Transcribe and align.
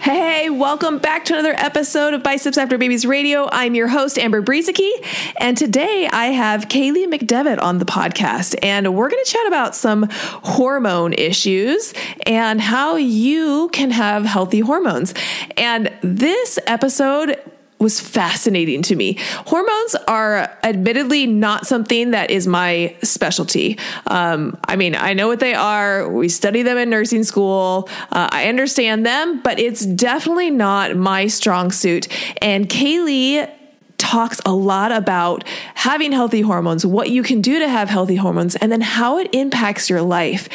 Hey, 0.00 0.48
welcome 0.48 0.96
back 0.96 1.26
to 1.26 1.34
another 1.34 1.52
episode 1.52 2.14
of 2.14 2.22
Biceps 2.22 2.56
After 2.56 2.78
Babies 2.78 3.04
Radio. 3.04 3.50
I'm 3.52 3.74
your 3.74 3.86
host, 3.86 4.18
Amber 4.18 4.40
Brueseke, 4.40 4.88
and 5.38 5.58
today 5.58 6.08
I 6.10 6.28
have 6.28 6.68
Kaylee 6.68 7.04
McDevitt 7.04 7.60
on 7.60 7.76
the 7.76 7.84
podcast, 7.84 8.54
and 8.62 8.94
we're 8.94 9.10
going 9.10 9.22
to 9.22 9.30
chat 9.30 9.46
about 9.46 9.76
some 9.76 10.08
hormone 10.10 11.12
issues 11.12 11.92
and 12.24 12.62
how 12.62 12.96
you 12.96 13.68
can 13.74 13.90
have 13.90 14.24
healthy 14.24 14.60
hormones. 14.60 15.12
And 15.58 15.92
this 16.00 16.58
episode 16.66 17.38
was 17.80 17.98
fascinating 17.98 18.82
to 18.82 18.94
me. 18.94 19.16
Hormones 19.46 19.96
are 20.06 20.56
admittedly 20.62 21.26
not 21.26 21.66
something 21.66 22.10
that 22.10 22.30
is 22.30 22.46
my 22.46 22.94
specialty. 23.02 23.78
Um, 24.06 24.58
I 24.64 24.76
mean, 24.76 24.94
I 24.94 25.14
know 25.14 25.28
what 25.28 25.40
they 25.40 25.54
are. 25.54 26.08
We 26.08 26.28
study 26.28 26.62
them 26.62 26.76
in 26.76 26.90
nursing 26.90 27.24
school. 27.24 27.88
Uh, 28.12 28.28
I 28.30 28.48
understand 28.48 29.06
them, 29.06 29.40
but 29.40 29.58
it's 29.58 29.84
definitely 29.84 30.50
not 30.50 30.94
my 30.94 31.26
strong 31.26 31.72
suit. 31.72 32.06
And 32.42 32.68
Kaylee 32.68 33.50
talks 34.10 34.40
a 34.44 34.52
lot 34.52 34.90
about 34.90 35.44
having 35.74 36.10
healthy 36.10 36.40
hormones, 36.40 36.84
what 36.84 37.10
you 37.10 37.22
can 37.22 37.40
do 37.40 37.60
to 37.60 37.68
have 37.68 37.88
healthy 37.88 38.16
hormones, 38.16 38.56
and 38.56 38.72
then 38.72 38.80
how 38.80 39.18
it 39.18 39.32
impacts 39.32 39.88
your 39.88 40.02
life. 40.02 40.48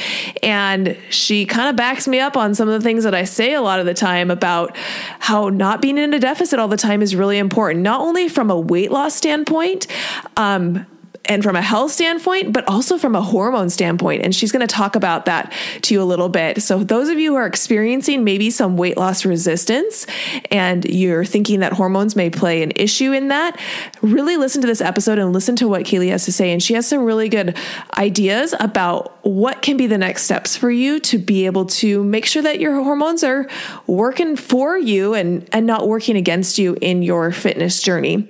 And 0.44 0.98
she 1.10 1.46
kind 1.46 1.70
of 1.70 1.78
backs 1.78 2.06
me 2.06 2.20
up 2.20 2.36
on 2.36 2.54
some 2.54 2.68
of 2.68 2.74
the 2.74 2.86
things 2.86 3.06
that 3.06 3.16
I 3.16 3.24
say 3.24 3.54
a 3.54 3.62
lot 3.62 3.80
of 3.80 3.86
the 3.86 3.94
time 3.94 4.30
about 4.30 4.76
how 5.20 5.48
not 5.48 5.82
being 5.82 5.98
in 5.98 6.14
a 6.14 6.20
deficit 6.20 6.60
all 6.60 6.68
the 6.68 6.76
time 6.76 7.02
is 7.02 7.16
really 7.16 7.38
important, 7.38 7.82
not 7.82 8.02
only 8.02 8.28
from 8.28 8.52
a 8.52 8.60
weight 8.60 8.92
loss 8.92 9.16
standpoint, 9.16 9.88
um, 10.36 10.86
and 11.28 11.44
from 11.44 11.56
a 11.56 11.62
health 11.62 11.92
standpoint, 11.92 12.54
but 12.54 12.68
also 12.68 12.98
from 12.98 13.16
a 13.16 13.22
hormone 13.22 13.70
standpoint. 13.70 14.24
And 14.24 14.34
she's 14.34 14.52
going 14.52 14.66
to 14.66 14.74
talk 14.74 14.96
about 14.96 15.26
that 15.26 15.52
to 15.84 15.94
you 15.94 16.02
a 16.02 16.06
little 16.06 16.30
bit. 16.30 16.62
So, 16.62 16.84
those 16.84 17.10
of 17.10 17.20
you 17.20 17.32
who 17.32 17.38
are 17.38 17.46
experiencing 17.46 18.24
maybe 18.24 18.50
some 18.50 18.78
weight 18.78 18.98
loss 18.98 19.26
resistance 19.26 20.06
and 20.52 20.86
you're 20.86 21.26
thinking 21.26 21.60
that 21.62 21.74
hormones 21.74 22.16
may 22.16 22.30
play 22.30 22.64
an 22.64 22.72
issue 22.76 23.12
in 23.12 23.30
that, 23.30 23.60
really 24.02 24.38
listen 24.38 24.62
to 24.62 24.68
this 24.68 24.82
episode 24.82 25.18
and 25.18 25.34
listen 25.34 25.56
to 25.58 25.68
what 25.68 25.84
Kaylee 25.84 26.10
has 26.10 26.26
to 26.26 26.32
say. 26.32 26.52
And 26.52 26.62
she 26.62 26.74
has 26.74 26.88
some 26.88 27.04
really 27.04 27.30
good 27.30 27.58
ideas 27.98 28.54
about 28.60 29.26
what 29.26 29.62
can 29.62 29.78
be 29.78 29.88
the 29.88 29.98
next 29.98 30.24
steps 30.24 30.56
for 30.56 30.70
you 30.70 31.00
to 31.02 31.18
be 31.18 31.46
able 31.46 31.66
to 31.66 32.04
make 32.04 32.26
sure 32.26 32.44
that 32.44 32.60
your 32.60 32.76
hormones 32.76 33.24
are 33.24 33.48
working 33.88 34.36
for 34.36 34.78
you 34.78 35.14
and, 35.14 35.48
and 35.52 35.66
not 35.66 35.88
working 35.88 36.16
against 36.16 36.58
you 36.58 36.78
in 36.82 37.02
your 37.02 37.32
fitness 37.32 37.82
journey. 37.82 38.30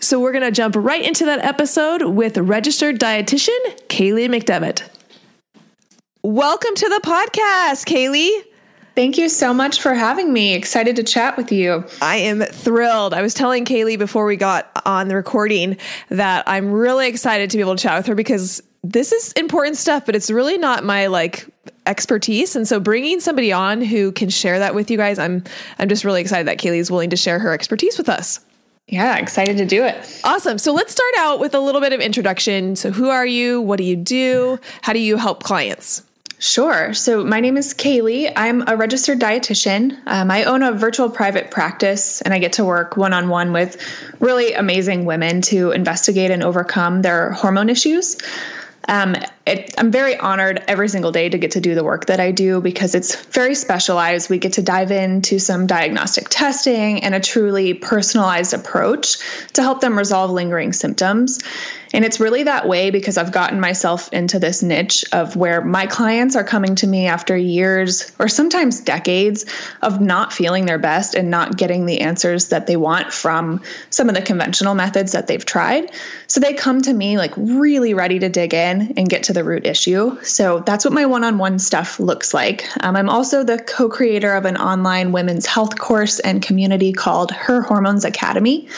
So 0.00 0.20
we're 0.20 0.32
going 0.32 0.44
to 0.44 0.52
jump 0.52 0.76
right 0.76 1.04
into 1.04 1.24
that 1.24 1.40
episode 1.40 2.02
with 2.02 2.38
registered 2.38 3.00
dietitian 3.00 3.58
Kaylee 3.88 4.28
McDevitt. 4.28 4.88
Welcome 6.22 6.74
to 6.76 6.88
the 6.88 7.00
podcast, 7.04 7.84
Kaylee. 7.84 8.44
Thank 8.94 9.18
you 9.18 9.28
so 9.28 9.52
much 9.52 9.80
for 9.80 9.94
having 9.94 10.32
me. 10.32 10.54
Excited 10.54 10.96
to 10.96 11.02
chat 11.02 11.36
with 11.36 11.50
you. 11.50 11.84
I 12.00 12.16
am 12.16 12.42
thrilled. 12.42 13.12
I 13.12 13.22
was 13.22 13.34
telling 13.34 13.64
Kaylee 13.64 13.98
before 13.98 14.24
we 14.24 14.36
got 14.36 14.70
on 14.86 15.08
the 15.08 15.16
recording 15.16 15.76
that 16.10 16.44
I'm 16.46 16.70
really 16.70 17.08
excited 17.08 17.50
to 17.50 17.56
be 17.56 17.60
able 17.60 17.74
to 17.74 17.82
chat 17.82 17.98
with 17.98 18.06
her 18.06 18.14
because 18.14 18.62
this 18.84 19.10
is 19.10 19.32
important 19.32 19.76
stuff, 19.76 20.06
but 20.06 20.14
it's 20.14 20.30
really 20.30 20.58
not 20.58 20.84
my 20.84 21.08
like 21.08 21.48
expertise. 21.86 22.54
And 22.54 22.68
so 22.68 22.78
bringing 22.78 23.18
somebody 23.18 23.52
on 23.52 23.82
who 23.82 24.12
can 24.12 24.28
share 24.28 24.60
that 24.60 24.76
with 24.76 24.92
you 24.92 24.96
guys, 24.96 25.18
I'm 25.18 25.42
I'm 25.80 25.88
just 25.88 26.04
really 26.04 26.20
excited 26.20 26.46
that 26.46 26.58
Kaylee 26.58 26.78
is 26.78 26.90
willing 26.90 27.10
to 27.10 27.16
share 27.16 27.40
her 27.40 27.52
expertise 27.52 27.98
with 27.98 28.08
us. 28.08 28.40
Yeah, 28.88 29.18
excited 29.18 29.58
to 29.58 29.66
do 29.66 29.84
it. 29.84 30.20
Awesome. 30.24 30.56
So 30.56 30.72
let's 30.72 30.92
start 30.92 31.14
out 31.18 31.40
with 31.40 31.54
a 31.54 31.60
little 31.60 31.80
bit 31.80 31.92
of 31.92 32.00
introduction. 32.00 32.74
So, 32.74 32.90
who 32.90 33.10
are 33.10 33.26
you? 33.26 33.60
What 33.60 33.76
do 33.76 33.84
you 33.84 33.96
do? 33.96 34.58
How 34.80 34.94
do 34.94 34.98
you 34.98 35.18
help 35.18 35.42
clients? 35.42 36.02
Sure. 36.38 36.94
So, 36.94 37.22
my 37.22 37.40
name 37.40 37.58
is 37.58 37.74
Kaylee. 37.74 38.32
I'm 38.34 38.66
a 38.66 38.76
registered 38.76 39.20
dietitian. 39.20 39.98
Um, 40.06 40.30
I 40.30 40.44
own 40.44 40.62
a 40.62 40.72
virtual 40.72 41.10
private 41.10 41.50
practice, 41.50 42.22
and 42.22 42.32
I 42.32 42.38
get 42.38 42.54
to 42.54 42.64
work 42.64 42.96
one 42.96 43.12
on 43.12 43.28
one 43.28 43.52
with 43.52 43.76
really 44.20 44.54
amazing 44.54 45.04
women 45.04 45.42
to 45.42 45.70
investigate 45.72 46.30
and 46.30 46.42
overcome 46.42 47.02
their 47.02 47.32
hormone 47.32 47.68
issues. 47.68 48.16
Um, 48.88 49.16
it, 49.48 49.74
I'm 49.78 49.90
very 49.90 50.16
honored 50.18 50.62
every 50.68 50.88
single 50.88 51.10
day 51.10 51.28
to 51.28 51.38
get 51.38 51.52
to 51.52 51.60
do 51.60 51.74
the 51.74 51.82
work 51.82 52.06
that 52.06 52.20
I 52.20 52.32
do 52.32 52.60
because 52.60 52.94
it's 52.94 53.16
very 53.26 53.54
specialized. 53.54 54.28
We 54.28 54.38
get 54.38 54.52
to 54.54 54.62
dive 54.62 54.90
into 54.90 55.38
some 55.38 55.66
diagnostic 55.66 56.28
testing 56.28 57.02
and 57.02 57.14
a 57.14 57.20
truly 57.20 57.72
personalized 57.72 58.52
approach 58.52 59.18
to 59.54 59.62
help 59.62 59.80
them 59.80 59.96
resolve 59.96 60.30
lingering 60.30 60.72
symptoms. 60.74 61.42
And 61.92 62.04
it's 62.04 62.20
really 62.20 62.42
that 62.42 62.68
way 62.68 62.90
because 62.90 63.16
I've 63.16 63.32
gotten 63.32 63.60
myself 63.60 64.12
into 64.12 64.38
this 64.38 64.62
niche 64.62 65.04
of 65.12 65.36
where 65.36 65.64
my 65.64 65.86
clients 65.86 66.36
are 66.36 66.44
coming 66.44 66.74
to 66.76 66.86
me 66.86 67.06
after 67.06 67.36
years 67.36 68.12
or 68.18 68.28
sometimes 68.28 68.80
decades 68.80 69.46
of 69.82 70.00
not 70.00 70.32
feeling 70.32 70.66
their 70.66 70.78
best 70.78 71.14
and 71.14 71.30
not 71.30 71.56
getting 71.56 71.86
the 71.86 72.00
answers 72.00 72.48
that 72.48 72.66
they 72.66 72.76
want 72.76 73.12
from 73.12 73.62
some 73.90 74.08
of 74.08 74.14
the 74.14 74.22
conventional 74.22 74.74
methods 74.74 75.12
that 75.12 75.26
they've 75.26 75.44
tried. 75.44 75.90
So 76.26 76.40
they 76.40 76.52
come 76.52 76.82
to 76.82 76.92
me 76.92 77.16
like 77.16 77.32
really 77.36 77.94
ready 77.94 78.18
to 78.18 78.28
dig 78.28 78.52
in 78.52 78.92
and 78.96 79.08
get 79.08 79.22
to 79.24 79.32
the 79.38 79.44
root 79.44 79.64
issue. 79.64 80.20
So 80.22 80.60
that's 80.66 80.84
what 80.84 80.92
my 80.92 81.06
one 81.06 81.22
on 81.22 81.38
one 81.38 81.60
stuff 81.60 82.00
looks 82.00 82.34
like. 82.34 82.66
Um, 82.84 82.96
I'm 82.96 83.08
also 83.08 83.44
the 83.44 83.58
co 83.58 83.88
creator 83.88 84.34
of 84.34 84.44
an 84.44 84.56
online 84.56 85.12
women's 85.12 85.46
health 85.46 85.78
course 85.78 86.18
and 86.20 86.42
community 86.42 86.92
called 86.92 87.30
Her 87.30 87.62
Hormones 87.62 88.04
Academy. 88.04 88.68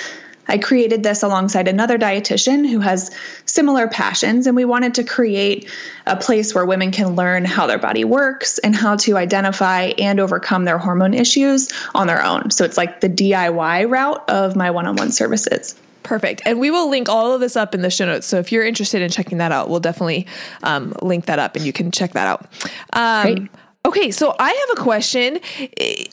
I 0.49 0.59
created 0.59 1.03
this 1.03 1.23
alongside 1.23 1.69
another 1.69 1.97
dietitian 1.97 2.69
who 2.69 2.81
has 2.81 3.11
similar 3.47 3.87
passions, 3.87 4.47
and 4.47 4.57
we 4.57 4.65
wanted 4.65 4.95
to 4.95 5.05
create 5.05 5.71
a 6.07 6.17
place 6.17 6.55
where 6.55 6.67
women 6.67 6.91
can 6.91 7.15
learn 7.15 7.45
how 7.45 7.67
their 7.67 7.79
body 7.79 8.05
works 8.05 8.59
and 8.59 8.75
how 8.75 8.97
to 8.97 9.17
identify 9.17 9.93
and 9.97 10.21
overcome 10.21 10.65
their 10.65 10.79
hormone 10.79 11.15
issues 11.15 11.73
on 11.95 12.09
their 12.09 12.23
own. 12.23 12.51
So 12.51 12.65
it's 12.65 12.77
like 12.77 13.01
the 13.01 13.09
DIY 13.09 13.89
route 13.89 14.29
of 14.29 14.57
my 14.57 14.71
one 14.71 14.87
on 14.87 14.97
one 14.97 15.13
services. 15.13 15.75
Perfect. 16.03 16.43
And 16.45 16.59
we 16.59 16.71
will 16.71 16.89
link 16.89 17.09
all 17.09 17.33
of 17.33 17.41
this 17.41 17.57
up 17.57 17.75
in 17.75 17.83
the 17.83 17.91
show 17.91 18.07
notes. 18.07 18.27
So 18.27 18.39
if 18.39 18.53
you're 18.53 18.65
interested 18.65 19.03
in 19.03 19.11
checking 19.11 19.39
that 19.39 19.53
out, 19.53 19.69
we'll 19.69 19.81
definitely 19.81 20.27
um, 20.63 20.95
link 21.03 21.27
that 21.27 21.39
up 21.39 21.57
and 21.57 21.65
you 21.65 21.73
can 21.73 21.91
check 21.91 22.13
that 22.13 22.27
out. 22.27 22.47
Um, 22.93 23.35
Great. 23.35 23.51
Okay, 23.87 24.11
so 24.11 24.37
I 24.39 24.51
have 24.51 24.79
a 24.79 24.83
question. 24.83 25.41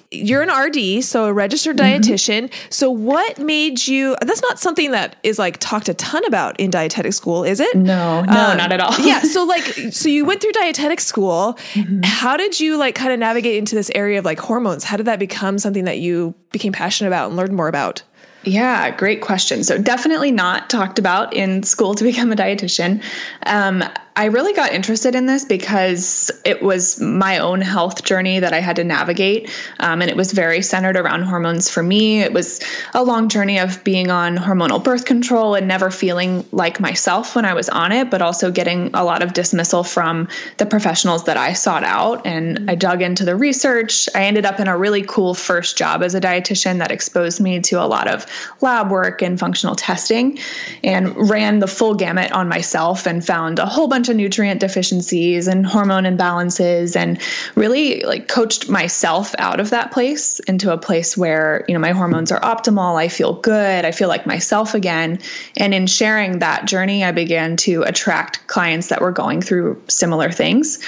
You're 0.09 0.41
an 0.41 0.49
RD, 0.49 1.03
so 1.03 1.25
a 1.25 1.33
registered 1.33 1.75
mm-hmm. 1.75 2.01
dietitian. 2.01 2.49
So 2.69 2.89
what 2.89 3.39
made 3.39 3.85
you 3.85 4.15
that's 4.21 4.41
not 4.41 4.57
something 4.57 4.91
that 4.91 5.17
is 5.23 5.37
like 5.37 5.57
talked 5.57 5.89
a 5.89 5.93
ton 5.93 6.23
about 6.23 6.57
in 6.61 6.69
dietetic 6.69 7.11
school, 7.11 7.43
is 7.43 7.59
it? 7.59 7.75
No, 7.75 8.21
no, 8.21 8.31
um, 8.31 8.57
not 8.57 8.71
at 8.71 8.79
all. 8.79 8.97
yeah, 9.01 9.19
so 9.19 9.43
like 9.45 9.65
so 9.91 10.07
you 10.07 10.23
went 10.23 10.41
through 10.41 10.53
dietetic 10.53 11.01
school. 11.01 11.57
Mm-hmm. 11.73 12.03
How 12.03 12.37
did 12.37 12.57
you 12.57 12.77
like 12.77 12.95
kind 12.95 13.11
of 13.11 13.19
navigate 13.19 13.57
into 13.57 13.75
this 13.75 13.91
area 13.93 14.17
of 14.17 14.23
like 14.23 14.39
hormones? 14.39 14.85
How 14.85 14.95
did 14.95 15.07
that 15.07 15.19
become 15.19 15.59
something 15.59 15.83
that 15.83 15.99
you 15.99 16.35
became 16.53 16.71
passionate 16.71 17.09
about 17.09 17.27
and 17.27 17.35
learned 17.35 17.53
more 17.53 17.67
about? 17.67 18.01
Yeah, 18.47 18.95
great 18.95 19.19
question. 19.19 19.65
So, 19.65 19.77
definitely 19.77 20.31
not 20.31 20.69
talked 20.69 20.99
about 20.99 21.33
in 21.33 21.63
school 21.63 21.95
to 21.95 22.03
become 22.03 22.31
a 22.31 22.35
dietitian. 22.35 23.03
Um, 23.45 23.83
I 24.17 24.25
really 24.25 24.51
got 24.53 24.73
interested 24.73 25.13
in 25.13 25.27
this 25.27 25.45
because 25.45 26.31
it 26.43 26.63
was 26.63 26.99
my 26.99 27.37
own 27.37 27.61
health 27.61 28.03
journey 28.03 28.39
that 28.39 28.51
I 28.51 28.59
had 28.59 28.77
to 28.77 28.83
navigate. 28.83 29.47
Um, 29.79 30.01
and 30.01 30.09
it 30.09 30.17
was 30.17 30.31
very 30.31 30.63
centered 30.63 30.97
around 30.97 31.21
hormones 31.21 31.69
for 31.69 31.83
me. 31.83 32.21
It 32.21 32.33
was 32.33 32.59
a 32.95 33.03
long 33.03 33.29
journey 33.29 33.59
of 33.59 33.83
being 33.83 34.09
on 34.09 34.35
hormonal 34.35 34.83
birth 34.83 35.05
control 35.05 35.53
and 35.53 35.67
never 35.67 35.91
feeling 35.91 36.43
like 36.51 36.79
myself 36.79 37.35
when 37.35 37.45
I 37.45 37.53
was 37.53 37.69
on 37.69 37.91
it, 37.91 38.09
but 38.09 38.23
also 38.23 38.51
getting 38.51 38.89
a 38.95 39.03
lot 39.03 39.21
of 39.21 39.33
dismissal 39.33 39.83
from 39.83 40.27
the 40.57 40.65
professionals 40.65 41.25
that 41.25 41.37
I 41.37 41.53
sought 41.53 41.83
out. 41.83 42.25
And 42.25 42.71
I 42.71 42.73
dug 42.73 43.03
into 43.03 43.23
the 43.23 43.35
research. 43.35 44.09
I 44.15 44.23
ended 44.23 44.47
up 44.47 44.59
in 44.59 44.67
a 44.67 44.75
really 44.75 45.03
cool 45.03 45.35
first 45.35 45.77
job 45.77 46.01
as 46.01 46.15
a 46.15 46.21
dietitian 46.21 46.79
that 46.79 46.91
exposed 46.91 47.39
me 47.39 47.59
to 47.59 47.75
a 47.75 47.85
lot 47.85 48.07
of 48.07 48.25
lab 48.61 48.89
work 48.89 49.21
and 49.21 49.39
functional 49.39 49.75
testing 49.75 50.39
and 50.83 51.15
ran 51.29 51.59
the 51.59 51.67
full 51.67 51.93
gamut 51.93 52.31
on 52.31 52.49
myself 52.49 53.05
and 53.05 53.23
found 53.23 53.59
a 53.59 53.67
whole 53.67 53.87
bunch 53.87 54.06
bunch 54.07 54.13
of 54.13 54.17
nutrient 54.17 54.61
deficiencies 54.61 55.47
and 55.47 55.65
hormone 55.65 56.03
imbalances 56.03 56.95
and 56.95 57.19
really 57.55 58.01
like 58.01 58.27
coached 58.27 58.69
myself 58.69 59.35
out 59.37 59.59
of 59.59 59.69
that 59.69 59.91
place 59.91 60.39
into 60.47 60.71
a 60.71 60.77
place 60.77 61.17
where, 61.17 61.65
you 61.67 61.73
know, 61.73 61.79
my 61.79 61.91
hormones 61.91 62.31
are 62.31 62.39
optimal. 62.39 62.95
I 62.95 63.09
feel 63.09 63.33
good. 63.33 63.83
I 63.85 63.91
feel 63.91 64.07
like 64.07 64.25
myself 64.25 64.73
again. 64.73 65.19
And 65.57 65.73
in 65.73 65.87
sharing 65.87 66.39
that 66.39 66.65
journey, 66.65 67.03
I 67.03 67.11
began 67.11 67.57
to 67.57 67.83
attract 67.83 68.47
clients 68.47 68.87
that 68.87 69.01
were 69.01 69.11
going 69.11 69.41
through 69.41 69.81
similar 69.89 70.31
things. 70.31 70.79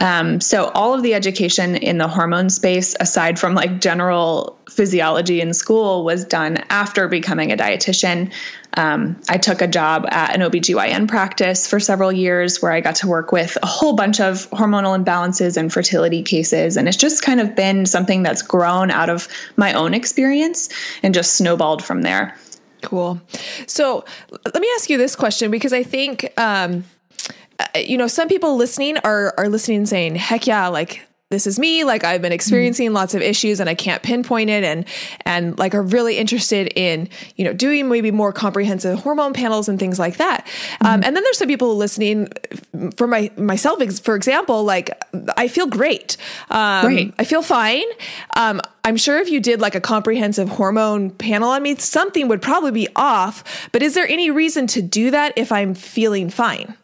Um, 0.00 0.40
so 0.40 0.68
all 0.74 0.94
of 0.94 1.02
the 1.02 1.14
education 1.14 1.76
in 1.76 1.98
the 1.98 2.08
hormone 2.08 2.50
space, 2.50 2.94
aside 3.00 3.38
from 3.38 3.54
like 3.54 3.80
general 3.80 4.58
physiology 4.70 5.40
in 5.40 5.52
school, 5.52 6.04
was 6.04 6.24
done 6.24 6.58
after 6.70 7.08
becoming 7.08 7.52
a 7.52 7.56
dietitian. 7.56 8.32
Um, 8.74 9.20
I 9.28 9.38
took 9.38 9.60
a 9.60 9.66
job 9.66 10.06
at 10.10 10.34
an 10.34 10.42
OBGYN 10.42 11.08
practice 11.08 11.66
for 11.66 11.80
several 11.80 12.12
years 12.12 12.62
where 12.62 12.72
I 12.72 12.80
got 12.80 12.94
to 12.96 13.08
work 13.08 13.32
with 13.32 13.58
a 13.62 13.66
whole 13.66 13.94
bunch 13.94 14.20
of 14.20 14.48
hormonal 14.50 15.02
imbalances 15.02 15.56
and 15.56 15.72
fertility 15.72 16.22
cases. 16.22 16.76
And 16.76 16.86
it's 16.86 16.96
just 16.96 17.22
kind 17.22 17.40
of 17.40 17.56
been 17.56 17.86
something 17.86 18.22
that's 18.22 18.42
grown 18.42 18.90
out 18.90 19.10
of 19.10 19.28
my 19.56 19.72
own 19.72 19.94
experience 19.94 20.68
and 21.02 21.14
just 21.14 21.36
snowballed 21.36 21.84
from 21.84 22.02
there. 22.02 22.36
Cool. 22.82 23.20
So 23.66 24.04
let 24.44 24.60
me 24.60 24.68
ask 24.76 24.88
you 24.88 24.96
this 24.98 25.16
question 25.16 25.50
because 25.50 25.72
I 25.72 25.82
think, 25.82 26.32
um, 26.38 26.84
uh, 27.58 27.66
you 27.78 27.98
know, 27.98 28.06
some 28.06 28.28
people 28.28 28.56
listening 28.56 28.96
are 28.98 29.34
are 29.36 29.48
listening 29.48 29.78
and 29.78 29.88
saying, 29.88 30.16
"Heck 30.16 30.46
yeah!" 30.46 30.68
Like 30.68 31.06
this 31.30 31.46
is 31.46 31.58
me 31.58 31.84
like 31.84 32.04
i've 32.04 32.20
been 32.20 32.32
experiencing 32.32 32.88
mm 32.88 32.90
lots 32.90 33.14
of 33.14 33.22
issues 33.22 33.60
and 33.60 33.70
i 33.70 33.74
can't 33.74 34.02
pinpoint 34.02 34.50
it 34.50 34.64
and 34.64 34.84
and 35.24 35.56
like 35.58 35.74
are 35.74 35.82
really 35.82 36.18
interested 36.18 36.72
in 36.74 37.08
you 37.36 37.44
know 37.44 37.52
doing 37.52 37.88
maybe 37.88 38.10
more 38.10 38.32
comprehensive 38.32 38.98
hormone 38.98 39.32
panels 39.32 39.68
and 39.68 39.78
things 39.78 39.98
like 39.98 40.16
that. 40.16 40.44
Mm 40.46 40.86
um, 40.86 41.02
and 41.04 41.16
then 41.16 41.22
there's 41.22 41.38
some 41.38 41.46
people 41.46 41.76
listening 41.76 42.28
for 42.96 43.06
my 43.06 43.30
myself 43.36 43.80
for 44.00 44.16
example 44.16 44.64
like 44.64 44.90
i 45.36 45.46
feel 45.46 45.66
great. 45.66 46.16
Um, 46.50 46.86
great. 46.86 47.14
i 47.18 47.24
feel 47.24 47.42
fine. 47.42 47.86
Um, 48.36 48.60
i'm 48.84 48.96
sure 48.96 49.18
if 49.18 49.30
you 49.30 49.40
did 49.40 49.60
like 49.60 49.74
a 49.74 49.80
comprehensive 49.80 50.48
hormone 50.48 51.10
panel 51.10 51.50
on 51.50 51.62
me 51.62 51.76
something 51.76 52.26
would 52.28 52.42
probably 52.42 52.72
be 52.72 52.88
off 52.96 53.68
but 53.72 53.82
is 53.82 53.94
there 53.94 54.08
any 54.08 54.30
reason 54.30 54.66
to 54.66 54.82
do 54.82 55.10
that 55.10 55.32
if 55.36 55.52
i'm 55.52 55.74
feeling 55.74 56.30
fine 56.30 56.76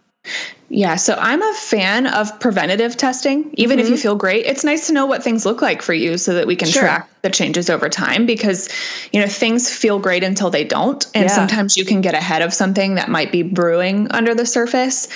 yeah, 0.68 0.96
so 0.96 1.14
I'm 1.14 1.42
a 1.42 1.54
fan 1.54 2.06
of 2.06 2.40
preventative 2.40 2.96
testing. 2.96 3.50
Even 3.54 3.78
mm-hmm. 3.78 3.84
if 3.84 3.88
you 3.88 3.94
mm-hmm. 3.94 4.02
feel 4.02 4.16
great, 4.16 4.46
it's 4.46 4.64
nice 4.64 4.88
to 4.88 4.92
know 4.92 5.06
what 5.06 5.22
things 5.22 5.46
look 5.46 5.62
like 5.62 5.80
for 5.80 5.94
you 5.94 6.18
so 6.18 6.34
that 6.34 6.46
we 6.46 6.56
can 6.56 6.68
sure. 6.68 6.82
track 6.82 7.08
the 7.26 7.30
changes 7.30 7.68
over 7.68 7.88
time 7.88 8.24
because 8.24 8.68
you 9.12 9.20
know 9.20 9.26
things 9.26 9.68
feel 9.68 9.98
great 9.98 10.22
until 10.22 10.48
they 10.48 10.62
don't 10.62 11.06
and 11.12 11.24
yeah. 11.24 11.34
sometimes 11.34 11.76
you 11.76 11.84
can 11.84 12.00
get 12.00 12.14
ahead 12.14 12.40
of 12.40 12.54
something 12.54 12.94
that 12.94 13.08
might 13.08 13.32
be 13.32 13.42
brewing 13.42 14.06
under 14.12 14.32
the 14.32 14.46
surface 14.46 15.08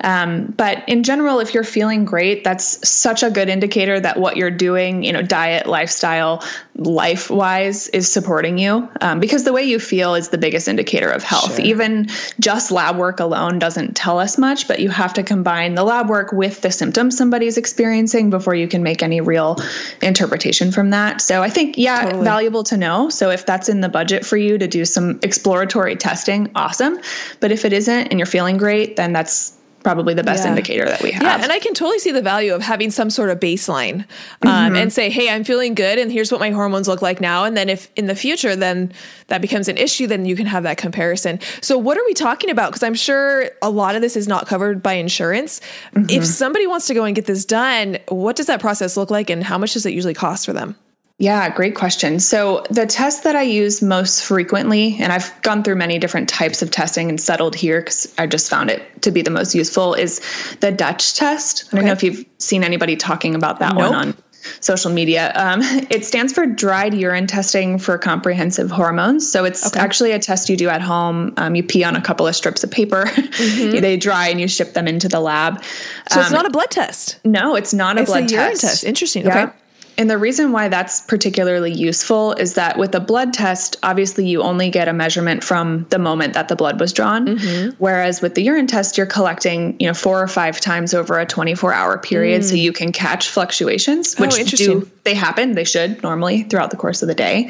um, 0.00 0.46
but 0.56 0.82
in 0.88 1.02
general 1.02 1.40
if 1.40 1.52
you're 1.52 1.62
feeling 1.64 2.06
great 2.06 2.42
that's 2.42 2.88
such 2.88 3.22
a 3.22 3.30
good 3.30 3.50
indicator 3.50 4.00
that 4.00 4.18
what 4.18 4.38
you're 4.38 4.50
doing 4.50 5.02
you 5.02 5.12
know 5.12 5.20
diet 5.20 5.66
lifestyle 5.66 6.42
life 6.76 7.28
wise 7.28 7.88
is 7.88 8.10
supporting 8.10 8.56
you 8.56 8.88
um, 9.02 9.20
because 9.20 9.44
the 9.44 9.52
way 9.52 9.62
you 9.62 9.78
feel 9.78 10.14
is 10.14 10.30
the 10.30 10.38
biggest 10.38 10.68
indicator 10.68 11.10
of 11.10 11.22
health 11.22 11.56
sure. 11.56 11.64
even 11.66 12.08
just 12.40 12.70
lab 12.70 12.96
work 12.96 13.20
alone 13.20 13.58
doesn't 13.58 13.94
tell 13.94 14.18
us 14.18 14.38
much 14.38 14.66
but 14.66 14.80
you 14.80 14.88
have 14.98 15.14
to 15.14 15.22
combine 15.22 15.74
the 15.74 15.84
lab 15.84 16.08
work 16.08 16.32
with 16.32 16.60
the 16.60 16.70
symptoms 16.70 17.16
somebody's 17.16 17.56
experiencing 17.56 18.30
before 18.30 18.54
you 18.54 18.68
can 18.68 18.82
make 18.82 19.02
any 19.02 19.20
real 19.20 19.56
interpretation 20.02 20.70
from 20.70 20.90
that 20.90 21.20
so 21.20 21.42
i 21.42 21.48
think, 21.48 21.76
yeah, 21.78 22.04
totally. 22.04 22.24
valuable 22.24 22.64
to 22.64 22.76
know. 22.76 23.08
So 23.08 23.30
if 23.30 23.46
that's 23.46 23.68
in 23.68 23.80
the 23.80 23.88
budget 23.88 24.24
for 24.24 24.36
you 24.36 24.58
to 24.58 24.66
do 24.66 24.84
some 24.84 25.18
exploratory 25.22 25.96
testing, 25.96 26.50
awesome. 26.54 26.98
But 27.40 27.52
if 27.52 27.64
it 27.64 27.72
isn't 27.72 28.08
and 28.08 28.18
you're 28.18 28.26
feeling 28.26 28.56
great, 28.56 28.96
then 28.96 29.12
that's 29.12 29.57
probably 29.88 30.12
the 30.12 30.22
best 30.22 30.44
yeah. 30.44 30.50
indicator 30.50 30.84
that 30.84 31.02
we 31.02 31.10
have. 31.12 31.22
Yeah, 31.22 31.42
and 31.42 31.50
I 31.50 31.58
can 31.60 31.72
totally 31.72 31.98
see 31.98 32.12
the 32.12 32.20
value 32.20 32.54
of 32.54 32.60
having 32.60 32.90
some 32.90 33.08
sort 33.08 33.30
of 33.30 33.40
baseline 33.40 34.00
um, 34.42 34.48
mm-hmm. 34.50 34.76
and 34.76 34.92
say, 34.92 35.08
hey, 35.08 35.30
I'm 35.30 35.44
feeling 35.44 35.72
good, 35.72 35.98
and 35.98 36.12
here's 36.12 36.30
what 36.30 36.40
my 36.40 36.50
hormones 36.50 36.86
look 36.88 37.00
like 37.00 37.22
now. 37.22 37.44
And 37.44 37.56
then 37.56 37.70
if 37.70 37.90
in 37.96 38.04
the 38.04 38.14
future, 38.14 38.54
then 38.54 38.92
that 39.28 39.40
becomes 39.40 39.66
an 39.66 39.78
issue, 39.78 40.06
then 40.06 40.26
you 40.26 40.36
can 40.36 40.44
have 40.44 40.64
that 40.64 40.76
comparison. 40.76 41.40
So, 41.62 41.78
what 41.78 41.96
are 41.96 42.04
we 42.04 42.12
talking 42.12 42.50
about? 42.50 42.70
Because 42.70 42.82
I'm 42.82 42.94
sure 42.94 43.48
a 43.62 43.70
lot 43.70 43.96
of 43.96 44.02
this 44.02 44.14
is 44.14 44.28
not 44.28 44.46
covered 44.46 44.82
by 44.82 44.92
insurance. 44.92 45.62
Mm-hmm. 45.94 46.10
If 46.10 46.26
somebody 46.26 46.66
wants 46.66 46.86
to 46.88 46.94
go 46.94 47.04
and 47.04 47.16
get 47.16 47.24
this 47.24 47.46
done, 47.46 47.96
what 48.08 48.36
does 48.36 48.46
that 48.48 48.60
process 48.60 48.94
look 48.94 49.10
like, 49.10 49.30
and 49.30 49.42
how 49.42 49.56
much 49.56 49.72
does 49.72 49.86
it 49.86 49.94
usually 49.94 50.12
cost 50.12 50.44
for 50.44 50.52
them? 50.52 50.76
Yeah, 51.20 51.50
great 51.50 51.74
question. 51.74 52.20
So, 52.20 52.64
the 52.70 52.86
test 52.86 53.24
that 53.24 53.34
I 53.34 53.42
use 53.42 53.82
most 53.82 54.24
frequently, 54.24 54.96
and 55.00 55.12
I've 55.12 55.42
gone 55.42 55.64
through 55.64 55.74
many 55.74 55.98
different 55.98 56.28
types 56.28 56.62
of 56.62 56.70
testing 56.70 57.08
and 57.08 57.20
settled 57.20 57.56
here 57.56 57.80
because 57.80 58.12
I 58.18 58.28
just 58.28 58.48
found 58.48 58.70
it 58.70 59.02
to 59.02 59.10
be 59.10 59.22
the 59.22 59.30
most 59.30 59.52
useful, 59.52 59.94
is 59.94 60.20
the 60.60 60.70
Dutch 60.70 61.14
test. 61.14 61.64
Okay. 61.64 61.76
I 61.76 61.80
don't 61.80 61.86
know 61.86 61.92
if 61.92 62.04
you've 62.04 62.24
seen 62.38 62.62
anybody 62.62 62.94
talking 62.94 63.34
about 63.34 63.58
that 63.58 63.74
nope. 63.74 63.90
one 63.90 63.94
on 63.94 64.14
social 64.60 64.92
media. 64.92 65.32
Um, 65.34 65.60
it 65.90 66.04
stands 66.04 66.32
for 66.32 66.46
dried 66.46 66.94
urine 66.94 67.26
testing 67.26 67.78
for 67.78 67.98
comprehensive 67.98 68.70
hormones. 68.70 69.28
So 69.28 69.44
it's 69.44 69.66
okay. 69.66 69.80
actually 69.80 70.12
a 70.12 70.20
test 70.20 70.48
you 70.48 70.56
do 70.56 70.68
at 70.68 70.80
home. 70.80 71.34
Um, 71.36 71.56
you 71.56 71.64
pee 71.64 71.82
on 71.82 71.96
a 71.96 72.00
couple 72.00 72.28
of 72.28 72.36
strips 72.36 72.62
of 72.62 72.70
paper, 72.70 73.06
mm-hmm. 73.06 73.70
they 73.80 73.96
dry, 73.96 74.28
and 74.28 74.40
you 74.40 74.46
ship 74.46 74.74
them 74.74 74.86
into 74.86 75.08
the 75.08 75.18
lab. 75.18 75.64
So 76.10 76.20
um, 76.20 76.26
it's 76.26 76.32
not 76.32 76.46
a 76.46 76.50
blood 76.50 76.70
test. 76.70 77.18
No, 77.24 77.56
it's 77.56 77.74
not 77.74 77.98
a 77.98 78.02
it's 78.02 78.10
blood 78.10 78.24
a 78.24 78.28
test. 78.28 78.60
test. 78.60 78.84
Interesting. 78.84 79.24
Yeah. 79.24 79.46
Okay. 79.46 79.52
And 79.98 80.08
the 80.08 80.16
reason 80.16 80.52
why 80.52 80.68
that's 80.68 81.00
particularly 81.00 81.72
useful 81.72 82.32
is 82.34 82.54
that 82.54 82.78
with 82.78 82.94
a 82.94 83.00
blood 83.00 83.32
test, 83.32 83.76
obviously 83.82 84.26
you 84.26 84.42
only 84.42 84.70
get 84.70 84.86
a 84.86 84.92
measurement 84.92 85.42
from 85.42 85.86
the 85.90 85.98
moment 85.98 86.34
that 86.34 86.46
the 86.46 86.54
blood 86.54 86.78
was 86.78 86.92
drawn. 86.92 87.26
Mm-hmm. 87.26 87.70
Whereas 87.78 88.22
with 88.22 88.36
the 88.36 88.42
urine 88.42 88.68
test, 88.68 88.96
you're 88.96 89.06
collecting, 89.06 89.76
you 89.80 89.88
know, 89.88 89.94
four 89.94 90.22
or 90.22 90.28
five 90.28 90.60
times 90.60 90.94
over 90.94 91.18
a 91.18 91.26
24 91.26 91.72
hour 91.72 91.98
period. 91.98 92.42
Mm. 92.42 92.48
So 92.48 92.54
you 92.54 92.72
can 92.72 92.92
catch 92.92 93.28
fluctuations, 93.28 94.14
oh, 94.18 94.22
which 94.22 94.38
oh, 94.38 94.44
do 94.44 94.90
they 95.08 95.14
happen, 95.14 95.52
they 95.52 95.64
should 95.64 96.02
normally 96.02 96.42
throughout 96.42 96.70
the 96.70 96.76
course 96.76 97.00
of 97.00 97.08
the 97.08 97.14
day. 97.14 97.48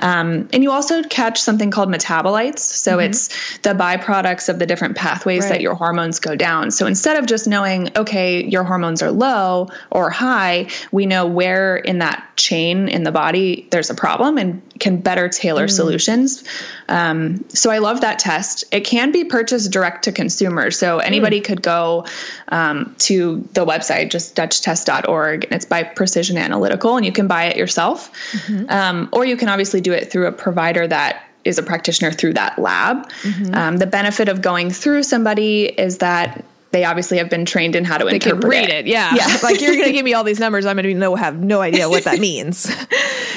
Um, 0.00 0.48
and 0.52 0.62
you 0.62 0.70
also 0.70 1.02
catch 1.04 1.40
something 1.40 1.70
called 1.70 1.88
metabolites. 1.88 2.58
So 2.58 2.98
mm-hmm. 2.98 3.10
it's 3.10 3.58
the 3.58 3.70
byproducts 3.70 4.48
of 4.48 4.58
the 4.58 4.66
different 4.66 4.96
pathways 4.96 5.44
right. 5.44 5.50
that 5.50 5.60
your 5.60 5.74
hormones 5.74 6.18
go 6.18 6.36
down. 6.36 6.70
So 6.70 6.86
instead 6.86 7.16
of 7.16 7.26
just 7.26 7.46
knowing, 7.46 7.96
okay, 7.96 8.44
your 8.44 8.64
hormones 8.64 9.02
are 9.02 9.10
low 9.10 9.68
or 9.90 10.10
high, 10.10 10.68
we 10.92 11.06
know 11.06 11.26
where 11.26 11.76
in 11.76 11.98
that 12.00 12.26
chain 12.36 12.88
in 12.88 13.04
the 13.04 13.12
body 13.12 13.66
there's 13.70 13.88
a 13.88 13.94
problem 13.94 14.36
and 14.36 14.60
can 14.78 14.98
better 14.98 15.28
tailor 15.28 15.66
mm. 15.66 15.70
solutions. 15.70 16.44
Um, 16.88 17.44
so 17.48 17.70
I 17.70 17.78
love 17.78 18.02
that 18.02 18.18
test. 18.18 18.64
It 18.72 18.82
can 18.82 19.10
be 19.10 19.24
purchased 19.24 19.72
direct 19.72 20.04
to 20.04 20.12
consumer. 20.12 20.70
So 20.70 20.98
anybody 20.98 21.40
mm. 21.40 21.44
could 21.44 21.62
go 21.62 22.04
um, 22.48 22.94
to 22.98 23.48
the 23.54 23.64
website, 23.64 24.10
just 24.10 24.36
DutchTest.org, 24.36 25.44
and 25.44 25.52
it's 25.52 25.64
by 25.64 25.82
Precision 25.82 26.36
Analytical, 26.36 26.95
and 26.96 27.06
you 27.06 27.12
can 27.12 27.26
buy 27.26 27.44
it 27.44 27.56
yourself. 27.56 28.12
Mm-hmm. 28.32 28.70
Um, 28.70 29.08
or 29.12 29.24
you 29.24 29.36
can 29.36 29.48
obviously 29.48 29.80
do 29.80 29.92
it 29.92 30.10
through 30.10 30.26
a 30.26 30.32
provider 30.32 30.86
that 30.86 31.22
is 31.44 31.58
a 31.58 31.62
practitioner 31.62 32.10
through 32.10 32.34
that 32.34 32.58
lab. 32.58 33.08
Mm-hmm. 33.22 33.54
Um, 33.54 33.76
the 33.76 33.86
benefit 33.86 34.28
of 34.28 34.42
going 34.42 34.70
through 34.70 35.04
somebody 35.04 35.66
is 35.66 35.98
that 35.98 36.44
they 36.76 36.84
obviously 36.84 37.16
have 37.16 37.30
been 37.30 37.46
trained 37.46 37.74
in 37.74 37.86
how 37.86 37.96
to 37.96 38.04
they 38.04 38.16
interpret 38.16 38.44
read 38.44 38.68
it. 38.68 38.84
it. 38.84 38.86
Yeah. 38.86 39.14
yeah. 39.14 39.38
like 39.42 39.62
you're 39.62 39.72
going 39.72 39.86
to 39.86 39.92
give 39.92 40.04
me 40.04 40.12
all 40.12 40.24
these 40.24 40.38
numbers. 40.38 40.66
I'm 40.66 40.76
going 40.76 40.84
to 40.84 40.94
know, 40.94 41.14
have 41.14 41.42
no 41.42 41.62
idea 41.62 41.88
what 41.88 42.04
that 42.04 42.18
means. 42.20 42.70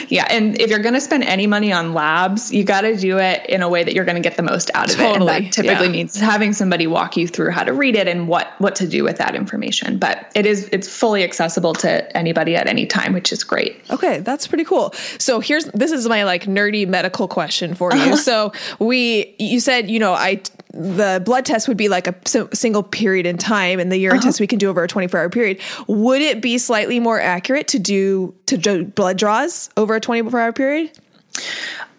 yeah. 0.10 0.28
And 0.30 0.60
if 0.60 0.70
you're 0.70 0.80
going 0.80 0.96
to 0.96 1.00
spend 1.00 1.24
any 1.24 1.48
money 1.48 1.72
on 1.72 1.94
labs, 1.94 2.52
you 2.52 2.66
got 2.66 2.82
to 2.82 2.98
do 2.98 3.18
it 3.18 3.46
in 3.46 3.62
a 3.62 3.70
way 3.70 3.86
that 3.86 3.94
you're 3.94 4.04
going 4.04 4.22
to 4.22 4.22
get 4.22 4.36
the 4.36 4.44
most 4.44 4.72
out 4.74 4.92
of 4.92 4.98
totally. 4.98 5.32
it. 5.32 5.38
And 5.38 5.46
that 5.46 5.54
typically 5.54 5.86
yeah. 5.86 5.92
means 5.92 6.20
having 6.20 6.52
somebody 6.52 6.86
walk 6.86 7.16
you 7.16 7.30
through 7.30 7.52
how 7.52 7.64
to 7.64 7.72
read 7.72 7.96
it 7.96 8.10
and 8.10 8.28
what, 8.28 8.50
what 8.58 8.76
to 8.76 8.88
do 8.90 9.06
with 9.06 9.20
that 9.20 9.36
information. 9.36 10.00
But 10.00 10.30
it 10.36 10.46
is, 10.46 10.68
it's 10.74 10.90
fully 10.90 11.24
accessible 11.24 11.72
to 11.76 12.18
anybody 12.18 12.58
at 12.58 12.68
any 12.68 12.86
time, 12.86 13.14
which 13.14 13.32
is 13.32 13.46
great. 13.46 13.82
Okay. 13.90 14.20
That's 14.20 14.48
pretty 14.48 14.66
cool. 14.66 14.92
So 15.18 15.40
here's, 15.40 15.64
this 15.68 15.94
is 15.94 16.10
my 16.10 16.26
like 16.26 16.44
nerdy 16.44 16.86
medical 16.86 17.30
question 17.30 17.74
for 17.74 17.94
you. 17.94 18.02
Uh-huh. 18.02 18.16
So 18.18 18.52
we, 18.80 19.34
you 19.40 19.62
said, 19.62 19.90
you 19.90 20.00
know, 20.00 20.12
I, 20.12 20.42
the 20.72 21.22
blood 21.26 21.46
test 21.46 21.68
would 21.68 21.78
be 21.78 21.90
like 21.90 22.08
a 22.08 22.16
single 22.56 22.84
period 22.84 23.26
in 23.26 23.38
time 23.38 23.80
and 23.80 23.92
the 23.92 23.98
urine 23.98 24.20
uh-huh. 24.20 24.28
test 24.28 24.40
we 24.40 24.48
can 24.48 24.60
do 24.60 24.70
over 24.70 24.84
a 24.84 24.88
24 24.88 25.20
hour 25.20 25.30
period 25.30 25.60
would 25.88 26.22
it 26.22 26.42
be 26.42 26.58
slightly 26.58 27.00
more 27.00 27.20
accurate 27.20 27.68
to 27.68 27.80
do 27.80 28.34
to 28.46 28.58
do 28.58 28.86
blood 28.86 29.18
draws 29.18 29.70
over 29.78 29.96
a 29.96 30.00
24 30.00 30.40
hour 30.40 30.54
period 30.54 30.92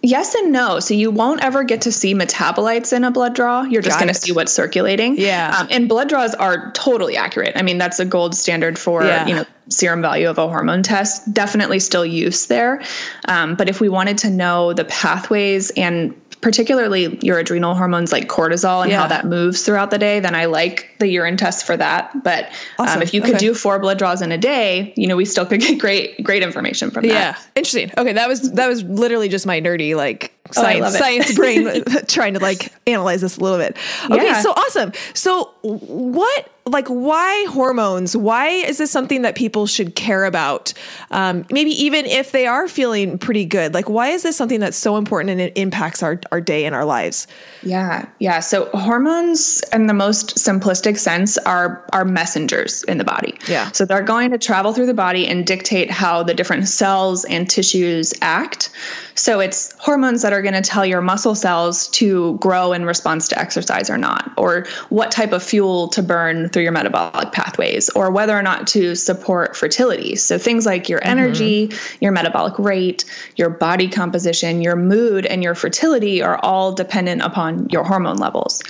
Yes 0.03 0.35
and 0.35 0.51
no. 0.51 0.81
So 0.81 0.95
you 0.95 1.11
won't 1.11 1.43
ever 1.45 1.63
get 1.63 1.83
to 1.83 1.93
see 1.93 2.15
metabolites 2.15 2.93
in 2.95 3.05
a 3.05 3.11
blood 3.11 3.35
draw. 3.35 3.63
You're 3.63 3.83
just 3.83 3.99
going 3.99 4.09
to 4.09 4.15
see 4.15 4.33
what's 4.33 4.53
circulating. 4.53 5.19
Yeah. 5.19 5.55
Um, 5.59 5.69
and 5.71 5.89
blood 5.89 6.09
draws 6.09 6.35
are 6.35 6.73
totally 6.73 7.17
accurate. 7.17 7.53
I 7.55 7.63
mean, 7.63 7.77
that's 7.77 8.01
a 8.01 8.07
gold 8.07 8.35
standard 8.35 8.79
for 8.79 9.05
yeah. 9.05 9.27
you 9.27 9.35
know 9.35 9.45
serum 9.69 10.01
value 10.01 10.29
of 10.29 10.39
a 10.39 10.49
hormone 10.49 10.83
test. 10.83 11.33
Definitely 11.33 11.81
still 11.81 12.07
use 12.07 12.47
there. 12.47 12.83
Um, 13.27 13.57
but 13.57 13.69
if 13.69 13.81
we 13.81 13.91
wanted 13.91 14.17
to 14.19 14.31
know 14.31 14.73
the 14.73 14.87
pathways 14.87 15.71
and 15.77 16.19
particularly 16.41 17.19
your 17.23 17.39
adrenal 17.39 17.75
hormones 17.75 18.13
like 18.13 18.29
cortisol 18.29 18.83
and 18.83 18.91
yeah. 18.91 19.01
how 19.01 19.09
that 19.09 19.27
moves 19.27 19.65
throughout 19.65 19.91
the 19.91 19.99
day, 19.99 20.21
then 20.21 20.35
I 20.35 20.47
like 20.47 20.90
the 21.01 21.09
urine 21.09 21.37
test 21.37 21.67
for 21.67 21.77
that. 21.77 22.23
But 22.23 22.45
um, 22.45 22.51
Awesome. 22.87 22.97
um, 22.99 23.03
if 23.03 23.13
you 23.13 23.21
could 23.21 23.31
Okay. 23.37 23.39
do 23.39 23.55
four 23.55 23.79
blood 23.81 23.99
draws 23.99 24.23
in 24.23 24.31
a 24.33 24.39
day, 24.39 24.93
you 24.97 25.07
know, 25.09 25.17
we 25.17 25.25
still 25.25 25.45
could 25.45 25.61
get 25.61 25.79
great, 25.79 26.23
great 26.23 26.43
information 26.43 26.91
from 26.91 27.03
that. 27.09 27.13
Yeah, 27.13 27.37
interesting. 27.57 27.91
Okay, 27.99 28.13
that 28.13 28.29
was 28.29 28.53
that 28.53 28.69
was 28.69 28.83
literally 28.85 29.29
just 29.29 29.47
my 29.47 29.61
nerdy 29.61 29.97
like 29.97 30.33
Oh, 30.57 30.63
science 30.63 30.95
it. 30.95 30.99
science 30.99 31.33
brain 31.37 31.85
trying 32.09 32.35
to 32.35 32.41
like 32.41 32.73
analyze 32.87 33.21
this 33.21 33.37
a 33.37 33.41
little 33.41 33.59
bit. 33.59 33.77
Okay, 34.11 34.25
Yeah. 34.27 34.41
so 34.41 34.51
awesome. 34.53 34.93
So 35.15 35.51
what 35.63 36.49
like 36.67 36.89
why 36.89 37.47
hormones? 37.51 38.17
Why 38.17 38.49
is 38.49 38.79
this 38.79 38.91
something 38.91 39.23
that 39.23 39.35
people 39.37 39.67
should 39.67 39.95
care 39.95 40.25
about? 40.25 40.73
Um, 41.11 41.45
maybe 41.51 41.71
even 41.71 42.05
if 42.07 42.33
they 42.33 42.47
are 42.47 42.67
feeling 42.69 43.17
pretty 43.19 43.45
good. 43.45 43.75
Like 43.75 43.89
why 43.89 44.09
is 44.09 44.23
this 44.25 44.37
something 44.37 44.61
that's 44.61 44.77
so 44.77 44.97
important 44.97 45.31
and 45.31 45.41
it 45.41 45.53
impacts 45.57 46.03
our 46.03 46.21
our 46.33 46.41
day 46.41 46.65
and 46.65 46.75
our 46.75 46.85
lives? 46.85 47.27
Yeah, 47.63 48.07
yeah. 48.19 48.41
So 48.41 48.67
hormones, 48.75 49.63
in 49.73 49.87
the 49.87 49.95
most 49.95 50.37
simplistic 50.37 50.90
sense, 50.99 51.39
are 51.39 51.85
are 51.93 52.05
messengers 52.05 52.83
in 52.85 52.99
the 52.99 53.05
body. 53.05 53.39
Yeah. 53.49 53.71
So 53.73 53.85
they're 53.85 54.03
going 54.03 54.31
to 54.31 54.39
travel 54.39 54.73
through 54.73 54.87
the 54.87 54.95
body 54.95 55.27
and 55.27 55.47
dictate 55.47 55.91
how 55.91 56.23
the 56.23 56.35
different 56.35 56.69
cells 56.69 57.25
and 57.25 57.49
tissues 57.49 58.15
act. 58.23 58.71
So 59.15 59.41
it's 59.41 59.75
hormones 59.79 60.23
that 60.23 60.33
are 60.33 60.41
going 60.41 60.55
to 60.55 60.63
tell 60.63 60.87
your 60.87 61.03
muscle 61.03 61.35
cells 61.35 61.89
to 61.89 62.39
grow 62.39 62.73
in 62.73 62.85
response 62.85 63.29
to 63.29 63.39
exercise 63.39 63.91
or 63.91 63.99
not, 63.99 64.33
or 64.39 64.67
what 64.89 65.11
type 65.11 65.33
of 65.33 65.43
fuel 65.43 65.89
to 65.89 66.03
burn 66.03 66.49
through 66.49 66.63
your 66.63 66.73
metabolic 66.73 67.33
pathways, 67.33 67.91
or 67.91 68.11
whether 68.11 68.37
or 68.37 68.43
not 68.43 68.67
to 68.69 68.95
support 68.95 69.57
fertility. 69.57 70.17
So 70.17 70.39
things 70.39 70.65
like 70.65 70.89
your 70.89 71.01
mm-hmm. 71.01 71.19
energy, 71.19 71.73
your 72.01 72.13
metabolic 72.13 72.59
rate, 72.59 73.05
your 73.37 73.51
body 73.51 73.89
composition, 73.89 74.63
your 74.63 74.77
mood, 74.77 75.27
and 75.27 75.43
your 75.43 75.55
fertility 75.55 76.23
are 76.23 76.39
all 76.39 76.73
dependent 76.73 77.21
upon 77.23 77.69
your 77.69 77.85
hormone 77.85 78.17
levels. 78.17 78.63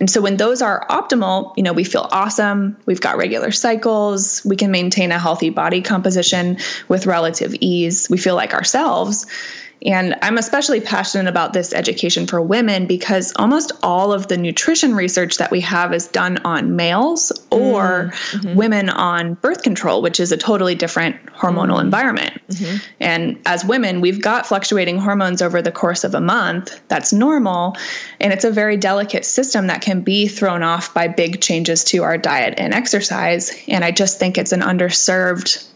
And 0.00 0.10
so 0.10 0.20
when 0.20 0.36
those 0.36 0.62
are 0.62 0.86
optimal, 0.88 1.52
you 1.56 1.62
know, 1.62 1.72
we 1.72 1.84
feel 1.84 2.08
awesome, 2.12 2.76
we've 2.86 3.00
got 3.00 3.16
regular 3.16 3.50
cycles, 3.50 4.44
we 4.44 4.56
can 4.56 4.70
maintain 4.70 5.10
a 5.10 5.18
healthy 5.18 5.50
body 5.50 5.80
composition 5.80 6.58
with 6.88 7.06
relative 7.06 7.54
ease, 7.60 8.08
we 8.08 8.16
feel 8.16 8.36
like 8.36 8.54
ourselves. 8.54 9.26
And 9.84 10.16
I'm 10.22 10.38
especially 10.38 10.80
passionate 10.80 11.28
about 11.28 11.52
this 11.52 11.72
education 11.72 12.26
for 12.26 12.42
women 12.42 12.86
because 12.86 13.32
almost 13.36 13.70
all 13.82 14.12
of 14.12 14.28
the 14.28 14.36
nutrition 14.36 14.94
research 14.94 15.36
that 15.38 15.50
we 15.50 15.60
have 15.60 15.94
is 15.94 16.08
done 16.08 16.38
on 16.38 16.74
males 16.74 17.30
or 17.50 18.12
mm-hmm. 18.32 18.54
women 18.54 18.90
on 18.90 19.34
birth 19.34 19.62
control, 19.62 20.02
which 20.02 20.18
is 20.18 20.32
a 20.32 20.36
totally 20.36 20.74
different 20.74 21.16
hormonal 21.26 21.76
mm-hmm. 21.76 21.86
environment. 21.86 22.40
Mm-hmm. 22.48 22.76
And 23.00 23.40
as 23.46 23.64
women, 23.64 24.00
we've 24.00 24.20
got 24.20 24.46
fluctuating 24.46 24.98
hormones 24.98 25.40
over 25.40 25.62
the 25.62 25.72
course 25.72 26.02
of 26.02 26.14
a 26.14 26.20
month. 26.20 26.80
That's 26.88 27.12
normal. 27.12 27.76
And 28.20 28.32
it's 28.32 28.44
a 28.44 28.50
very 28.50 28.76
delicate 28.76 29.24
system 29.24 29.68
that 29.68 29.80
can 29.80 30.00
be 30.00 30.26
thrown 30.26 30.62
off 30.62 30.92
by 30.92 31.06
big 31.06 31.40
changes 31.40 31.84
to 31.84 32.02
our 32.02 32.18
diet 32.18 32.54
and 32.58 32.74
exercise. 32.74 33.56
And 33.68 33.84
I 33.84 33.92
just 33.92 34.18
think 34.18 34.38
it's 34.38 34.52
an 34.52 34.60
underserved 34.60 35.67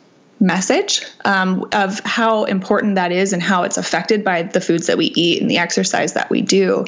message 0.42 1.02
um, 1.25 1.66
of 1.72 2.00
how 2.00 2.44
important 2.44 2.96
that 2.96 3.12
is 3.12 3.32
and 3.32 3.42
how 3.42 3.62
it's 3.62 3.76
affected 3.76 4.25
by 4.25 4.42
the 4.42 4.61
foods 4.61 4.88
that 4.88 4.99
we 4.99 5.06
eat 5.14 5.40
and 5.40 5.50
the 5.50 5.56
exercise 5.56 6.12
that 6.14 6.28
we 6.28 6.42
do. 6.42 6.84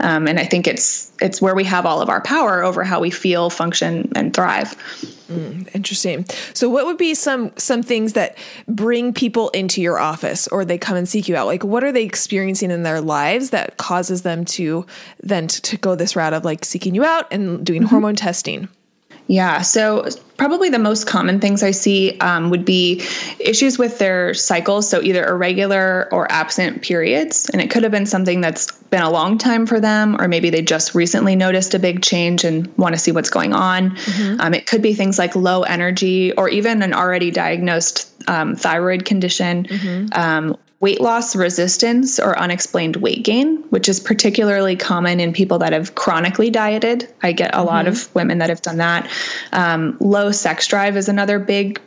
Um, 0.00 0.26
and 0.26 0.38
I 0.38 0.44
think 0.44 0.66
it's 0.66 1.12
it's 1.20 1.40
where 1.40 1.54
we 1.54 1.64
have 1.64 1.86
all 1.86 2.02
of 2.02 2.10
our 2.10 2.20
power 2.20 2.62
over 2.62 2.84
how 2.84 3.00
we 3.00 3.10
feel, 3.10 3.48
function, 3.48 4.12
and 4.14 4.34
thrive. 4.34 4.74
Interesting. 5.74 6.26
So 6.52 6.68
what 6.68 6.84
would 6.84 6.98
be 6.98 7.14
some 7.14 7.52
some 7.56 7.82
things 7.82 8.12
that 8.12 8.36
bring 8.68 9.12
people 9.12 9.48
into 9.50 9.80
your 9.80 9.98
office 9.98 10.48
or 10.48 10.64
they 10.64 10.76
come 10.76 10.96
and 10.96 11.08
seek 11.08 11.28
you 11.28 11.36
out? 11.36 11.46
Like 11.46 11.64
what 11.64 11.84
are 11.84 11.92
they 11.92 12.04
experiencing 12.04 12.70
in 12.70 12.82
their 12.82 13.00
lives 13.00 13.50
that 13.50 13.76
causes 13.76 14.22
them 14.22 14.44
to 14.46 14.84
then 15.22 15.46
to, 15.46 15.62
to 15.62 15.76
go 15.76 15.94
this 15.94 16.16
route 16.16 16.34
of 16.34 16.44
like 16.44 16.64
seeking 16.64 16.94
you 16.94 17.04
out 17.04 17.32
and 17.32 17.64
doing 17.64 17.82
hormone 17.82 18.16
testing? 18.16 18.68
Yeah. 19.28 19.62
So, 19.62 20.08
probably 20.36 20.68
the 20.68 20.78
most 20.78 21.06
common 21.06 21.40
things 21.40 21.62
I 21.62 21.70
see 21.70 22.18
um, 22.20 22.50
would 22.50 22.64
be 22.64 23.02
issues 23.40 23.78
with 23.78 23.98
their 23.98 24.34
cycles. 24.34 24.88
So, 24.88 25.02
either 25.02 25.26
irregular 25.26 26.08
or 26.12 26.30
absent 26.30 26.82
periods. 26.82 27.48
And 27.50 27.60
it 27.60 27.70
could 27.70 27.82
have 27.82 27.90
been 27.90 28.06
something 28.06 28.40
that's 28.40 28.70
been 28.90 29.02
a 29.02 29.10
long 29.10 29.36
time 29.36 29.66
for 29.66 29.80
them, 29.80 30.20
or 30.20 30.28
maybe 30.28 30.50
they 30.50 30.62
just 30.62 30.94
recently 30.94 31.34
noticed 31.34 31.74
a 31.74 31.78
big 31.78 32.02
change 32.02 32.44
and 32.44 32.72
want 32.76 32.94
to 32.94 33.00
see 33.00 33.10
what's 33.10 33.30
going 33.30 33.52
on. 33.52 33.96
Um, 34.40 34.54
it 34.54 34.66
could 34.66 34.82
be 34.82 34.94
things 34.94 35.18
like 35.18 35.34
low 35.34 35.62
energy 35.62 36.32
or 36.32 36.48
even 36.48 36.82
an 36.82 36.94
already 36.94 37.30
diagnosed 37.32 38.08
um, 38.28 38.54
thyroid 38.54 39.04
condition. 39.04 39.66
Um, 40.12 40.56
weight 40.80 41.00
loss 41.00 41.34
resistance 41.34 42.20
or 42.20 42.38
unexplained 42.38 42.96
weight 42.96 43.24
gain, 43.24 43.56
which 43.70 43.88
is 43.88 43.98
particularly 43.98 44.76
common 44.76 45.20
in 45.20 45.32
people 45.32 45.58
that 45.58 45.72
have 45.72 45.94
chronically 45.94 46.50
dieted. 46.50 47.12
I 47.22 47.32
get 47.32 47.54
a 47.54 47.64
lot 47.64 47.86
of 47.86 48.14
women 48.14 48.38
that 48.38 48.50
have 48.50 48.62
done 48.62 48.76
that. 48.78 49.10
Um, 49.52 49.96
low 50.00 50.32
sex 50.32 50.66
drive 50.66 50.96
is 50.96 51.08
another 51.08 51.38
big 51.38 51.80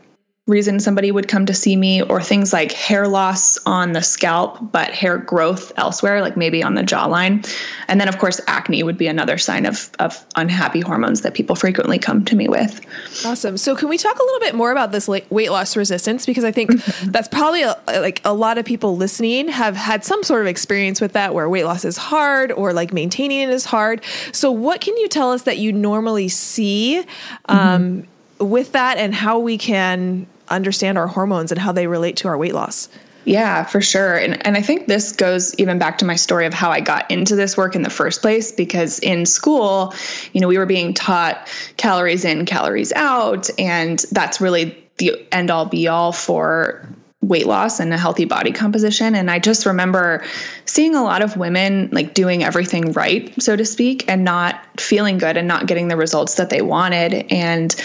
reason 0.50 0.80
somebody 0.80 1.12
would 1.12 1.28
come 1.28 1.46
to 1.46 1.54
see 1.54 1.76
me, 1.76 2.02
or 2.02 2.22
things 2.22 2.52
like 2.52 2.72
hair 2.72 3.08
loss 3.08 3.58
on 3.66 3.94
the 3.94 4.02
scalp, 4.02 4.58
but 4.72 4.90
hair 4.90 5.18
growth 5.18 5.72
elsewhere, 5.78 6.22
like 6.22 6.36
maybe 6.36 6.64
on 6.64 6.74
the 6.74 6.82
jawline. 6.82 7.48
And 7.88 8.02
then, 8.02 8.08
of 8.08 8.18
course, 8.18 8.42
acne 8.48 8.84
would 8.84 8.98
be 8.98 9.08
another 9.08 9.38
sign 9.38 9.66
of, 9.66 9.90
of 10.00 10.26
unhappy 10.36 10.82
hormones 10.82 11.22
that 11.22 11.34
people 11.34 11.56
frequently 11.56 12.00
come 12.00 12.26
to 12.26 12.36
me 12.36 12.48
with. 12.48 12.82
Awesome. 13.26 13.58
So 13.58 13.76
can 13.76 13.88
we 13.90 13.98
talk 13.98 14.18
a 14.18 14.24
little 14.24 14.40
bit 14.40 14.56
more 14.56 14.72
about 14.72 14.92
this 14.92 15.08
like 15.08 15.30
weight 15.32 15.52
loss 15.52 15.78
resistance 15.78 16.26
because 16.26 16.44
I 16.44 16.52
think 16.52 16.72
that's 17.06 17.28
probably 17.28 17.64
a, 17.64 17.76
like 17.88 18.22
a 18.26 18.34
lot 18.34 18.58
of 18.58 18.66
people 18.66 18.98
listening 18.98 19.48
have 19.48 19.76
had 19.76 20.04
some 20.04 20.24
sort 20.24 20.42
of 20.42 20.48
experience 20.48 21.00
with 21.00 21.14
that 21.14 21.34
where 21.34 21.48
weight 21.48 21.66
loss 21.66 21.86
is 21.86 21.98
hard 21.98 22.52
or 22.52 22.74
like 22.74 22.94
maintaining 22.94 23.40
it 23.42 23.50
is 23.50 23.66
hard. 23.66 24.04
So 24.32 24.52
what 24.52 24.82
can 24.82 24.98
you 24.98 25.08
tell 25.08 25.32
us 25.32 25.44
that 25.44 25.58
you 25.58 25.72
normally 25.72 26.30
see 26.30 27.06
um, 27.46 28.08
with 28.40 28.72
that 28.72 28.98
and 28.98 29.14
how 29.14 29.40
we 29.40 29.58
can 29.58 30.28
understand 30.50 30.98
our 30.98 31.08
hormones 31.08 31.52
and 31.52 31.60
how 31.60 31.72
they 31.72 31.88
relate 31.88 32.18
to 32.18 32.28
our 32.28 32.38
weight 32.38 32.54
loss? 32.54 32.90
Yeah, 33.26 33.64
for 33.64 33.82
sure. 33.82 34.16
And 34.16 34.46
and 34.46 34.56
I 34.58 34.62
think 34.62 34.88
this 34.88 35.12
goes 35.12 35.54
even 35.56 35.78
back 35.78 35.98
to 36.00 36.06
my 36.06 36.16
story 36.16 36.46
of 36.46 36.54
how 36.54 36.72
I 36.72 36.80
got 36.80 37.10
into 37.12 37.36
this 37.36 37.58
work 37.58 37.76
in 37.76 37.82
the 37.82 37.90
first 37.90 38.22
place 38.22 38.52
because 38.52 39.00
in 39.00 39.26
school, 39.26 39.94
you 40.34 40.42
know, 40.42 40.48
we 40.48 40.58
were 40.58 40.66
being 40.66 40.94
taught 40.94 41.48
calories 41.78 42.26
in, 42.26 42.46
calories 42.46 42.92
out, 42.94 43.50
and 43.60 44.04
that's 44.12 44.42
really 44.42 44.84
the 44.98 45.28
end 45.32 45.52
all 45.52 45.66
be 45.66 45.88
all 45.88 46.12
for 46.12 46.88
weight 47.22 47.46
loss 47.46 47.80
and 47.80 47.94
a 47.94 47.98
healthy 47.98 48.24
body 48.24 48.54
composition 48.54 49.14
and 49.14 49.30
i 49.30 49.38
just 49.38 49.66
remember 49.66 50.24
seeing 50.64 50.96
a 50.96 51.04
lot 51.04 51.22
of 51.22 51.36
women 51.36 51.90
like 51.92 52.14
doing 52.14 52.46
everything 52.46 52.94
right 52.94 53.34
so 53.42 53.58
to 53.58 53.66
speak 53.66 54.06
and 54.08 54.24
not 54.24 54.66
feeling 54.80 55.18
good 55.18 55.36
and 55.36 55.46
not 55.46 55.68
getting 55.68 55.90
the 55.90 55.98
results 55.98 56.36
that 56.36 56.50
they 56.50 56.62
wanted 56.62 57.14
and 57.30 57.76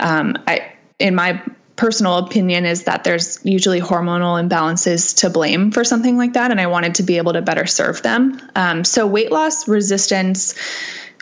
um, 0.00 0.36
i 0.48 0.72
in 0.98 1.14
my 1.14 1.40
personal 1.80 2.18
opinion 2.18 2.66
is 2.66 2.84
that 2.84 3.04
there's 3.04 3.40
usually 3.42 3.80
hormonal 3.80 4.36
imbalances 4.38 5.16
to 5.16 5.30
blame 5.30 5.70
for 5.70 5.82
something 5.82 6.18
like 6.18 6.34
that 6.34 6.50
and 6.50 6.60
i 6.60 6.66
wanted 6.66 6.94
to 6.94 7.02
be 7.02 7.16
able 7.16 7.32
to 7.32 7.40
better 7.40 7.64
serve 7.64 8.02
them 8.02 8.38
um, 8.54 8.84
so 8.84 9.06
weight 9.06 9.32
loss 9.32 9.66
resistance 9.66 10.54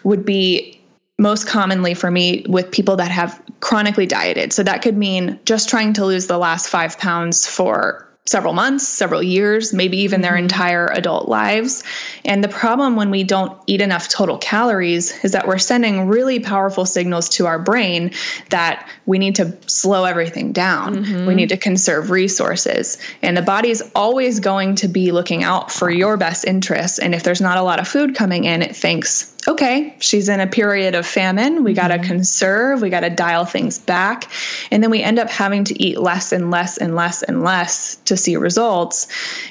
would 0.03 0.25
be 0.25 0.75
most 1.17 1.47
commonly 1.47 1.95
for 1.95 2.11
me 2.11 2.45
with 2.49 2.73
people 2.73 2.97
that 2.97 3.11
have 3.11 3.41
chronically 3.61 4.07
dieted. 4.07 4.53
So 4.53 4.63
that 4.63 4.83
could 4.83 4.97
mean 4.97 5.39
just 5.45 5.69
trying 5.69 5.93
to 5.95 6.07
lose 6.07 6.29
the 6.29 6.39
last 6.39 6.69
five 6.69 6.99
pounds 6.99 7.47
for 7.47 8.08
several 8.29 8.53
months, 8.53 8.87
several 8.87 9.23
years, 9.23 9.73
maybe 9.73 9.99
even 9.99 10.21
their 10.21 10.33
mm-hmm. 10.33 10.45
entire 10.45 10.87
adult 10.89 11.29
lives. 11.29 11.83
And 12.25 12.45
the 12.45 12.49
problem 12.49 12.95
when 12.95 13.11
we 13.11 13.25
don't 13.25 13.59
eat 13.67 13.81
enough 13.81 14.09
total 14.09 14.37
calories 14.39 15.25
is 15.25 15.33
that 15.33 15.49
we're 15.49 15.59
sending 15.59 16.07
really 16.07 16.39
powerful 16.39 16.85
signals 16.85 17.29
to 17.31 17.47
our 17.47 17.59
brain 17.59 18.13
that 18.51 18.89
we 19.07 19.19
need 19.19 19.37
to 19.37 19.57
slow 19.67 20.05
everything 20.05 20.53
down. 20.53 21.05
Mm-hmm. 21.05 21.27
We 21.27 21.35
need 21.35 21.49
to 21.49 21.57
conserve 21.57 22.11
resources. 22.11 22.99
And 23.23 23.37
the 23.37 23.43
body's 23.43 23.83
always 23.95 24.41
going 24.41 24.75
to 24.77 24.89
be 24.89 25.11
looking 25.11 25.43
out 25.43 25.73
for 25.73 25.91
your 25.91 26.17
best 26.17 26.45
interests. 26.45 26.99
And 26.99 27.15
if 27.15 27.23
there's 27.23 27.41
not 27.41 27.57
a 27.57 27.63
lot 27.63 27.81
of 27.81 27.89
food 27.89 28.15
coming 28.15 28.45
in, 28.45 28.61
it 28.61 28.77
thinks, 28.77 29.35
okay, 29.49 29.97
she's 29.99 30.29
in 30.29 30.41
a 30.41 30.47
period 30.47 30.95
of 30.95 31.07
famine. 31.07 31.65
We 31.65 31.73
got 31.73 31.89
to 31.89 31.99
conserve, 31.99 32.83
we 32.83 32.91
got 32.91 33.01
to 33.01 33.11
dial 33.11 33.47
things 33.47 33.79
back. 33.79 34.31
And 34.71 34.83
then 34.83 34.91
we 34.91 35.03
end 35.03 35.19
up 35.19 35.31
having 35.31 35.65
to 35.65 35.83
eat 35.83 35.99
less 35.99 36.33
and 36.33 36.51
less 36.51 36.77
and 36.77 36.95
less 36.95 37.23
and 37.23 37.43
less 37.43 37.97
to 38.05 38.17
see 38.17 38.37
results. 38.37 39.09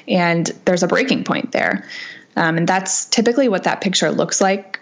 And 0.07 0.47
there's 0.65 0.83
a 0.83 0.87
breaking 0.87 1.23
point 1.23 1.51
there. 1.51 1.83
Um, 2.35 2.57
and 2.57 2.67
that's 2.67 3.05
typically 3.05 3.49
what 3.49 3.63
that 3.63 3.81
picture 3.81 4.11
looks 4.11 4.39
like 4.39 4.76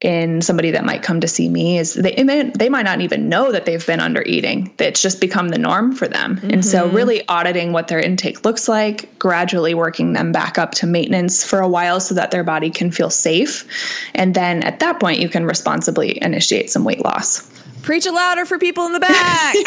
in 0.00 0.40
somebody 0.40 0.70
that 0.70 0.84
might 0.84 1.02
come 1.02 1.20
to 1.20 1.28
see 1.28 1.48
me 1.48 1.78
is 1.78 1.92
they 1.92 2.14
they 2.54 2.68
might 2.70 2.84
not 2.84 3.02
even 3.02 3.28
know 3.28 3.52
that 3.52 3.66
they've 3.66 3.86
been 3.86 4.00
under 4.00 4.22
eating. 4.22 4.72
It's 4.78 5.02
just 5.02 5.20
become 5.20 5.50
the 5.50 5.58
norm 5.58 5.94
for 5.94 6.08
them. 6.08 6.40
And 6.42 6.64
so 6.64 6.86
mm-hmm. 6.86 6.96
really 6.96 7.28
auditing 7.28 7.72
what 7.72 7.88
their 7.88 8.00
intake 8.00 8.44
looks 8.44 8.66
like 8.66 9.18
gradually 9.18 9.74
working 9.74 10.14
them 10.14 10.32
back 10.32 10.56
up 10.56 10.72
to 10.76 10.86
maintenance 10.86 11.44
for 11.44 11.60
a 11.60 11.68
while 11.68 12.00
so 12.00 12.14
that 12.14 12.30
their 12.30 12.44
body 12.44 12.70
can 12.70 12.90
feel 12.90 13.10
safe. 13.10 13.66
And 14.14 14.34
then 14.34 14.62
at 14.62 14.80
that 14.80 15.00
point 15.00 15.20
you 15.20 15.28
can 15.28 15.44
responsibly 15.44 16.22
initiate 16.22 16.70
some 16.70 16.84
weight 16.84 17.04
loss 17.04 17.49
Preach 17.82 18.06
it 18.06 18.12
louder 18.12 18.44
for 18.44 18.58
people 18.58 18.86
in 18.86 18.92
the 18.92 19.00
back. 19.00 19.54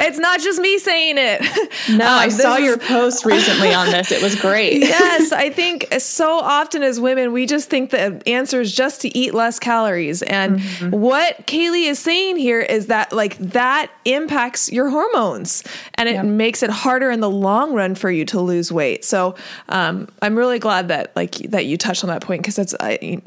it's 0.00 0.18
not 0.18 0.40
just 0.40 0.60
me 0.60 0.78
saying 0.78 1.16
it. 1.18 1.42
No, 1.90 2.06
um, 2.06 2.18
I 2.18 2.28
saw 2.28 2.56
is, 2.56 2.64
your 2.64 2.78
post 2.78 3.24
recently 3.24 3.74
on 3.74 3.90
this. 3.90 4.12
It 4.12 4.22
was 4.22 4.34
great. 4.40 4.78
yes, 4.80 5.32
I 5.32 5.50
think 5.54 5.86
so 5.98 6.38
often 6.38 6.82
as 6.82 7.00
women, 7.00 7.32
we 7.32 7.46
just 7.46 7.68
think 7.68 7.90
the 7.90 8.22
answer 8.26 8.60
is 8.60 8.74
just 8.74 9.00
to 9.02 9.16
eat 9.16 9.34
less 9.34 9.58
calories. 9.58 10.22
And 10.22 10.60
mm-hmm. 10.60 10.90
what 10.90 11.46
Kaylee 11.46 11.88
is 11.88 11.98
saying 11.98 12.36
here 12.36 12.60
is 12.60 12.86
that 12.86 13.12
like 13.12 13.36
that 13.38 13.90
impacts 14.04 14.70
your 14.70 14.90
hormones 14.90 15.64
and 15.94 16.08
it 16.08 16.14
yep. 16.14 16.24
makes 16.24 16.62
it 16.62 16.70
harder 16.70 17.10
in 17.10 17.20
the 17.20 17.30
long 17.30 17.74
run 17.74 17.94
for 17.94 18.10
you 18.10 18.24
to 18.26 18.40
lose 18.40 18.70
weight. 18.70 19.04
So 19.04 19.34
um, 19.68 20.08
I'm 20.22 20.36
really 20.36 20.58
glad 20.58 20.88
that 20.88 21.14
like 21.16 21.34
that 21.50 21.66
you 21.66 21.76
touched 21.76 22.04
on 22.04 22.08
that 22.08 22.22
point 22.22 22.42
because 22.42 22.56
that's 22.56 22.74
I, 22.80 23.20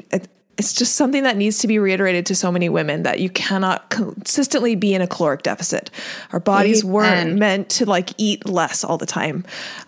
it's 0.58 0.72
just 0.72 0.96
something 0.96 1.22
that 1.22 1.36
needs 1.36 1.58
to 1.60 1.68
be 1.68 1.78
reiterated 1.78 2.26
to 2.26 2.34
so 2.34 2.50
many 2.50 2.68
women 2.68 3.04
that 3.04 3.20
you 3.20 3.30
cannot 3.30 3.88
consistently 3.90 4.74
be 4.74 4.92
in 4.92 5.00
a 5.00 5.06
caloric 5.06 5.42
deficit. 5.42 5.90
Our 6.32 6.40
bodies 6.40 6.84
weren't 6.84 7.38
meant 7.38 7.68
to 7.70 7.86
like 7.86 8.10
eat 8.18 8.46
less 8.46 8.82
all 8.82 8.98
the 8.98 9.06
time. 9.06 9.44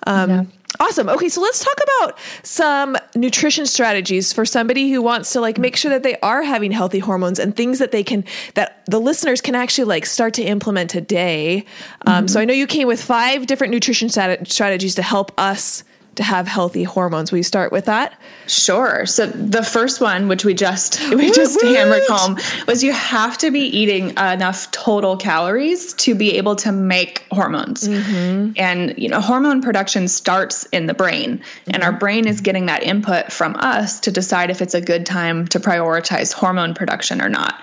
Um, 0.06 0.30
yeah. 0.30 0.44
Awesome. 0.78 1.08
Okay, 1.08 1.28
so 1.28 1.40
let's 1.40 1.62
talk 1.62 1.74
about 1.82 2.18
some 2.44 2.96
nutrition 3.16 3.66
strategies 3.66 4.32
for 4.32 4.46
somebody 4.46 4.92
who 4.92 5.02
wants 5.02 5.32
to 5.32 5.40
like 5.40 5.58
make 5.58 5.74
sure 5.74 5.90
that 5.90 6.04
they 6.04 6.16
are 6.20 6.42
having 6.42 6.70
healthy 6.70 7.00
hormones 7.00 7.40
and 7.40 7.56
things 7.56 7.80
that 7.80 7.90
they 7.90 8.04
can 8.04 8.24
that 8.54 8.86
the 8.86 9.00
listeners 9.00 9.40
can 9.40 9.56
actually 9.56 9.84
like 9.84 10.06
start 10.06 10.32
to 10.34 10.42
implement 10.42 10.88
today. 10.88 11.66
Um, 12.06 12.14
mm-hmm. 12.14 12.26
So 12.28 12.40
I 12.40 12.44
know 12.44 12.54
you 12.54 12.68
came 12.68 12.86
with 12.86 13.02
five 13.02 13.46
different 13.46 13.72
nutrition 13.72 14.08
strategies 14.08 14.94
to 14.94 15.02
help 15.02 15.32
us 15.38 15.82
to 16.16 16.22
have 16.22 16.46
healthy 16.46 16.82
hormones. 16.82 17.30
Will 17.30 17.38
you 17.38 17.44
start 17.44 17.72
with 17.72 17.86
that? 17.86 18.20
Sure. 18.46 19.06
So 19.06 19.26
the 19.26 19.62
first 19.62 20.00
one, 20.00 20.28
which 20.28 20.44
we 20.44 20.54
just 20.54 21.00
we 21.14 21.30
just 21.30 21.60
hammered 21.62 22.02
home, 22.08 22.36
was 22.66 22.82
you 22.82 22.92
have 22.92 23.38
to 23.38 23.50
be 23.50 23.60
eating 23.60 24.10
enough 24.10 24.70
total 24.70 25.16
calories 25.16 25.94
to 25.94 26.14
be 26.14 26.36
able 26.36 26.56
to 26.56 26.72
make 26.72 27.26
hormones. 27.30 27.88
Mm-hmm. 27.88 28.52
And 28.56 28.94
you 28.98 29.08
know, 29.08 29.20
hormone 29.20 29.62
production 29.62 30.08
starts 30.08 30.64
in 30.66 30.86
the 30.86 30.94
brain, 30.94 31.38
mm-hmm. 31.38 31.70
and 31.74 31.82
our 31.82 31.92
brain 31.92 32.26
is 32.26 32.40
getting 32.40 32.66
that 32.66 32.82
input 32.82 33.32
from 33.32 33.56
us 33.56 34.00
to 34.00 34.10
decide 34.10 34.50
if 34.50 34.60
it's 34.60 34.74
a 34.74 34.80
good 34.80 35.06
time 35.06 35.46
to 35.48 35.60
prioritize 35.60 36.32
hormone 36.32 36.74
production 36.74 37.22
or 37.22 37.28
not. 37.28 37.62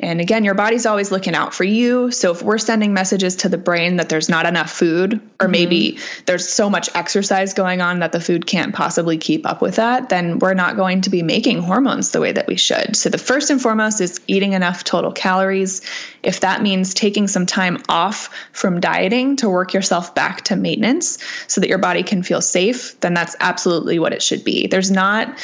And 0.00 0.20
again, 0.20 0.44
your 0.44 0.54
body's 0.54 0.84
always 0.84 1.10
looking 1.10 1.34
out 1.34 1.54
for 1.54 1.64
you. 1.64 2.10
So 2.10 2.32
if 2.32 2.42
we're 2.42 2.58
sending 2.58 2.92
messages 2.92 3.34
to 3.36 3.48
the 3.48 3.58
brain 3.58 3.96
that 3.96 4.08
there's 4.08 4.28
not 4.28 4.46
enough 4.46 4.70
food, 4.70 5.14
or 5.14 5.46
mm-hmm. 5.46 5.50
maybe 5.50 5.98
there's 6.26 6.48
so 6.48 6.68
much 6.68 6.88
exercise 6.94 7.54
going 7.54 7.80
on 7.80 8.00
that 8.00 8.12
the 8.12 8.20
food 8.20 8.46
can't 8.46 8.74
possibly 8.74 9.16
keep 9.16 9.46
up 9.46 9.62
with 9.62 9.76
that, 9.76 10.08
then 10.08 10.38
we're 10.38 10.54
not 10.54 10.76
going 10.76 11.00
to 11.00 11.10
be 11.10 11.22
making 11.22 11.62
hormones 11.62 12.10
the 12.10 12.20
way 12.20 12.32
that 12.32 12.46
we 12.46 12.56
should. 12.56 12.94
So 12.96 13.08
the 13.08 13.18
first 13.18 13.50
and 13.50 13.60
foremost 13.60 14.00
is 14.00 14.20
eating 14.26 14.52
enough 14.52 14.84
total 14.84 15.12
calories. 15.12 15.82
If 16.22 16.40
that 16.40 16.62
means 16.62 16.92
taking 16.92 17.26
some 17.28 17.46
time 17.46 17.82
off 17.88 18.28
from 18.52 18.80
dieting 18.80 19.36
to 19.36 19.48
work 19.48 19.72
yourself 19.72 20.14
back 20.14 20.42
to 20.44 20.56
maintenance 20.56 21.18
so 21.46 21.60
that 21.60 21.68
your 21.68 21.78
body 21.78 22.02
can 22.02 22.22
feel 22.22 22.40
safe, 22.40 22.98
then 23.00 23.14
that's 23.14 23.36
absolutely 23.40 23.98
what 23.98 24.12
it 24.12 24.22
should 24.22 24.44
be. 24.44 24.66
There's 24.66 24.90
not 24.90 25.38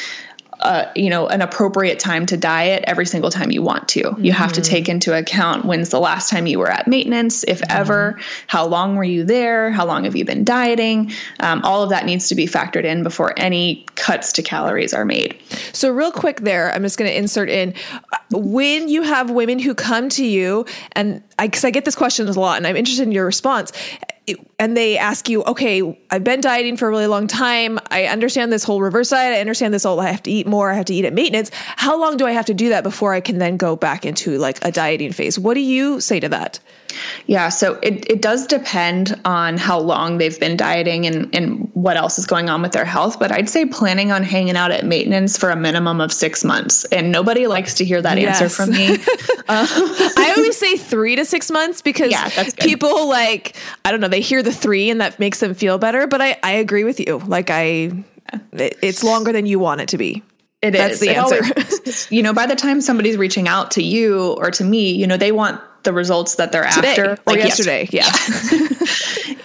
uh, 0.63 0.91
you 0.95 1.09
know 1.09 1.27
an 1.27 1.41
appropriate 1.41 1.99
time 1.99 2.25
to 2.25 2.37
diet 2.37 2.83
every 2.87 3.05
single 3.05 3.29
time 3.29 3.51
you 3.51 3.61
want 3.61 3.87
to 3.89 4.01
mm-hmm. 4.01 4.23
you 4.23 4.31
have 4.31 4.53
to 4.53 4.61
mm-hmm. 4.61 4.71
take 4.71 4.89
into 4.89 5.15
account 5.15 5.65
when's 5.65 5.89
the 5.89 5.99
last 5.99 6.29
time 6.29 6.47
you 6.47 6.57
were 6.57 6.71
at 6.71 6.87
maintenance 6.87 7.43
if 7.43 7.59
mm-hmm. 7.59 7.77
ever 7.77 8.19
how 8.47 8.65
long 8.65 8.95
were 8.95 9.03
you 9.03 9.23
there 9.23 9.71
how 9.71 9.85
long 9.85 10.05
have 10.05 10.15
you 10.15 10.23
been 10.23 10.43
dieting 10.43 11.11
um, 11.41 11.61
all 11.63 11.83
of 11.83 11.89
that 11.89 12.05
needs 12.05 12.29
to 12.29 12.35
be 12.35 12.47
factored 12.47 12.85
in 12.85 13.03
before 13.03 13.33
any 13.37 13.85
cuts 13.95 14.31
to 14.31 14.41
calories 14.41 14.93
are 14.93 15.05
made 15.05 15.37
so 15.73 15.91
real 15.91 16.11
quick 16.11 16.39
there 16.41 16.73
i'm 16.73 16.81
just 16.81 16.97
going 16.97 17.09
to 17.09 17.17
insert 17.17 17.49
in 17.49 17.73
when 18.31 18.87
you 18.87 19.01
have 19.03 19.29
women 19.29 19.59
who 19.59 19.75
come 19.75 20.07
to 20.07 20.25
you 20.25 20.65
and 20.93 21.21
because 21.37 21.65
I, 21.65 21.67
I 21.67 21.71
get 21.71 21.83
this 21.83 21.95
question 21.95 22.27
a 22.27 22.31
lot 22.31 22.57
and 22.57 22.65
i'm 22.65 22.77
interested 22.77 23.03
in 23.03 23.11
your 23.11 23.25
response 23.25 23.73
and 24.59 24.77
they 24.77 24.97
ask 24.97 25.27
you, 25.27 25.43
okay, 25.43 25.99
I've 26.09 26.23
been 26.23 26.39
dieting 26.39 26.77
for 26.77 26.87
a 26.87 26.89
really 26.89 27.07
long 27.07 27.27
time. 27.27 27.79
I 27.91 28.05
understand 28.05 28.51
this 28.51 28.63
whole 28.63 28.81
reverse 28.81 29.09
diet. 29.09 29.35
I 29.35 29.41
understand 29.41 29.73
this 29.73 29.83
whole 29.83 29.99
I 29.99 30.09
have 30.09 30.23
to 30.23 30.31
eat 30.31 30.47
more. 30.47 30.71
I 30.71 30.75
have 30.75 30.85
to 30.85 30.93
eat 30.93 31.05
at 31.05 31.13
maintenance. 31.13 31.51
How 31.53 31.99
long 31.99 32.17
do 32.17 32.25
I 32.25 32.31
have 32.31 32.45
to 32.45 32.53
do 32.53 32.69
that 32.69 32.83
before 32.83 33.13
I 33.13 33.19
can 33.19 33.37
then 33.37 33.57
go 33.57 33.75
back 33.75 34.05
into 34.05 34.37
like 34.37 34.63
a 34.63 34.71
dieting 34.71 35.11
phase? 35.11 35.37
What 35.37 35.55
do 35.55 35.59
you 35.59 35.99
say 35.99 36.19
to 36.19 36.29
that? 36.29 36.59
Yeah, 37.25 37.49
so 37.49 37.79
it, 37.81 38.09
it 38.09 38.21
does 38.21 38.45
depend 38.47 39.19
on 39.25 39.57
how 39.57 39.79
long 39.79 40.17
they've 40.17 40.39
been 40.39 40.57
dieting 40.57 41.05
and, 41.05 41.33
and 41.35 41.69
what 41.73 41.97
else 41.97 42.19
is 42.19 42.25
going 42.25 42.49
on 42.49 42.61
with 42.61 42.71
their 42.71 42.85
health. 42.85 43.19
But 43.19 43.31
I'd 43.31 43.49
say 43.49 43.65
planning 43.65 44.11
on 44.11 44.23
hanging 44.23 44.55
out 44.55 44.71
at 44.71 44.85
maintenance 44.85 45.37
for 45.37 45.49
a 45.49 45.55
minimum 45.55 46.01
of 46.01 46.11
six 46.11 46.43
months. 46.43 46.85
And 46.85 47.11
nobody 47.11 47.47
likes 47.47 47.73
to 47.75 47.85
hear 47.85 48.01
that 48.01 48.19
yes. 48.19 48.41
answer 48.41 48.55
from 48.55 48.71
me. 48.71 48.93
uh, 48.93 48.97
I 50.17 50.33
always 50.37 50.57
say 50.57 50.77
three 50.77 51.15
to 51.15 51.25
six 51.25 51.49
months 51.49 51.81
because 51.81 52.11
yeah, 52.11 52.29
people 52.59 53.07
like, 53.09 53.55
I 53.85 53.91
don't 53.91 53.99
know, 53.99 54.07
they 54.13 54.21
hear 54.21 54.43
the 54.43 54.53
three 54.53 54.91
and 54.91 55.01
that 55.01 55.17
makes 55.17 55.39
them 55.39 55.55
feel 55.55 55.79
better. 55.79 56.05
But 56.05 56.21
I, 56.21 56.37
I 56.43 56.51
agree 56.51 56.83
with 56.83 56.99
you. 56.99 57.17
Like, 57.17 57.49
I, 57.49 58.03
it's 58.51 59.03
longer 59.03 59.31
than 59.31 59.47
you 59.47 59.57
want 59.57 59.81
it 59.81 59.89
to 59.89 59.97
be. 59.97 60.21
It 60.61 60.71
That's 60.71 60.93
is. 60.93 60.99
the 60.99 61.09
it 61.09 61.17
answer. 61.17 61.41
Always, 61.43 62.11
you 62.11 62.21
know, 62.21 62.31
by 62.31 62.45
the 62.45 62.55
time 62.55 62.79
somebody's 62.79 63.17
reaching 63.17 63.47
out 63.47 63.71
to 63.71 63.83
you 63.83 64.33
or 64.33 64.51
to 64.51 64.63
me, 64.63 64.91
you 64.93 65.07
know, 65.07 65.17
they 65.17 65.31
want 65.31 65.59
the 65.83 65.91
results 65.91 66.35
that 66.35 66.51
they're 66.51 66.69
Today, 66.69 66.89
after. 66.89 67.11
Or 67.11 67.17
like 67.25 67.39
yesterday, 67.39 67.89
yeah. 67.91 68.05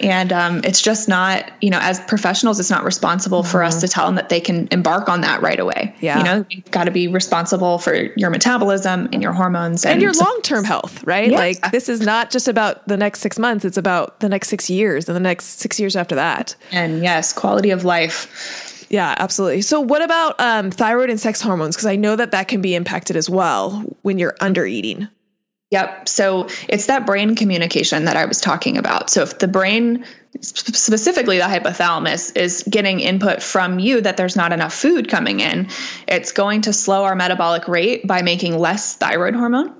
and 0.01 0.31
um, 0.31 0.61
it's 0.63 0.81
just 0.81 1.07
not, 1.09 1.51
you 1.61 1.69
know, 1.69 1.79
as 1.81 1.99
professionals, 2.01 2.59
it's 2.59 2.69
not 2.69 2.83
responsible 2.83 3.41
mm-hmm. 3.41 3.51
for 3.51 3.63
us 3.63 3.75
mm-hmm. 3.75 3.81
to 3.81 3.87
tell 3.87 4.05
them 4.05 4.15
that 4.15 4.29
they 4.29 4.39
can 4.39 4.67
embark 4.71 5.09
on 5.09 5.21
that 5.21 5.41
right 5.41 5.59
away. 5.59 5.95
Yeah. 5.99 6.17
You 6.17 6.23
know, 6.23 6.45
you've 6.49 6.71
got 6.71 6.85
to 6.85 6.91
be 6.91 7.07
responsible 7.07 7.79
for 7.79 7.93
your 7.93 8.29
metabolism 8.29 9.09
and 9.11 9.21
your 9.21 9.33
hormones 9.33 9.85
and, 9.85 9.93
and 9.93 10.01
your 10.01 10.13
long 10.13 10.39
term 10.43 10.63
health, 10.63 11.03
right? 11.05 11.31
Yeah. 11.31 11.37
Like 11.37 11.71
this 11.71 11.89
is 11.89 12.01
not 12.01 12.31
just 12.31 12.47
about 12.47 12.87
the 12.87 12.97
next 12.97 13.19
six 13.19 13.37
months, 13.37 13.65
it's 13.65 13.77
about 13.77 14.19
the 14.19 14.29
next 14.29 14.49
six 14.49 14.69
years 14.69 15.07
and 15.07 15.15
the 15.15 15.21
next 15.21 15.59
six 15.59 15.79
years 15.79 15.95
after 15.95 16.15
that. 16.15 16.55
And 16.71 17.03
yes, 17.03 17.33
quality 17.33 17.71
of 17.71 17.83
life. 17.85 18.67
Yeah, 18.89 19.13
absolutely. 19.19 19.61
So, 19.61 19.79
what 19.79 20.01
about 20.01 20.39
um, 20.39 20.71
thyroid 20.71 21.11
and 21.11 21.19
sex 21.19 21.41
hormones? 21.41 21.75
Because 21.75 21.85
I 21.85 21.95
know 21.95 22.15
that 22.15 22.31
that 22.31 22.47
can 22.47 22.59
be 22.61 22.73
impacted 22.73 23.15
as 23.15 23.29
well 23.29 23.81
when 24.01 24.17
you're 24.17 24.35
under 24.41 24.65
eating. 24.65 25.07
Yep. 25.71 26.09
So 26.09 26.47
it's 26.67 26.87
that 26.87 27.05
brain 27.05 27.35
communication 27.35 28.05
that 28.05 28.17
I 28.17 28.25
was 28.25 28.41
talking 28.41 28.75
about. 28.75 29.11
So 29.11 29.21
if 29.21 29.37
the 29.37 29.47
brain, 29.47 30.03
specifically 30.41 31.37
the 31.37 31.43
hypothalamus, 31.43 32.35
is 32.35 32.63
getting 32.67 32.99
input 32.99 33.43
from 33.43 33.77
you 33.77 34.01
that 34.01 34.17
there's 34.17 34.35
not 34.35 34.51
enough 34.51 34.73
food 34.73 35.09
coming 35.09 35.41
in, 35.41 35.67
it's 36.07 36.31
going 36.31 36.61
to 36.61 36.73
slow 36.73 37.03
our 37.03 37.15
metabolic 37.15 37.67
rate 37.67 38.07
by 38.07 38.23
making 38.23 38.57
less 38.57 38.95
thyroid 38.95 39.35
hormone 39.35 39.79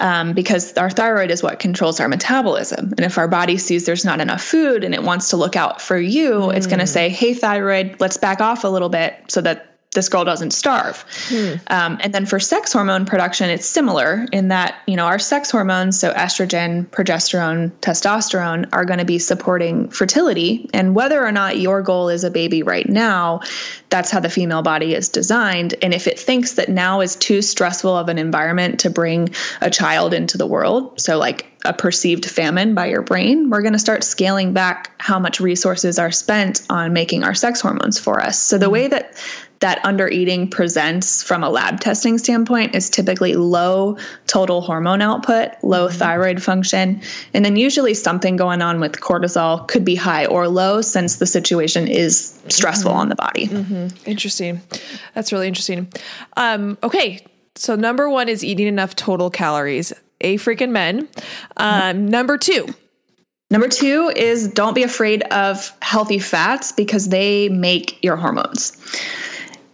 um, 0.00 0.34
because 0.34 0.74
our 0.74 0.90
thyroid 0.90 1.30
is 1.30 1.42
what 1.42 1.58
controls 1.58 1.98
our 1.98 2.08
metabolism. 2.08 2.92
And 2.98 3.00
if 3.00 3.16
our 3.16 3.28
body 3.28 3.56
sees 3.56 3.86
there's 3.86 4.04
not 4.04 4.20
enough 4.20 4.42
food 4.42 4.84
and 4.84 4.94
it 4.94 5.02
wants 5.02 5.30
to 5.30 5.38
look 5.38 5.56
out 5.56 5.80
for 5.80 5.96
you, 5.96 6.32
mm. 6.32 6.54
it's 6.54 6.66
going 6.66 6.80
to 6.80 6.86
say, 6.86 7.08
hey, 7.08 7.32
thyroid, 7.32 7.96
let's 8.00 8.18
back 8.18 8.42
off 8.42 8.64
a 8.64 8.68
little 8.68 8.90
bit 8.90 9.16
so 9.28 9.40
that 9.40 9.71
this 9.94 10.08
girl 10.08 10.24
doesn't 10.24 10.52
starve. 10.52 11.04
Hmm. 11.28 11.54
Um, 11.66 11.98
and 12.00 12.14
then 12.14 12.24
for 12.24 12.40
sex 12.40 12.72
hormone 12.72 13.04
production, 13.04 13.50
it's 13.50 13.66
similar 13.66 14.26
in 14.32 14.48
that, 14.48 14.76
you 14.86 14.96
know, 14.96 15.04
our 15.04 15.18
sex 15.18 15.50
hormones, 15.50 16.00
so 16.00 16.12
estrogen, 16.14 16.86
progesterone, 16.86 17.70
testosterone, 17.80 18.68
are 18.72 18.86
going 18.86 19.00
to 19.00 19.04
be 19.04 19.18
supporting 19.18 19.88
fertility. 19.88 20.68
And 20.72 20.94
whether 20.94 21.24
or 21.24 21.32
not 21.32 21.58
your 21.58 21.82
goal 21.82 22.08
is 22.08 22.24
a 22.24 22.30
baby 22.30 22.62
right 22.62 22.88
now, 22.88 23.40
that's 23.90 24.10
how 24.10 24.20
the 24.20 24.30
female 24.30 24.62
body 24.62 24.94
is 24.94 25.10
designed. 25.10 25.74
And 25.82 25.92
if 25.92 26.06
it 26.06 26.18
thinks 26.18 26.52
that 26.52 26.70
now 26.70 27.02
is 27.02 27.14
too 27.16 27.42
stressful 27.42 27.94
of 27.94 28.08
an 28.08 28.16
environment 28.16 28.80
to 28.80 28.90
bring 28.90 29.28
a 29.60 29.68
child 29.68 30.14
into 30.14 30.38
the 30.38 30.46
world, 30.46 30.98
so 30.98 31.18
like 31.18 31.46
a 31.64 31.72
perceived 31.74 32.24
famine 32.24 32.74
by 32.74 32.86
your 32.86 33.02
brain, 33.02 33.50
we're 33.50 33.62
going 33.62 33.74
to 33.74 33.78
start 33.78 34.02
scaling 34.02 34.54
back 34.54 34.90
how 34.98 35.18
much 35.18 35.38
resources 35.38 35.98
are 35.98 36.10
spent 36.10 36.62
on 36.70 36.92
making 36.92 37.22
our 37.22 37.34
sex 37.34 37.60
hormones 37.60 37.98
for 37.98 38.20
us. 38.20 38.40
So 38.40 38.56
the 38.56 38.66
hmm. 38.66 38.72
way 38.72 38.88
that 38.88 39.14
that 39.62 39.82
under 39.84 40.08
eating 40.08 40.48
presents 40.48 41.22
from 41.22 41.42
a 41.42 41.48
lab 41.48 41.80
testing 41.80 42.18
standpoint 42.18 42.74
is 42.74 42.90
typically 42.90 43.34
low 43.34 43.96
total 44.26 44.60
hormone 44.60 45.00
output, 45.00 45.52
low 45.62 45.88
mm-hmm. 45.88 45.96
thyroid 45.96 46.42
function, 46.42 47.00
and 47.32 47.44
then 47.44 47.56
usually 47.56 47.94
something 47.94 48.36
going 48.36 48.60
on 48.60 48.80
with 48.80 48.92
cortisol 49.00 49.66
could 49.68 49.84
be 49.84 49.94
high 49.94 50.26
or 50.26 50.48
low 50.48 50.82
since 50.82 51.16
the 51.16 51.26
situation 51.26 51.88
is 51.88 52.38
stressful 52.48 52.90
mm-hmm. 52.90 53.00
on 53.00 53.08
the 53.08 53.14
body. 53.14 53.48
Mm-hmm. 53.48 54.08
Interesting. 54.08 54.60
That's 55.14 55.32
really 55.32 55.48
interesting. 55.48 55.90
Um, 56.36 56.76
okay. 56.82 57.24
So, 57.54 57.76
number 57.76 58.08
one 58.08 58.28
is 58.28 58.44
eating 58.44 58.66
enough 58.66 58.96
total 58.96 59.30
calories. 59.30 59.92
A 60.22 60.38
freaking 60.38 60.70
men. 60.70 61.08
Um, 61.56 62.06
number 62.08 62.38
two, 62.38 62.66
Number 63.52 63.68
two 63.68 64.10
is 64.16 64.48
don't 64.48 64.72
be 64.72 64.82
afraid 64.82 65.24
of 65.24 65.76
healthy 65.82 66.18
fats 66.18 66.72
because 66.72 67.10
they 67.10 67.50
make 67.50 68.02
your 68.02 68.16
hormones. 68.16 68.72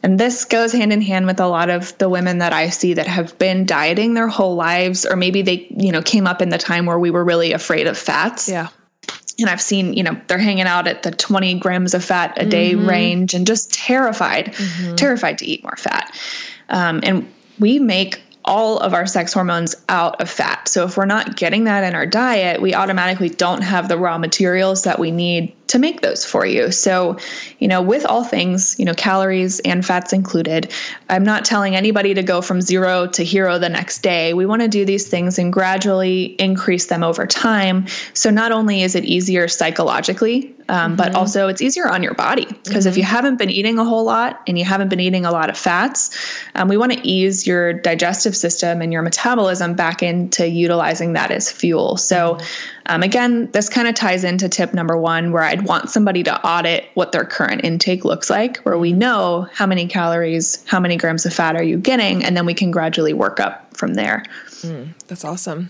And 0.02 0.18
this 0.18 0.44
goes 0.44 0.72
hand 0.72 0.92
in 0.92 1.00
hand 1.00 1.26
with 1.26 1.40
a 1.40 1.48
lot 1.48 1.70
of 1.70 1.96
the 1.98 2.08
women 2.08 2.38
that 2.38 2.52
I 2.52 2.68
see 2.68 2.94
that 2.94 3.06
have 3.06 3.36
been 3.38 3.66
dieting 3.66 4.14
their 4.14 4.28
whole 4.28 4.54
lives, 4.54 5.04
or 5.04 5.16
maybe 5.16 5.42
they, 5.42 5.66
you 5.70 5.90
know, 5.90 6.02
came 6.02 6.26
up 6.26 6.40
in 6.40 6.50
the 6.50 6.58
time 6.58 6.86
where 6.86 6.98
we 6.98 7.10
were 7.10 7.24
really 7.24 7.52
afraid 7.52 7.86
of 7.86 7.98
fats. 7.98 8.48
Yeah. 8.48 8.68
And 9.40 9.48
I've 9.48 9.60
seen, 9.60 9.94
you 9.94 10.02
know, 10.02 10.20
they're 10.26 10.38
hanging 10.38 10.66
out 10.66 10.86
at 10.86 11.02
the 11.02 11.10
20 11.10 11.58
grams 11.58 11.94
of 11.94 12.04
fat 12.04 12.34
a 12.36 12.46
day 12.46 12.72
mm-hmm. 12.72 12.88
range 12.88 13.34
and 13.34 13.46
just 13.46 13.72
terrified, 13.72 14.46
mm-hmm. 14.46 14.94
terrified 14.96 15.38
to 15.38 15.46
eat 15.46 15.62
more 15.62 15.76
fat. 15.76 16.16
Um, 16.68 17.00
and 17.02 17.32
we 17.58 17.78
make 17.78 18.20
all 18.44 18.78
of 18.78 18.94
our 18.94 19.06
sex 19.06 19.32
hormones 19.32 19.76
out 19.88 20.20
of 20.20 20.30
fat. 20.30 20.68
So 20.68 20.84
if 20.84 20.96
we're 20.96 21.06
not 21.06 21.36
getting 21.36 21.64
that 21.64 21.84
in 21.84 21.94
our 21.94 22.06
diet, 22.06 22.62
we 22.62 22.74
automatically 22.74 23.28
don't 23.28 23.62
have 23.62 23.88
the 23.88 23.98
raw 23.98 24.18
materials 24.18 24.84
that 24.84 24.98
we 24.98 25.10
need 25.10 25.54
to 25.68 25.78
make 25.78 26.00
those 26.00 26.24
for 26.24 26.44
you. 26.44 26.70
So, 26.70 27.16
you 27.58 27.68
know, 27.68 27.80
with 27.80 28.04
all 28.04 28.24
things, 28.24 28.76
you 28.78 28.84
know, 28.84 28.94
calories 28.94 29.60
and 29.60 29.84
fats 29.84 30.12
included, 30.12 30.72
I'm 31.08 31.24
not 31.24 31.44
telling 31.44 31.76
anybody 31.76 32.14
to 32.14 32.22
go 32.22 32.40
from 32.40 32.60
zero 32.60 33.06
to 33.08 33.24
hero 33.24 33.58
the 33.58 33.68
next 33.68 34.02
day. 34.02 34.34
We 34.34 34.46
want 34.46 34.62
to 34.62 34.68
do 34.68 34.84
these 34.84 35.08
things 35.08 35.38
and 35.38 35.52
gradually 35.52 36.24
increase 36.38 36.86
them 36.86 37.02
over 37.02 37.26
time. 37.26 37.86
So, 38.14 38.30
not 38.30 38.52
only 38.52 38.82
is 38.82 38.94
it 38.94 39.04
easier 39.04 39.48
psychologically, 39.48 40.54
um, 40.68 40.92
mm-hmm. 40.92 40.96
but 40.96 41.14
also 41.14 41.48
it's 41.48 41.62
easier 41.62 41.88
on 41.88 42.02
your 42.02 42.14
body 42.14 42.44
because 42.44 42.84
mm-hmm. 42.84 42.88
if 42.88 42.96
you 42.96 43.02
mm-hmm. 43.02 43.14
haven't 43.14 43.36
been 43.36 43.50
eating 43.50 43.78
a 43.78 43.84
whole 43.84 44.04
lot 44.04 44.40
and 44.46 44.58
you 44.58 44.64
haven't 44.64 44.88
been 44.88 45.00
eating 45.00 45.24
a 45.24 45.30
lot 45.30 45.48
of 45.50 45.56
fats, 45.56 46.16
um, 46.54 46.68
we 46.68 46.76
want 46.76 46.92
to 46.92 47.06
ease 47.06 47.46
your 47.46 47.72
digestive 47.72 48.36
system 48.36 48.82
and 48.82 48.92
your 48.92 49.02
metabolism 49.02 49.74
back 49.74 50.02
into 50.02 50.48
utilizing 50.48 51.14
that 51.14 51.30
as 51.30 51.50
fuel. 51.50 51.96
So, 51.96 52.34
mm-hmm. 52.34 52.68
Um, 52.88 53.02
again, 53.02 53.50
this 53.52 53.68
kind 53.68 53.86
of 53.86 53.94
ties 53.94 54.24
into 54.24 54.48
tip 54.48 54.74
number 54.74 54.96
one, 54.96 55.32
where 55.32 55.42
I'd 55.42 55.66
want 55.66 55.90
somebody 55.90 56.22
to 56.24 56.46
audit 56.46 56.86
what 56.94 57.12
their 57.12 57.24
current 57.24 57.62
intake 57.64 58.04
looks 58.04 58.30
like, 58.30 58.58
where 58.58 58.78
we 58.78 58.92
know 58.92 59.46
how 59.52 59.66
many 59.66 59.86
calories, 59.86 60.64
how 60.66 60.80
many 60.80 60.96
grams 60.96 61.26
of 61.26 61.32
fat 61.32 61.54
are 61.54 61.62
you 61.62 61.78
getting, 61.78 62.24
and 62.24 62.36
then 62.36 62.46
we 62.46 62.54
can 62.54 62.70
gradually 62.70 63.12
work 63.12 63.40
up 63.40 63.76
from 63.76 63.94
there. 63.94 64.24
Mm, 64.62 64.94
that's 65.06 65.24
awesome. 65.24 65.68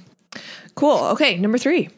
Cool. 0.74 0.98
Okay, 0.98 1.36
number 1.38 1.58
three. 1.58 1.90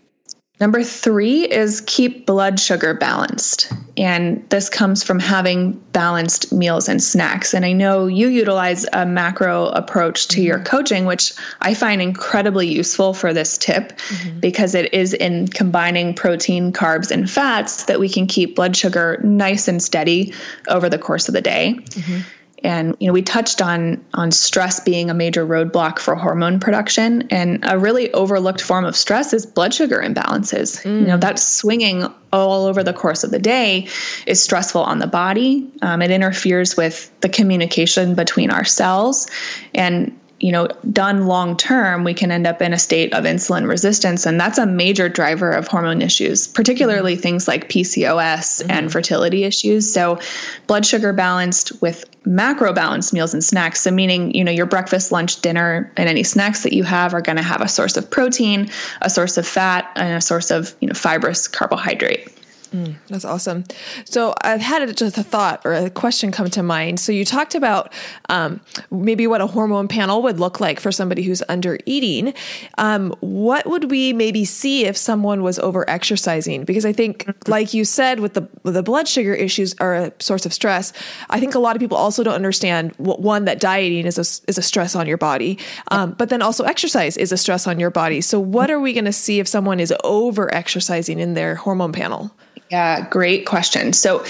Number 0.61 0.83
three 0.85 1.45
is 1.45 1.81
keep 1.87 2.27
blood 2.27 2.61
sugar 2.61 2.93
balanced. 2.93 3.73
And 3.97 4.47
this 4.51 4.69
comes 4.69 5.03
from 5.03 5.19
having 5.19 5.73
balanced 5.93 6.53
meals 6.53 6.87
and 6.87 7.03
snacks. 7.03 7.55
And 7.55 7.65
I 7.65 7.73
know 7.73 8.07
you 8.07 8.29
utilize 8.29 8.85
a 8.93 9.07
macro 9.07 9.69
approach 9.69 10.29
to 10.29 10.37
mm-hmm. 10.37 10.47
your 10.47 10.61
coaching, 10.61 11.07
which 11.07 11.33
I 11.63 11.73
find 11.73 12.03
incredibly 12.03 12.69
useful 12.69 13.15
for 13.15 13.33
this 13.33 13.57
tip 13.57 13.97
mm-hmm. 13.97 14.41
because 14.41 14.75
it 14.75 14.93
is 14.93 15.15
in 15.15 15.49
combining 15.49 16.13
protein, 16.13 16.73
carbs, 16.73 17.11
and 17.11 17.29
fats 17.29 17.85
that 17.85 17.99
we 17.99 18.09
can 18.09 18.27
keep 18.27 18.55
blood 18.55 18.77
sugar 18.77 19.19
nice 19.25 19.67
and 19.67 19.83
steady 19.83 20.35
over 20.69 20.91
the 20.91 20.99
course 20.99 21.27
of 21.27 21.35
the 21.35 21.43
day. 21.43 21.75
Mm-hmm 21.91 22.21
and 22.63 22.97
you 23.01 23.07
know 23.07 23.13
we 23.13 23.23
touched 23.23 23.63
on 23.63 24.05
on 24.15 24.31
stress 24.31 24.81
being 24.81 25.11
a 25.11 25.15
major 25.15 25.47
roadblock 25.47 25.99
for 25.99 26.15
hormone 26.15 26.61
production. 26.61 27.27
And 27.31 27.61
a 27.69 27.79
really 27.79 28.13
overlooked 28.13 28.61
form 28.61 28.85
of 28.85 28.97
stress 28.97 29.33
is 29.33 29.47
blood 29.47 29.75
sugar 29.75 29.99
imbalances. 29.99 30.83
Mm. 30.83 31.01
you 31.01 31.07
know 31.07 31.19
that 31.19 31.39
swinging 31.39 32.07
all 32.33 32.67
over 32.67 32.83
the 32.83 32.93
course 32.93 33.25
of 33.25 33.31
the 33.31 33.39
day 33.39 33.89
is 34.27 34.43
stressful 34.43 34.83
on 34.83 34.99
the 34.99 35.07
body. 35.07 35.69
Um, 35.83 36.03
it 36.03 36.11
interferes 36.11 36.77
with 36.77 37.11
the 37.21 37.29
communication 37.29 38.15
between 38.15 38.51
our 38.51 38.65
cells. 38.65 39.29
And 39.75 40.17
you 40.41 40.51
know, 40.51 40.67
done 40.91 41.27
long 41.27 41.57
term, 41.57 42.03
we 42.03 42.15
can 42.15 42.33
end 42.33 42.47
up 42.47 42.63
in 42.63 42.73
a 42.73 42.79
state 42.79 43.13
of 43.13 43.25
insulin 43.25 43.69
resistance. 43.69 44.25
And 44.25 44.41
that's 44.41 44.57
a 44.57 44.65
major 44.65 45.09
driver 45.09 45.51
of 45.51 45.69
hormone 45.69 46.01
issues, 46.01 46.47
particularly 46.47 47.13
mm-hmm. 47.13 47.23
things 47.23 47.47
like 47.47 47.69
PCOS 47.69 48.63
mm-hmm. 48.63 48.71
and 48.71 48.91
fertility 48.91 49.45
issues. 49.45 49.93
So, 49.93 50.19
blood 50.67 50.87
sugar 50.87 51.13
balanced 51.13 51.81
with 51.83 52.05
macro 52.25 52.73
balanced 52.73 53.13
meals 53.13 53.35
and 53.35 53.45
snacks. 53.45 53.81
So, 53.81 53.91
meaning, 53.91 54.35
you 54.35 54.43
know, 54.43 54.51
your 54.51 54.67
breakfast, 54.67 55.13
lunch, 55.13 55.41
dinner, 55.43 55.93
and 55.97 56.09
any 56.09 56.23
snacks 56.23 56.63
that 56.63 56.73
you 56.73 56.85
have 56.85 57.13
are 57.13 57.21
going 57.21 57.37
to 57.37 57.43
have 57.43 57.61
a 57.61 57.69
source 57.69 57.99
of 57.99 58.11
protein, 58.11 58.71
a 59.03 59.11
source 59.11 59.37
of 59.37 59.47
fat, 59.47 59.91
and 59.97 60.17
a 60.17 60.21
source 60.23 60.51
of, 60.51 60.75
you 60.81 60.89
know, 60.89 60.95
fibrous 60.95 61.49
carbohydrate. 61.49 62.29
Mm, 62.73 62.95
that's 63.09 63.25
awesome. 63.25 63.65
So 64.05 64.33
I've 64.43 64.61
had 64.61 64.97
just 64.97 65.19
a 65.19 65.25
thought 65.25 65.63
or 65.65 65.73
a 65.73 65.91
question 65.91 66.31
come 66.31 66.49
to 66.51 66.63
mind. 66.63 67.01
So 67.01 67.11
you 67.11 67.25
talked 67.25 67.57
about 67.57 67.93
um, 68.29 68.61
maybe 68.93 69.27
what 69.27 69.41
a 69.41 69.49
hormone 69.49 69.89
panel 69.89 70.23
would 70.23 70.39
look 70.39 70.61
like 70.61 70.79
for 70.79 70.93
somebody 70.93 71.23
who's 71.23 71.43
under 71.49 71.79
eating. 71.85 72.33
Um, 72.79 73.13
what 73.19 73.67
would 73.67 73.91
we 73.91 74.13
maybe 74.13 74.45
see 74.45 74.87
if 74.87 74.97
someone 74.97 75.43
was 75.43 75.59
over 75.59 75.89
exercising? 75.91 76.65
Because 76.65 76.87
I 76.87 76.93
think, 76.93 77.29
like 77.49 77.75
you 77.75 77.85
said, 77.85 78.21
with 78.21 78.35
the 78.35 78.49
with 78.63 78.75
the 78.75 78.85
blood 78.85 79.09
sugar 79.09 79.35
issues 79.35 79.75
are 79.81 79.97
a 79.97 80.13
source 80.21 80.47
of 80.47 80.53
stress. 80.53 80.93
I 81.29 81.41
think 81.41 81.57
a 81.57 81.59
lot 81.59 81.75
of 81.75 81.81
people 81.81 81.97
also 81.97 82.23
don't 82.23 82.35
understand 82.35 82.93
one 82.99 83.47
that 83.47 83.59
dieting 83.59 84.07
is 84.07 84.17
a 84.17 84.49
is 84.49 84.59
a 84.59 84.63
stress 84.63 84.95
on 84.95 85.09
your 85.09 85.19
body, 85.19 85.59
um, 85.91 86.13
but 86.13 86.29
then 86.29 86.41
also 86.41 86.63
exercise 86.63 87.17
is 87.17 87.33
a 87.33 87.37
stress 87.37 87.67
on 87.67 87.81
your 87.81 87.91
body. 87.91 88.21
So 88.21 88.39
what 88.39 88.71
are 88.71 88.79
we 88.79 88.93
going 88.93 89.07
to 89.07 89.13
see 89.13 89.41
if 89.41 89.49
someone 89.49 89.81
is 89.81 89.93
over 90.05 90.53
exercising 90.55 91.19
in 91.19 91.35
their 91.35 91.57
hormone 91.57 91.93
panel? 91.93 92.31
Yeah, 92.71 93.09
great 93.09 93.47
question. 93.47 93.93
So, 93.93 94.25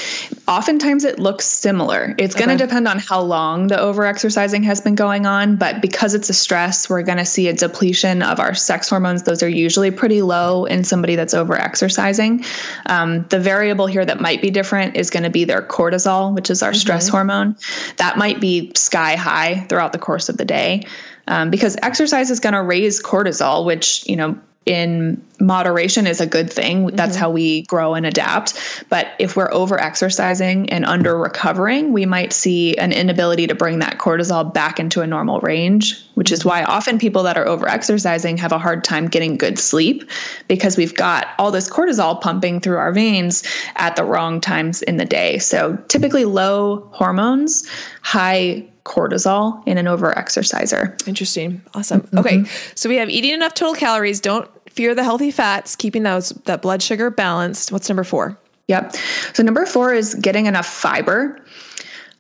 oftentimes 0.49 1.05
it 1.05 1.19
looks 1.19 1.45
similar. 1.45 2.15
It's 2.17 2.35
okay. 2.35 2.47
going 2.47 2.57
to 2.57 2.65
depend 2.65 2.89
on 2.89 2.99
how 2.99 3.21
long 3.21 3.67
the 3.67 3.77
overexercising 3.77 4.65
has 4.65 4.81
been 4.81 4.95
going 4.95 5.27
on, 5.27 5.57
but 5.57 5.83
because 5.83 6.15
it's 6.15 6.31
a 6.31 6.33
stress, 6.33 6.89
we're 6.89 7.03
going 7.03 7.19
to 7.19 7.27
see 7.27 7.49
a 7.49 7.53
depletion 7.53 8.23
of 8.23 8.41
our 8.41 8.55
sex 8.55 8.89
hormones. 8.89 9.25
Those 9.25 9.43
are 9.43 9.49
usually 9.49 9.91
pretty 9.91 10.23
low 10.23 10.65
in 10.65 10.85
somebody 10.85 11.17
that's 11.17 11.35
overexercising. 11.35 12.47
Um, 12.87 13.27
the 13.29 13.39
variable 13.39 13.87
here 13.87 14.07
that 14.07 14.23
might 14.23 14.41
be 14.41 14.51
different 14.51 14.97
is 14.97 15.11
going 15.11 15.25
to 15.25 15.31
be 15.31 15.45
their 15.45 15.61
cortisol, 15.61 16.35
which 16.35 16.49
is 16.49 16.63
our 16.63 16.71
mm-hmm. 16.71 16.79
stress 16.79 17.09
hormone. 17.09 17.57
That 17.99 18.17
might 18.17 18.41
be 18.41 18.73
sky 18.75 19.17
high 19.17 19.67
throughout 19.69 19.93
the 19.93 19.99
course 19.99 20.31
of 20.31 20.39
the 20.39 20.47
day. 20.47 20.87
Um, 21.29 21.51
because 21.51 21.77
exercise 21.83 22.31
is 22.31 22.41
going 22.41 22.55
to 22.55 22.63
raise 22.63 23.03
cortisol, 23.03 23.67
which, 23.67 24.05
you 24.09 24.17
know, 24.17 24.37
in 24.67 25.25
moderation 25.41 26.07
is 26.07 26.21
a 26.21 26.27
good 26.27 26.53
thing. 26.53 26.89
That's 26.89 27.13
mm-hmm. 27.13 27.21
how 27.21 27.31
we 27.31 27.63
grow 27.63 27.95
and 27.95 28.05
adapt. 28.05 28.85
But 28.91 29.09
if 29.19 29.35
we're 29.35 29.53
over 29.53 29.81
exercising 29.81 30.69
and 30.71 30.85
under 30.85 31.17
recovering, 31.17 31.93
we 31.93 32.05
might 32.05 32.35
see 32.35 32.77
an 32.77 32.93
inability 32.93 33.47
to 33.47 33.55
bring 33.55 33.79
that 33.79 33.99
cortisol 33.99 34.53
back 34.53 34.79
into 34.79 35.01
a 35.01 35.07
normal 35.07 35.41
range, 35.41 36.05
which 36.15 36.31
is 36.31 36.45
why 36.45 36.63
often 36.63 36.99
people 36.99 37.23
that 37.23 37.39
are 37.39 37.49
over 37.49 37.67
exercising 37.67 38.37
have 38.37 38.53
a 38.53 38.59
hard 38.59 38.85
time 38.85 39.09
getting 39.09 39.39
good 39.39 39.59
sleep 39.59 40.09
because 40.47 40.77
we've 40.77 40.95
got 40.95 41.29
all 41.39 41.51
this 41.51 41.71
cortisol 41.71 42.21
pumping 42.21 42.61
through 42.61 42.77
our 42.77 42.93
veins 42.93 43.43
at 43.77 43.97
the 43.97 44.05
wrong 44.05 44.43
times 44.43 44.83
in 44.83 44.99
the 44.99 45.07
day. 45.07 45.39
So 45.39 45.77
typically 45.89 46.27
low 46.27 46.87
hormones, 46.93 47.67
high 48.03 48.67
cortisol 48.91 49.63
in 49.67 49.79
an 49.79 49.87
over 49.87 50.17
exerciser. 50.19 50.97
Interesting. 51.07 51.63
Awesome. 51.75 52.01
Mm-hmm. 52.01 52.19
Okay. 52.19 52.45
So 52.75 52.89
we 52.89 52.97
have 52.97 53.09
eating 53.09 53.31
enough 53.31 53.55
total 53.55 53.75
calories, 53.75 54.21
don't 54.21 54.51
fear 54.69 54.95
the 54.95 55.05
healthy 55.05 55.31
fats, 55.31 55.77
keeping 55.77 56.03
those 56.03 56.31
that 56.45 56.61
blood 56.61 56.83
sugar 56.83 57.11
balanced. 57.11 57.73
What's 57.73 57.89
number 57.89 58.05
4? 58.05 58.37
Yep. 58.69 58.95
So 59.33 59.43
number 59.43 59.65
4 59.65 59.95
is 59.95 60.15
getting 60.17 60.47
enough 60.47 60.67
fiber. 60.67 61.39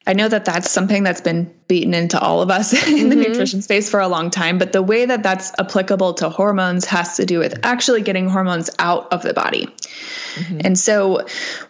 I 0.06 0.14
know 0.14 0.28
that 0.28 0.44
that's 0.44 0.70
something 0.70 1.02
that's 1.02 1.20
been 1.20 1.52
beaten 1.70 1.94
into 1.94 2.18
all 2.18 2.42
of 2.42 2.50
us 2.50 2.72
in 2.88 2.94
mm-hmm. 2.94 3.08
the 3.10 3.14
nutrition 3.14 3.62
space 3.62 3.88
for 3.88 4.00
a 4.00 4.08
long 4.08 4.28
time, 4.28 4.58
but 4.58 4.72
the 4.72 4.82
way 4.82 5.06
that 5.06 5.22
that's 5.22 5.52
applicable 5.60 6.12
to 6.12 6.28
hormones 6.28 6.84
has 6.84 7.16
to 7.16 7.24
do 7.24 7.38
with 7.38 7.58
actually 7.64 8.02
getting 8.02 8.28
hormones 8.28 8.68
out 8.80 9.10
of 9.12 9.22
the 9.22 9.32
body. 9.32 9.68
Mm-hmm. 10.34 10.60
And 10.64 10.78
so 10.78 11.26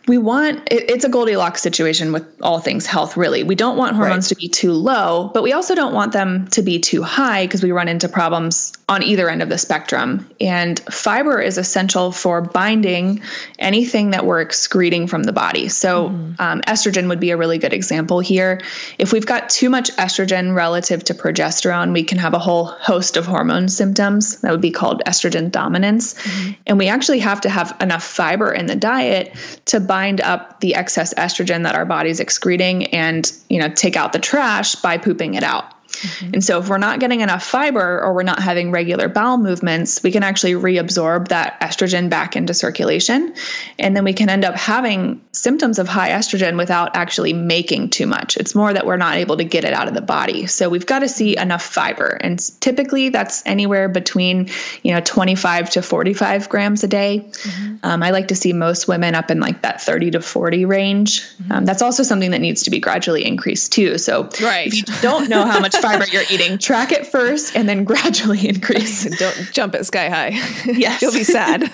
we 0.06 0.18
want 0.18 0.60
it, 0.70 0.90
it's 0.90 1.04
a 1.04 1.08
Goldilocks 1.08 1.62
situation 1.62 2.12
with 2.12 2.24
all 2.42 2.60
things 2.60 2.86
health, 2.86 3.16
really. 3.16 3.42
We 3.42 3.54
don't 3.54 3.76
want 3.76 3.96
hormones 3.96 4.26
right. 4.26 4.28
to 4.30 4.34
be 4.36 4.48
too 4.48 4.72
low, 4.72 5.30
but 5.34 5.42
we 5.42 5.52
also 5.52 5.74
don't 5.74 5.94
want 5.94 6.12
them 6.12 6.48
to 6.48 6.62
be 6.62 6.78
too 6.78 7.02
high 7.02 7.46
because 7.46 7.62
we 7.62 7.72
run 7.72 7.88
into 7.88 8.08
problems 8.08 8.72
on 8.88 9.02
either 9.02 9.28
end 9.28 9.42
of 9.42 9.48
the 9.48 9.58
spectrum. 9.58 10.28
And 10.40 10.80
fiber 10.90 11.40
is 11.40 11.58
essential 11.58 12.12
for 12.12 12.40
binding 12.40 13.22
anything 13.58 14.10
that 14.10 14.24
we're 14.26 14.40
excreting 14.40 15.06
from 15.06 15.24
the 15.24 15.32
body. 15.32 15.68
So 15.68 16.08
mm-hmm. 16.08 16.32
um, 16.38 16.60
estrogen 16.62 17.08
would 17.08 17.20
be 17.20 17.30
a 17.30 17.36
really 17.36 17.58
good 17.58 17.72
example 17.72 18.20
here. 18.20 18.60
If 18.98 19.12
we've 19.12 19.26
got 19.26 19.50
too 19.50 19.70
much 19.70 19.89
estrogen 19.92 20.54
relative 20.54 21.04
to 21.04 21.14
progesterone, 21.14 21.92
we 21.92 22.04
can 22.04 22.18
have 22.18 22.34
a 22.34 22.38
whole 22.38 22.66
host 22.66 23.16
of 23.16 23.26
hormone 23.26 23.68
symptoms 23.68 24.40
that 24.40 24.50
would 24.50 24.60
be 24.60 24.70
called 24.70 25.02
estrogen 25.06 25.50
dominance. 25.50 26.14
Mm-hmm. 26.14 26.52
And 26.66 26.78
we 26.78 26.88
actually 26.88 27.18
have 27.20 27.40
to 27.42 27.48
have 27.48 27.76
enough 27.80 28.04
fiber 28.04 28.52
in 28.52 28.66
the 28.66 28.76
diet 28.76 29.34
to 29.66 29.80
bind 29.80 30.20
up 30.20 30.60
the 30.60 30.74
excess 30.74 31.14
estrogen 31.14 31.62
that 31.64 31.74
our 31.74 31.84
body's 31.84 32.20
excreting 32.20 32.86
and, 32.86 33.32
you 33.48 33.58
know, 33.58 33.68
take 33.68 33.96
out 33.96 34.12
the 34.12 34.18
trash 34.18 34.74
by 34.76 34.98
pooping 34.98 35.34
it 35.34 35.42
out. 35.42 35.74
Mm-hmm. 35.90 36.34
And 36.34 36.44
so, 36.44 36.58
if 36.58 36.68
we're 36.68 36.78
not 36.78 37.00
getting 37.00 37.20
enough 37.20 37.44
fiber 37.44 38.00
or 38.02 38.14
we're 38.14 38.22
not 38.22 38.40
having 38.40 38.70
regular 38.70 39.08
bowel 39.08 39.36
movements, 39.36 40.02
we 40.02 40.12
can 40.12 40.22
actually 40.22 40.52
reabsorb 40.52 41.28
that 41.28 41.60
estrogen 41.60 42.08
back 42.08 42.36
into 42.36 42.54
circulation. 42.54 43.34
And 43.78 43.96
then 43.96 44.04
we 44.04 44.12
can 44.12 44.28
end 44.28 44.44
up 44.44 44.54
having 44.54 45.20
symptoms 45.32 45.78
of 45.78 45.88
high 45.88 46.10
estrogen 46.10 46.56
without 46.56 46.96
actually 46.96 47.32
making 47.32 47.90
too 47.90 48.06
much. 48.06 48.36
It's 48.36 48.54
more 48.54 48.72
that 48.72 48.86
we're 48.86 48.96
not 48.96 49.16
able 49.16 49.36
to 49.36 49.44
get 49.44 49.64
it 49.64 49.72
out 49.72 49.88
of 49.88 49.94
the 49.94 50.00
body. 50.00 50.46
So, 50.46 50.68
we've 50.68 50.86
got 50.86 51.00
to 51.00 51.08
see 51.08 51.36
enough 51.36 51.64
fiber. 51.64 52.18
And 52.20 52.38
typically, 52.60 53.08
that's 53.08 53.42
anywhere 53.46 53.88
between, 53.88 54.48
you 54.82 54.94
know, 54.94 55.00
25 55.00 55.70
to 55.70 55.82
45 55.82 56.48
grams 56.48 56.84
a 56.84 56.88
day. 56.88 57.26
Mm-hmm. 57.30 57.76
Um, 57.82 58.02
I 58.02 58.10
like 58.10 58.28
to 58.28 58.36
see 58.36 58.52
most 58.52 58.88
women 58.88 59.14
up 59.14 59.30
in 59.30 59.40
like 59.40 59.62
that 59.62 59.80
30 59.82 60.12
to 60.12 60.20
40 60.20 60.64
range. 60.64 61.22
Mm-hmm. 61.22 61.52
Um, 61.52 61.64
that's 61.64 61.82
also 61.82 62.02
something 62.02 62.30
that 62.30 62.40
needs 62.40 62.62
to 62.62 62.70
be 62.70 62.78
gradually 62.78 63.26
increased 63.26 63.72
too. 63.72 63.98
So, 63.98 64.28
right. 64.42 64.66
if 64.66 64.76
you 64.76 64.82
don't 65.02 65.28
know 65.28 65.44
how 65.44 65.60
much 65.60 65.74
fiber 65.80 66.04
you're 66.10 66.24
eating. 66.30 66.58
Track 66.58 66.92
it 66.92 67.06
first 67.06 67.56
and 67.56 67.68
then 67.68 67.84
gradually 67.84 68.48
increase. 68.48 69.04
Don't 69.18 69.50
jump 69.52 69.74
it 69.74 69.84
sky 69.86 70.08
high. 70.08 70.40
Yes. 70.80 71.02
You'll 71.02 71.12
be 71.12 71.24
sad. 71.24 71.70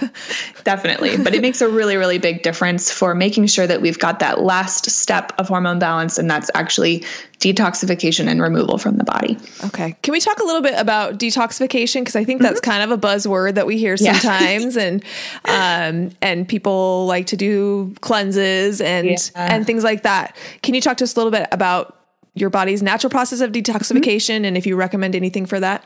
Definitely. 0.65 1.17
But 1.19 1.35
it 1.35 1.43
makes 1.43 1.61
a 1.61 1.69
really, 1.69 1.97
really 1.97 2.19
big 2.19 2.43
difference 2.43 2.91
for 2.91 3.15
making 3.15 3.47
sure 3.47 3.67
that 3.67 3.81
we've 3.83 3.99
got 3.99 4.19
that 4.21 4.41
last 4.41 4.91
step 4.91 5.33
of 5.39 5.49
hormone 5.49 5.79
balance, 5.79 6.19
and 6.19 6.31
that's 6.31 6.51
actually 6.55 7.05
detoxification 7.39 8.27
and 8.27 8.41
removal 8.41 8.79
from 8.79 8.97
the 8.97 9.05
body. 9.05 9.37
Okay. 9.65 9.95
Can 10.03 10.13
we 10.13 10.21
talk 10.21 10.39
a 10.41 10.45
little 10.45 10.63
bit 10.63 10.75
about 10.79 11.19
detoxification? 11.19 12.01
Because 12.01 12.17
I 12.17 12.25
think 12.25 12.41
that's 12.41 12.61
mm-hmm. 12.61 12.71
kind 12.71 12.91
of 12.91 12.91
a 12.91 12.99
buzzword 12.99 13.55
that 13.55 13.67
we 13.67 13.79
hear 13.79 13.97
sometimes, 13.97 14.77
yeah. 14.77 14.83
and 14.83 15.05
um, 15.45 16.17
and 16.23 16.49
people 16.49 17.07
like 17.07 17.27
to 17.27 17.37
do 17.37 17.95
cleanses 18.01 18.81
and 18.81 19.09
yeah. 19.09 19.17
and 19.35 19.67
things 19.67 19.85
like 19.85 20.03
that. 20.03 20.37
Can 20.63 20.75
you 20.75 20.81
talk 20.81 20.97
to 20.99 21.05
us 21.05 21.15
a 21.15 21.19
little 21.19 21.33
bit 21.33 21.49
about 21.53 21.97
your 22.37 22.51
body's 22.51 22.83
natural 22.83 23.11
process 23.11 23.41
of 23.41 23.51
detoxification, 23.51 24.37
mm-hmm. 24.37 24.45
and 24.45 24.57
if 24.57 24.67
you 24.67 24.77
recommend 24.77 25.17
anything 25.17 25.47
for 25.47 25.59
that? 25.59 25.85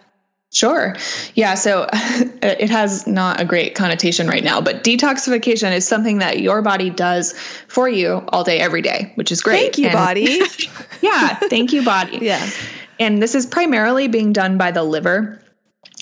Sure. 0.53 0.97
Yeah. 1.35 1.55
So 1.55 1.87
it 1.93 2.71
has 2.71 3.07
not 3.07 3.41
a 3.41 3.45
great 3.45 3.77
connotation 3.77 4.27
right 4.27 4.43
now, 4.43 4.61
but 4.61 4.83
detoxification 4.83 5.73
is 5.73 5.87
something 5.87 6.19
that 6.19 6.41
your 6.41 6.61
body 6.61 6.91
does 6.91 7.39
for 7.69 7.89
you 7.89 8.25
all 8.29 8.43
day, 8.43 8.59
every 8.59 8.83
day, 8.83 9.13
which 9.15 9.31
is 9.31 9.43
great. 9.43 9.61
Thank 9.61 9.79
you, 9.79 9.87
and, 9.87 9.95
body. 9.95 10.43
yeah. 11.01 11.37
Thank 11.37 11.73
you, 11.73 11.85
body. 11.85 12.19
yeah. 12.23 12.51
And 12.99 13.23
this 13.23 13.35
is 13.35 13.47
primarily 13.47 14.09
being 14.09 14.33
done 14.33 14.59
by 14.59 14.73
the 14.73 14.83
liver 14.83 15.41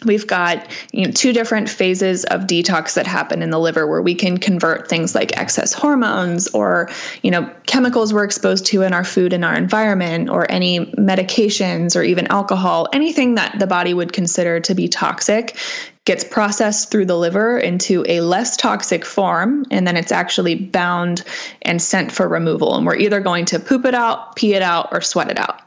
we've 0.04 0.26
got 0.26 0.70
you 0.92 1.04
know 1.04 1.10
two 1.10 1.32
different 1.32 1.68
phases 1.68 2.24
of 2.26 2.42
detox 2.42 2.94
that 2.94 3.06
happen 3.06 3.42
in 3.42 3.50
the 3.50 3.58
liver 3.58 3.86
where 3.86 4.02
we 4.02 4.14
can 4.14 4.38
convert 4.38 4.88
things 4.88 5.14
like 5.14 5.36
excess 5.36 5.72
hormones 5.72 6.46
or 6.48 6.88
you 7.22 7.30
know 7.30 7.50
chemicals 7.66 8.14
we're 8.14 8.24
exposed 8.24 8.64
to 8.66 8.82
in 8.82 8.92
our 8.92 9.04
food 9.04 9.32
and 9.32 9.44
our 9.44 9.54
environment 9.54 10.30
or 10.30 10.50
any 10.50 10.86
medications 10.92 11.96
or 11.96 12.02
even 12.02 12.26
alcohol. 12.28 12.88
Anything 12.92 13.34
that 13.34 13.58
the 13.58 13.66
body 13.66 13.92
would 13.92 14.12
consider 14.12 14.60
to 14.60 14.74
be 14.74 14.88
toxic 14.88 15.56
gets 16.04 16.24
processed 16.24 16.90
through 16.90 17.04
the 17.04 17.16
liver 17.16 17.58
into 17.58 18.04
a 18.08 18.20
less 18.22 18.56
toxic 18.56 19.04
form 19.04 19.64
and 19.70 19.86
then 19.86 19.96
it's 19.96 20.10
actually 20.10 20.54
bound 20.54 21.22
and 21.62 21.82
sent 21.82 22.10
for 22.10 22.26
removal. 22.26 22.74
And 22.76 22.86
we're 22.86 22.96
either 22.96 23.20
going 23.20 23.44
to 23.46 23.60
poop 23.60 23.84
it 23.84 23.94
out 23.94 24.36
pee 24.36 24.54
it 24.54 24.62
out 24.62 24.88
or 24.92 25.00
sweat 25.00 25.30
it 25.30 25.38
out 25.38 25.60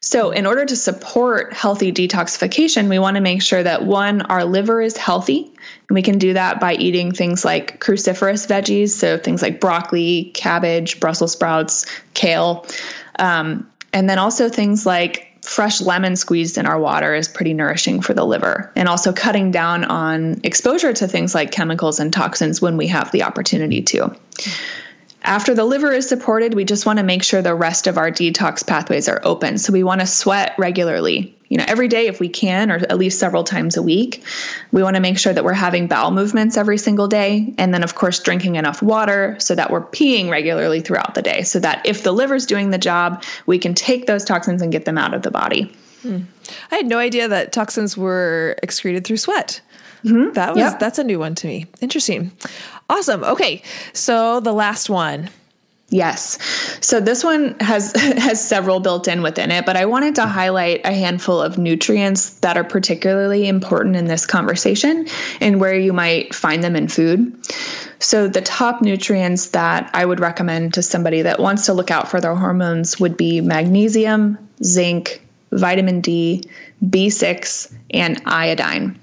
so, 0.00 0.30
in 0.30 0.46
order 0.46 0.64
to 0.64 0.76
support 0.76 1.52
healthy 1.52 1.90
detoxification, 1.90 2.88
we 2.88 3.00
want 3.00 3.16
to 3.16 3.20
make 3.20 3.42
sure 3.42 3.64
that 3.64 3.84
one, 3.84 4.22
our 4.22 4.44
liver 4.44 4.80
is 4.80 4.96
healthy. 4.96 5.52
And 5.88 5.94
we 5.94 6.02
can 6.02 6.18
do 6.18 6.34
that 6.34 6.60
by 6.60 6.74
eating 6.74 7.10
things 7.10 7.44
like 7.44 7.80
cruciferous 7.80 8.46
veggies, 8.46 8.90
so 8.90 9.18
things 9.18 9.42
like 9.42 9.60
broccoli, 9.60 10.30
cabbage, 10.34 11.00
Brussels 11.00 11.32
sprouts, 11.32 11.84
kale. 12.14 12.64
Um, 13.18 13.68
and 13.92 14.08
then 14.08 14.20
also 14.20 14.48
things 14.48 14.86
like 14.86 15.24
fresh 15.42 15.80
lemon 15.80 16.14
squeezed 16.14 16.58
in 16.58 16.66
our 16.66 16.78
water 16.78 17.12
is 17.14 17.26
pretty 17.26 17.52
nourishing 17.52 18.00
for 18.00 18.14
the 18.14 18.24
liver. 18.24 18.70
And 18.76 18.88
also 18.88 19.12
cutting 19.12 19.50
down 19.50 19.82
on 19.84 20.40
exposure 20.44 20.92
to 20.92 21.08
things 21.08 21.34
like 21.34 21.50
chemicals 21.50 21.98
and 21.98 22.12
toxins 22.12 22.62
when 22.62 22.76
we 22.76 22.86
have 22.86 23.10
the 23.10 23.24
opportunity 23.24 23.82
to. 23.82 24.14
After 25.28 25.52
the 25.52 25.66
liver 25.66 25.92
is 25.92 26.08
supported, 26.08 26.54
we 26.54 26.64
just 26.64 26.86
want 26.86 26.98
to 27.00 27.02
make 27.02 27.22
sure 27.22 27.42
the 27.42 27.54
rest 27.54 27.86
of 27.86 27.98
our 27.98 28.10
detox 28.10 28.66
pathways 28.66 29.10
are 29.10 29.20
open. 29.24 29.58
So 29.58 29.74
we 29.74 29.82
want 29.82 30.00
to 30.00 30.06
sweat 30.06 30.54
regularly, 30.56 31.36
you 31.50 31.58
know, 31.58 31.66
every 31.68 31.86
day 31.86 32.06
if 32.06 32.18
we 32.18 32.30
can, 32.30 32.70
or 32.70 32.76
at 32.76 32.96
least 32.96 33.18
several 33.18 33.44
times 33.44 33.76
a 33.76 33.82
week. 33.82 34.24
We 34.72 34.82
want 34.82 34.96
to 34.96 35.02
make 35.02 35.18
sure 35.18 35.34
that 35.34 35.44
we're 35.44 35.52
having 35.52 35.86
bowel 35.86 36.12
movements 36.12 36.56
every 36.56 36.78
single 36.78 37.08
day. 37.08 37.52
And 37.58 37.74
then, 37.74 37.82
of 37.82 37.94
course, 37.94 38.20
drinking 38.20 38.56
enough 38.56 38.80
water 38.80 39.36
so 39.38 39.54
that 39.54 39.70
we're 39.70 39.84
peeing 39.84 40.30
regularly 40.30 40.80
throughout 40.80 41.14
the 41.14 41.20
day. 41.20 41.42
So 41.42 41.60
that 41.60 41.84
if 41.84 42.04
the 42.04 42.12
liver's 42.12 42.46
doing 42.46 42.70
the 42.70 42.78
job, 42.78 43.22
we 43.44 43.58
can 43.58 43.74
take 43.74 44.06
those 44.06 44.24
toxins 44.24 44.62
and 44.62 44.72
get 44.72 44.86
them 44.86 44.96
out 44.96 45.12
of 45.12 45.20
the 45.20 45.30
body. 45.30 45.70
Hmm. 46.00 46.20
I 46.70 46.76
had 46.76 46.86
no 46.86 46.98
idea 46.98 47.28
that 47.28 47.52
toxins 47.52 47.98
were 47.98 48.56
excreted 48.62 49.06
through 49.06 49.18
sweat. 49.18 49.60
Mm-hmm. 50.04 50.32
That 50.32 50.54
was 50.54 50.58
yep. 50.58 50.78
that's 50.78 50.98
a 50.98 51.04
new 51.04 51.18
one 51.18 51.34
to 51.36 51.46
me. 51.46 51.66
Interesting. 51.80 52.32
Awesome. 52.90 53.24
Okay. 53.24 53.62
So 53.92 54.40
the 54.40 54.52
last 54.52 54.88
one. 54.88 55.30
Yes. 55.90 56.38
So 56.84 57.00
this 57.00 57.24
one 57.24 57.56
has 57.60 57.92
has 57.96 58.46
several 58.46 58.80
built 58.80 59.08
in 59.08 59.22
within 59.22 59.50
it, 59.50 59.64
but 59.64 59.76
I 59.76 59.86
wanted 59.86 60.14
to 60.16 60.26
highlight 60.26 60.82
a 60.84 60.92
handful 60.92 61.40
of 61.40 61.56
nutrients 61.56 62.30
that 62.40 62.56
are 62.58 62.64
particularly 62.64 63.48
important 63.48 63.96
in 63.96 64.06
this 64.06 64.26
conversation 64.26 65.06
and 65.40 65.60
where 65.60 65.74
you 65.74 65.92
might 65.92 66.34
find 66.34 66.62
them 66.62 66.76
in 66.76 66.88
food. 66.88 67.34
So 68.00 68.28
the 68.28 68.42
top 68.42 68.82
nutrients 68.82 69.48
that 69.50 69.90
I 69.94 70.04
would 70.04 70.20
recommend 70.20 70.74
to 70.74 70.82
somebody 70.82 71.22
that 71.22 71.40
wants 71.40 71.66
to 71.66 71.72
look 71.72 71.90
out 71.90 72.08
for 72.08 72.20
their 72.20 72.34
hormones 72.34 73.00
would 73.00 73.16
be 73.16 73.40
magnesium, 73.40 74.38
zinc, 74.62 75.22
vitamin 75.52 76.00
D, 76.00 76.44
B6, 76.84 77.74
and 77.90 78.20
iodine. 78.26 78.98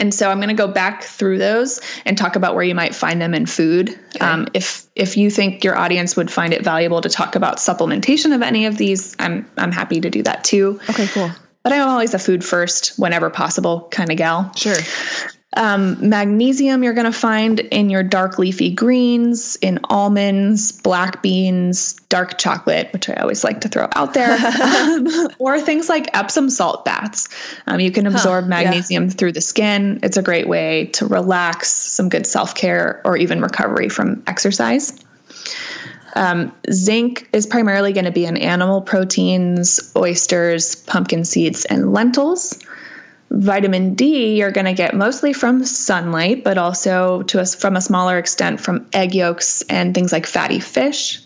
And 0.00 0.14
so 0.14 0.30
I'm 0.30 0.38
going 0.38 0.48
to 0.48 0.54
go 0.54 0.68
back 0.68 1.02
through 1.04 1.38
those 1.38 1.80
and 2.04 2.16
talk 2.16 2.36
about 2.36 2.54
where 2.54 2.64
you 2.64 2.74
might 2.74 2.94
find 2.94 3.20
them 3.20 3.34
in 3.34 3.46
food. 3.46 3.90
Okay. 4.16 4.24
Um, 4.24 4.48
if 4.54 4.86
if 4.96 5.16
you 5.16 5.30
think 5.30 5.64
your 5.64 5.76
audience 5.76 6.16
would 6.16 6.30
find 6.30 6.52
it 6.52 6.64
valuable 6.64 7.00
to 7.00 7.08
talk 7.08 7.34
about 7.34 7.58
supplementation 7.58 8.34
of 8.34 8.42
any 8.42 8.66
of 8.66 8.78
these, 8.78 9.16
I'm 9.18 9.48
I'm 9.56 9.72
happy 9.72 10.00
to 10.00 10.10
do 10.10 10.22
that 10.22 10.44
too. 10.44 10.80
Okay, 10.90 11.06
cool. 11.08 11.30
But 11.62 11.72
I'm 11.72 11.88
always 11.88 12.12
a 12.14 12.18
food 12.18 12.44
first, 12.44 12.98
whenever 12.98 13.30
possible 13.30 13.88
kind 13.90 14.10
of 14.10 14.16
gal. 14.16 14.52
Sure. 14.56 14.76
Um, 15.54 16.08
magnesium 16.08 16.82
you're 16.82 16.94
going 16.94 17.10
to 17.10 17.18
find 17.18 17.60
in 17.60 17.90
your 17.90 18.02
dark 18.02 18.38
leafy 18.38 18.70
greens, 18.70 19.56
in 19.56 19.78
almonds, 19.90 20.72
black 20.72 21.22
beans, 21.22 21.92
dark 22.08 22.38
chocolate, 22.38 22.90
which 22.92 23.10
I 23.10 23.14
always 23.14 23.44
like 23.44 23.60
to 23.60 23.68
throw 23.68 23.88
out 23.94 24.14
there, 24.14 24.32
um, 24.62 25.06
or 25.38 25.60
things 25.60 25.90
like 25.90 26.08
Epsom 26.14 26.48
salt 26.48 26.86
baths. 26.86 27.28
Um, 27.66 27.80
you 27.80 27.90
can 27.90 28.06
absorb 28.06 28.44
huh, 28.44 28.48
magnesium 28.48 29.04
yeah. 29.04 29.10
through 29.10 29.32
the 29.32 29.42
skin. 29.42 30.00
It's 30.02 30.16
a 30.16 30.22
great 30.22 30.48
way 30.48 30.86
to 30.94 31.06
relax, 31.06 31.68
some 31.70 32.08
good 32.08 32.26
self 32.26 32.54
care, 32.54 33.02
or 33.04 33.18
even 33.18 33.42
recovery 33.42 33.90
from 33.90 34.22
exercise. 34.26 34.98
Um, 36.14 36.52
zinc 36.70 37.28
is 37.32 37.46
primarily 37.46 37.92
going 37.92 38.04
to 38.04 38.10
be 38.10 38.26
in 38.26 38.36
animal 38.36 38.82
proteins, 38.82 39.92
oysters, 39.96 40.76
pumpkin 40.76 41.24
seeds, 41.24 41.64
and 41.66 41.92
lentils. 41.92 42.58
Vitamin 43.32 43.94
D, 43.94 44.36
you're 44.36 44.50
going 44.50 44.66
to 44.66 44.74
get 44.74 44.94
mostly 44.94 45.32
from 45.32 45.64
sunlight, 45.64 46.44
but 46.44 46.58
also 46.58 47.22
to 47.22 47.40
us 47.40 47.54
from 47.54 47.76
a 47.76 47.80
smaller 47.80 48.18
extent 48.18 48.60
from 48.60 48.86
egg 48.92 49.14
yolks 49.14 49.62
and 49.70 49.94
things 49.94 50.12
like 50.12 50.26
fatty 50.26 50.60
fish. 50.60 51.18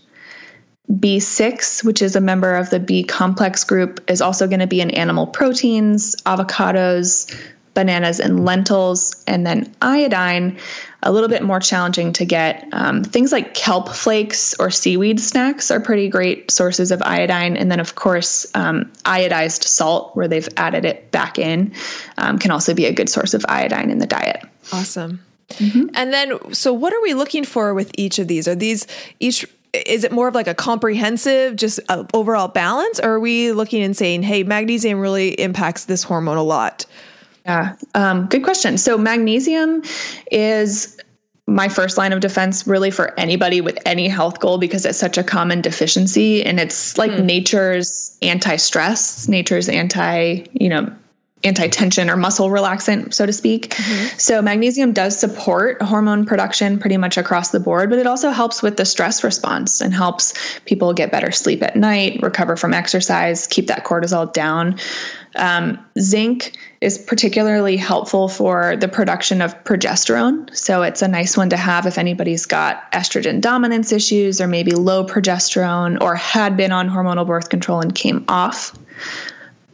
B6, 0.93 1.85
which 1.85 2.01
is 2.01 2.15
a 2.15 2.21
member 2.21 2.55
of 2.55 2.71
the 2.71 2.79
B 2.79 3.03
complex 3.03 3.65
group, 3.65 4.01
is 4.09 4.23
also 4.23 4.47
going 4.47 4.61
to 4.61 4.69
be 4.69 4.81
in 4.81 4.91
animal 4.93 5.27
proteins, 5.27 6.15
avocados, 6.23 7.35
bananas, 7.75 8.21
and 8.21 8.45
lentils. 8.45 9.25
And 9.27 9.45
then 9.45 9.75
iodine, 9.83 10.59
a 11.07 11.13
little 11.13 11.29
bit 11.29 11.43
more 11.43 11.61
challenging 11.61 12.13
to 12.15 12.25
get. 12.25 12.69
Um, 12.73 13.05
things 13.05 13.31
like 13.31 13.55
kelp 13.55 13.89
flakes 13.91 14.55
or 14.59 14.71
seaweed 14.71 15.21
snacks 15.21 15.71
are 15.71 15.79
pretty 15.79 16.09
great 16.09 16.51
sources 16.51 16.91
of 16.91 17.01
iodine. 17.03 17.57
And 17.57 17.71
then, 17.71 17.79
of 17.79 17.95
course, 17.95 18.45
um, 18.55 18.91
iodized 19.05 19.63
salt, 19.63 20.15
where 20.17 20.27
they've 20.27 20.49
added 20.57 20.85
it 20.85 21.11
back 21.13 21.39
in, 21.39 21.73
um, 22.19 22.39
can 22.39 22.51
also 22.51 22.75
be 22.75 22.87
a 22.87 22.93
good 22.93 23.09
source 23.09 23.35
of 23.35 23.45
iodine 23.49 23.91
in 23.91 23.99
the 23.99 24.07
diet. 24.07 24.43
Awesome. 24.73 25.25
Mm-hmm. 25.51 25.91
And 25.95 26.13
then, 26.13 26.53
so 26.53 26.73
what 26.73 26.93
are 26.93 27.01
we 27.03 27.15
looking 27.15 27.45
for 27.45 27.73
with 27.73 27.93
each 27.97 28.19
of 28.19 28.27
these? 28.27 28.49
Are 28.49 28.57
these 28.57 28.87
each 29.21 29.47
is 29.73 30.05
it 30.05 30.13
more 30.13 30.27
of 30.27 30.35
like 30.35 30.47
a 30.47 30.55
comprehensive 30.55 31.55
just 31.55 31.79
uh, 31.89 32.05
overall 32.15 32.49
balance 32.49 32.99
or 32.99 33.11
are 33.11 33.21
we 33.21 33.53
looking 33.53 33.83
and 33.83 33.95
saying 33.95 34.23
hey 34.23 34.43
magnesium 34.43 34.99
really 34.99 35.39
impacts 35.39 35.85
this 35.85 36.03
hormone 36.03 36.39
a 36.39 36.43
lot 36.43 36.87
yeah, 37.47 37.77
um, 37.95 38.27
good 38.27 38.43
question. 38.43 38.77
So, 38.77 38.99
magnesium 38.99 39.83
is 40.33 41.01
my 41.47 41.69
first 41.69 41.97
line 41.97 42.13
of 42.13 42.19
defense 42.19 42.67
really 42.67 42.91
for 42.91 43.19
anybody 43.19 43.61
with 43.61 43.79
any 43.87 44.09
health 44.09 44.41
goal 44.41 44.59
because 44.59 44.85
it's 44.85 44.99
such 44.99 45.17
a 45.17 45.23
common 45.23 45.61
deficiency 45.61 46.43
and 46.43 46.59
it's 46.59 46.99
like 46.99 47.13
hmm. 47.13 47.25
nature's 47.25 48.19
anti-stress 48.21 49.29
nature's 49.29 49.69
anti 49.69 50.45
you 50.55 50.69
know 50.69 50.93
anti-tension 51.45 52.09
or 52.09 52.17
muscle 52.17 52.49
relaxant 52.49 53.13
so 53.13 53.27
to 53.27 53.33
speak 53.33 53.69
mm-hmm. 53.71 54.19
so 54.19 54.41
magnesium 54.41 54.93
does 54.93 55.19
support 55.19 55.81
hormone 55.83 56.25
production 56.25 56.79
pretty 56.79 56.97
much 56.97 57.19
across 57.19 57.51
the 57.51 57.61
board 57.61 57.91
but 57.91 57.99
it 57.99 58.07
also 58.07 58.31
helps 58.31 58.63
with 58.63 58.77
the 58.79 58.85
stress 58.85 59.23
response 59.23 59.81
and 59.81 59.93
helps 59.93 60.59
people 60.65 60.93
get 60.95 61.13
better 61.13 61.31
sleep 61.31 61.63
at 61.63 61.77
night 61.77 62.19
recover 62.23 62.57
from 62.57 62.73
exercise 62.73 63.47
keep 63.47 63.67
that 63.67 63.85
cortisol 63.85 64.33
down 64.33 64.77
um, 65.37 65.79
zinc 65.99 66.57
is 66.81 66.99
particularly 66.99 67.77
helpful 67.77 68.29
for 68.29 68.77
the 68.77 68.89
production 68.89 69.41
of 69.43 69.53
progesterone. 69.65 70.55
So 70.57 70.83
it's 70.83 71.03
a 71.03 71.09
nice 71.09 71.37
one 71.37 71.51
to 71.51 71.57
have 71.57 71.87
if 71.87 71.99
anybody's 71.99 72.47
got 72.47 72.91
estrogen 72.93 73.41
dominance 73.41 73.93
issues 73.93 74.41
or 74.41 74.49
maybe 74.49 74.73
low 74.73 75.05
progesterone 75.05 76.01
or 76.01 76.15
had 76.15 76.57
been 76.57 76.73
on 76.73 76.89
hormonal 76.89 77.27
birth 77.27 77.49
control 77.49 77.81
and 77.81 77.95
came 77.95 78.25
off. 78.29 78.77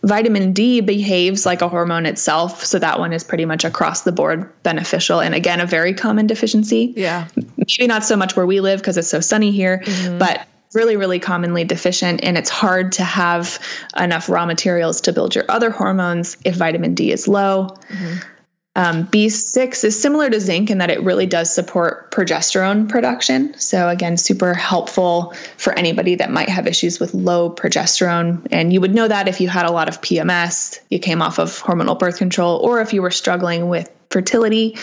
Vitamin 0.04 0.52
D 0.52 0.80
behaves 0.80 1.46
like 1.46 1.62
a 1.62 1.68
hormone 1.68 2.06
itself, 2.06 2.64
so 2.64 2.78
that 2.78 2.98
one 2.98 3.12
is 3.12 3.22
pretty 3.22 3.44
much 3.44 3.64
across 3.64 4.02
the 4.02 4.12
board 4.12 4.50
beneficial 4.64 5.20
and 5.20 5.34
again 5.34 5.60
a 5.60 5.66
very 5.66 5.94
common 5.94 6.26
deficiency. 6.26 6.92
Yeah. 6.96 7.28
Maybe 7.36 7.86
not 7.86 8.04
so 8.04 8.16
much 8.16 8.34
where 8.34 8.46
we 8.46 8.60
live 8.60 8.80
because 8.80 8.96
it's 8.96 9.08
so 9.08 9.20
sunny 9.20 9.52
here, 9.52 9.78
mm-hmm. 9.84 10.18
but 10.18 10.46
really, 10.74 10.96
really 10.96 11.18
commonly 11.18 11.64
deficient, 11.64 12.20
and 12.24 12.36
it's 12.36 12.50
hard 12.50 12.92
to 12.92 13.04
have 13.04 13.58
enough 13.96 14.28
raw 14.28 14.46
materials 14.46 15.00
to 15.02 15.12
build 15.12 15.34
your 15.34 15.44
other 15.48 15.70
hormones 15.70 16.36
if 16.44 16.56
vitamin 16.56 16.94
D 16.94 17.12
is 17.12 17.28
low. 17.28 17.68
Mm-hmm. 17.88 18.28
Um, 18.74 19.06
B6 19.08 19.84
is 19.84 20.00
similar 20.00 20.30
to 20.30 20.40
zinc 20.40 20.70
in 20.70 20.78
that 20.78 20.90
it 20.90 21.02
really 21.02 21.26
does 21.26 21.52
support 21.52 22.10
progesterone 22.10 22.88
production. 22.88 23.54
So, 23.58 23.88
again, 23.88 24.16
super 24.16 24.54
helpful 24.54 25.34
for 25.58 25.74
anybody 25.74 26.14
that 26.14 26.30
might 26.30 26.48
have 26.48 26.66
issues 26.66 26.98
with 26.98 27.12
low 27.12 27.50
progesterone. 27.50 28.46
And 28.50 28.72
you 28.72 28.80
would 28.80 28.94
know 28.94 29.08
that 29.08 29.28
if 29.28 29.42
you 29.42 29.48
had 29.48 29.66
a 29.66 29.72
lot 29.72 29.90
of 29.90 30.00
PMS, 30.00 30.78
you 30.88 30.98
came 30.98 31.20
off 31.20 31.38
of 31.38 31.50
hormonal 31.62 31.98
birth 31.98 32.16
control, 32.16 32.60
or 32.64 32.80
if 32.80 32.94
you 32.94 33.02
were 33.02 33.10
struggling 33.10 33.68
with 33.68 33.90
fertility. 34.08 34.78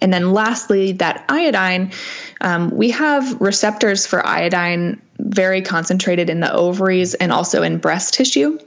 And 0.00 0.12
then, 0.12 0.32
lastly, 0.32 0.92
that 0.92 1.24
iodine, 1.28 1.92
um, 2.40 2.70
we 2.70 2.90
have 2.90 3.40
receptors 3.40 4.04
for 4.04 4.24
iodine 4.26 5.00
very 5.18 5.60
concentrated 5.60 6.30
in 6.30 6.40
the 6.40 6.52
ovaries 6.52 7.14
and 7.14 7.32
also 7.32 7.62
in 7.62 7.78
breast 7.78 8.14
tissue. 8.14 8.58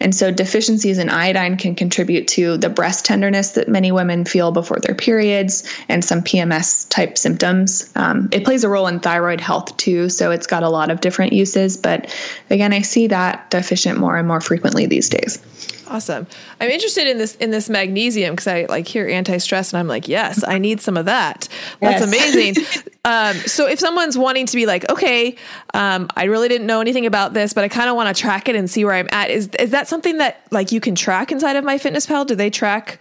And 0.00 0.14
so 0.14 0.30
deficiencies 0.30 0.98
in 0.98 1.08
iodine 1.08 1.56
can 1.56 1.74
contribute 1.74 2.28
to 2.28 2.58
the 2.58 2.68
breast 2.68 3.04
tenderness 3.04 3.52
that 3.52 3.68
many 3.68 3.90
women 3.90 4.24
feel 4.24 4.52
before 4.52 4.78
their 4.80 4.94
periods 4.94 5.64
and 5.88 6.04
some 6.04 6.20
PMS 6.20 6.88
type 6.90 7.16
symptoms. 7.16 7.90
Um, 7.96 8.28
it 8.32 8.44
plays 8.44 8.64
a 8.64 8.68
role 8.68 8.86
in 8.86 9.00
thyroid 9.00 9.40
health 9.40 9.76
too, 9.76 10.08
so 10.08 10.30
it's 10.30 10.46
got 10.46 10.62
a 10.62 10.68
lot 10.68 10.90
of 10.90 11.00
different 11.00 11.32
uses. 11.32 11.76
But 11.76 12.14
again, 12.50 12.72
I 12.72 12.82
see 12.82 13.06
that 13.06 13.50
deficient 13.50 13.98
more 13.98 14.16
and 14.16 14.28
more 14.28 14.40
frequently 14.40 14.86
these 14.86 15.08
days. 15.08 15.38
Awesome. 15.88 16.26
I'm 16.60 16.70
interested 16.70 17.06
in 17.06 17.18
this 17.18 17.34
in 17.36 17.50
this 17.50 17.68
magnesium 17.68 18.32
because 18.32 18.46
I 18.46 18.66
like 18.68 18.88
hear 18.88 19.08
anti-stress 19.08 19.72
and 19.72 19.80
I'm 19.80 19.88
like, 19.88 20.08
yes, 20.08 20.42
I 20.46 20.58
need 20.58 20.80
some 20.80 20.96
of 20.96 21.06
that. 21.06 21.48
That's 21.80 22.00
yes. 22.00 22.02
amazing. 22.02 22.64
um, 23.04 23.34
so 23.34 23.68
if 23.68 23.78
someone's 23.78 24.16
wanting 24.16 24.46
to 24.46 24.56
be 24.56 24.66
like, 24.66 24.90
okay, 24.90 25.36
um, 25.74 26.08
I 26.16 26.24
really 26.24 26.48
didn't 26.48 26.66
know 26.66 26.80
anything 26.80 27.06
about 27.06 27.34
this, 27.34 27.52
but 27.52 27.64
I 27.64 27.68
kind 27.68 27.90
of 27.90 27.96
want 27.96 28.14
to 28.14 28.20
track 28.20 28.48
it 28.48 28.56
and 28.56 28.70
see 28.70 28.84
where 28.84 28.94
I'm 28.94 29.08
at. 29.12 29.30
Is 29.30 29.48
is 29.58 29.70
that 29.70 29.88
something 29.88 30.18
that 30.18 30.46
like 30.50 30.72
you 30.72 30.80
can 30.80 30.94
track 30.94 31.30
inside 31.30 31.56
of 31.56 31.64
MyFitnessPal? 31.64 32.26
Do 32.26 32.34
they 32.34 32.50
track 32.50 32.98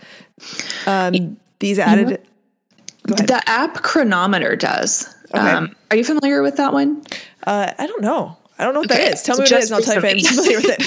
um, 0.86 1.38
these 1.60 1.80
added? 1.80 2.22
The 3.06 3.42
app 3.48 3.76
Cronometer 3.76 4.56
does. 4.56 5.14
Okay. 5.34 5.40
Um, 5.40 5.76
are 5.90 5.98
you 5.98 6.04
familiar 6.04 6.42
with 6.42 6.58
that 6.58 6.74
one? 6.74 7.04
Uh, 7.46 7.74
I 7.78 7.88
don't 7.88 8.02
know. 8.02 8.38
I 8.58 8.66
don't 8.66 8.74
know 8.74 8.82
what 8.82 8.92
okay. 8.92 9.06
that 9.06 9.14
is. 9.14 9.24
Tell 9.24 9.38
me 9.38 9.42
what 9.42 9.52
it 9.52 9.60
is, 9.60 9.72
and 9.72 9.76
I'll 9.76 9.94
type 9.94 10.04
in. 10.04 10.20
Familiar 10.24 10.58
with 10.58 10.80
it. 10.80 10.82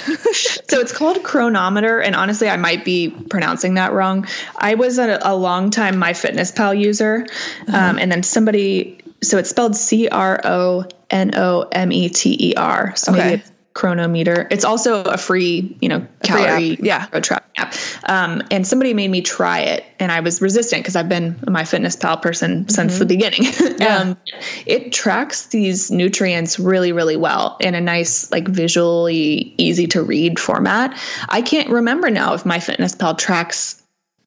so 0.71 0.81
it's 0.81 0.93
called 0.93 1.23
Cronometer, 1.25 2.01
and 2.01 2.15
honestly, 2.15 2.49
I 2.49 2.57
might 2.57 2.85
be 2.85 3.11
pronouncing 3.11 3.75
that 3.75 3.93
wrong. 3.93 4.27
I 4.57 4.75
was 4.75 4.99
a, 4.99 5.19
a 5.23 5.35
long 5.35 5.71
time 5.71 5.97
MyFitnessPal 5.97 6.81
user, 6.81 7.27
uh-huh. 7.69 7.77
um, 7.77 7.99
and 7.99 8.11
then 8.11 8.23
somebody. 8.23 8.99
So 9.23 9.39
it's 9.39 9.51
spelled 9.51 9.75
C 9.75 10.09
R 10.09 10.41
O 10.45 10.85
N 11.11 11.33
O 11.35 11.69
M 11.73 11.91
E 11.91 12.09
T 12.09 12.37
E 12.51 12.55
R. 12.55 12.95
So 12.95 13.13
okay. 13.13 13.21
maybe 13.21 13.43
it's 13.43 13.51
Cronometer. 13.77 14.49
It's 14.51 14.65
also 14.65 15.05
a 15.05 15.19
free, 15.19 15.77
you 15.83 15.89
know, 15.91 16.07
calorie 16.23 16.79
yeah. 16.81 17.07
road 17.13 17.23
tracking 17.23 17.51
app. 17.59 17.75
Um, 18.05 18.43
and 18.51 18.67
somebody 18.67 18.95
made 18.95 19.11
me 19.11 19.21
try 19.21 19.61
it, 19.61 19.85
and 20.01 20.11
I 20.11 20.21
was 20.21 20.41
resistant 20.41 20.83
because 20.83 20.97
I've 20.97 21.11
been 21.11 21.35
MyFitnessPal 21.35 22.23
person 22.23 22.61
mm-hmm. 22.61 22.71
since 22.71 22.99
the 22.99 23.07
beginning. 23.07 23.45
Yeah. 23.77 23.99
um, 23.99 24.17
it 24.65 24.91
tracks 24.93 25.47
these 25.49 25.91
nutrients 25.91 26.59
really, 26.59 26.93
really 26.93 27.17
well 27.17 27.59
in 27.61 27.75
a 27.75 27.81
nice, 27.81 28.31
like 28.33 28.49
visually 28.49 29.55
easy 29.59 29.87
to 29.89 30.03
read 30.03 30.41
format. 30.41 30.99
I 31.29 31.43
can't 31.43 31.69
remember 31.69 32.09
now 32.09 32.33
if 32.33 32.45
MyFitnessPal 32.45 33.19
tracks 33.19 33.83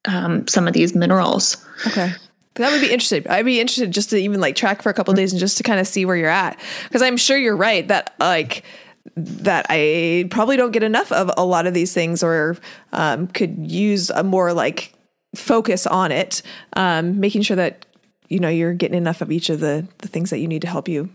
um, 0.05 0.47
some 0.47 0.67
of 0.67 0.73
these 0.73 0.93
minerals. 0.93 1.57
Okay. 1.87 2.11
That 2.55 2.71
would 2.71 2.81
be 2.81 2.91
interesting. 2.91 3.25
I'd 3.27 3.45
be 3.45 3.59
interested 3.59 3.91
just 3.91 4.11
to 4.11 4.17
even 4.17 4.39
like 4.39 4.55
track 4.55 4.83
for 4.83 4.89
a 4.89 4.93
couple 4.93 5.13
days 5.15 5.31
and 5.31 5.39
just 5.39 5.57
to 5.57 5.63
kind 5.63 5.79
of 5.79 5.87
see 5.87 6.05
where 6.05 6.15
you're 6.15 6.29
at. 6.29 6.59
Because 6.83 7.01
I'm 7.01 7.17
sure 7.17 7.37
you're 7.37 7.55
right 7.55 7.87
that 7.87 8.13
like 8.19 8.63
that 9.15 9.65
I 9.69 10.27
probably 10.31 10.57
don't 10.57 10.71
get 10.71 10.83
enough 10.83 11.11
of 11.11 11.31
a 11.37 11.45
lot 11.45 11.67
of 11.67 11.73
these 11.73 11.93
things 11.93 12.23
or 12.23 12.57
um, 12.93 13.27
could 13.27 13.69
use 13.71 14.09
a 14.09 14.23
more 14.23 14.53
like 14.53 14.93
focus 15.35 15.85
on 15.85 16.11
it, 16.11 16.41
um, 16.73 17.19
making 17.19 17.41
sure 17.43 17.57
that 17.57 17.85
you 18.27 18.39
know 18.39 18.49
you're 18.49 18.73
getting 18.73 18.97
enough 18.97 19.21
of 19.21 19.31
each 19.31 19.49
of 19.49 19.59
the 19.59 19.87
the 19.99 20.07
things 20.07 20.29
that 20.29 20.39
you 20.39 20.47
need 20.47 20.61
to 20.61 20.67
help 20.67 20.87
you 20.87 21.09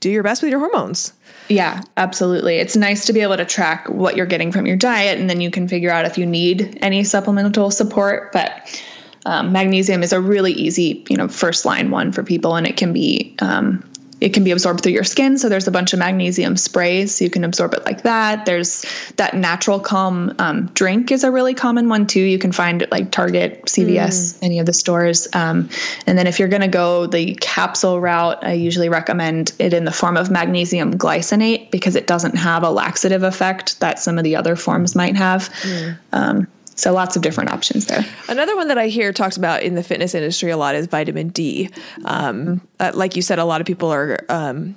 do 0.00 0.10
your 0.10 0.22
best 0.22 0.42
with 0.42 0.50
your 0.50 0.60
hormones. 0.60 1.14
Yeah, 1.48 1.80
absolutely. 1.96 2.56
It's 2.56 2.76
nice 2.76 3.06
to 3.06 3.12
be 3.14 3.20
able 3.20 3.38
to 3.38 3.44
track 3.44 3.88
what 3.88 4.16
you're 4.16 4.26
getting 4.26 4.52
from 4.52 4.66
your 4.66 4.76
diet, 4.76 5.18
and 5.18 5.30
then 5.30 5.40
you 5.40 5.50
can 5.50 5.66
figure 5.66 5.90
out 5.90 6.04
if 6.04 6.18
you 6.18 6.26
need 6.26 6.78
any 6.82 7.04
supplemental 7.04 7.70
support. 7.70 8.30
But 8.32 8.82
um, 9.24 9.52
magnesium 9.52 10.02
is 10.02 10.12
a 10.12 10.20
really 10.20 10.52
easy, 10.52 11.04
you 11.08 11.16
know, 11.16 11.28
first 11.28 11.64
line 11.64 11.90
one 11.90 12.12
for 12.12 12.22
people, 12.22 12.54
and 12.54 12.66
it 12.66 12.76
can 12.76 12.92
be 12.92 13.34
um, 13.40 13.82
it 14.20 14.30
can 14.30 14.44
be 14.44 14.50
absorbed 14.50 14.82
through 14.82 14.92
your 14.92 15.04
skin. 15.04 15.38
So 15.38 15.48
there's 15.48 15.68
a 15.68 15.70
bunch 15.70 15.92
of 15.92 15.98
magnesium 15.98 16.56
sprays. 16.56 17.16
So 17.16 17.24
you 17.24 17.30
can 17.30 17.44
absorb 17.44 17.74
it 17.74 17.84
like 17.84 18.02
that. 18.02 18.46
There's 18.46 18.84
that 19.16 19.34
natural 19.34 19.80
calm 19.80 20.34
um, 20.38 20.66
drink 20.74 21.10
is 21.10 21.24
a 21.24 21.30
really 21.30 21.54
common 21.54 21.88
one 21.88 22.06
too. 22.06 22.20
You 22.20 22.38
can 22.38 22.52
find 22.52 22.82
it 22.82 22.90
like 22.90 23.10
Target, 23.10 23.64
CVS, 23.66 24.34
mm. 24.34 24.38
any 24.42 24.58
of 24.58 24.66
the 24.66 24.72
stores. 24.72 25.28
Um, 25.34 25.68
and 26.06 26.16
then 26.16 26.26
if 26.26 26.38
you're 26.38 26.48
going 26.48 26.62
to 26.62 26.68
go 26.68 27.06
the 27.06 27.34
capsule 27.36 28.00
route, 28.00 28.42
I 28.42 28.52
usually 28.52 28.88
recommend 28.88 29.52
it 29.58 29.72
in 29.72 29.84
the 29.84 29.92
form 29.92 30.16
of 30.16 30.30
magnesium 30.30 30.96
glycinate 30.96 31.70
because 31.70 31.96
it 31.96 32.06
doesn't 32.06 32.36
have 32.36 32.62
a 32.62 32.70
laxative 32.70 33.22
effect 33.22 33.80
that 33.80 33.98
some 33.98 34.18
of 34.18 34.24
the 34.24 34.36
other 34.36 34.56
forms 34.56 34.94
might 34.94 35.16
have. 35.16 35.50
Mm. 35.62 35.98
Um, 36.12 36.46
so 36.74 36.92
lots 36.92 37.16
of 37.16 37.22
different 37.22 37.50
options 37.50 37.86
there. 37.86 38.04
Another 38.28 38.56
one 38.56 38.68
that 38.68 38.78
I 38.78 38.88
hear 38.88 39.12
talked 39.12 39.36
about 39.36 39.62
in 39.62 39.74
the 39.74 39.82
fitness 39.82 40.14
industry 40.14 40.50
a 40.50 40.56
lot 40.56 40.74
is 40.74 40.86
vitamin 40.86 41.28
D. 41.28 41.70
Um, 42.04 42.60
uh, 42.80 42.92
like 42.94 43.16
you 43.16 43.22
said, 43.22 43.38
a 43.38 43.44
lot 43.44 43.60
of 43.60 43.66
people 43.66 43.90
are 43.90 44.24
um, 44.28 44.74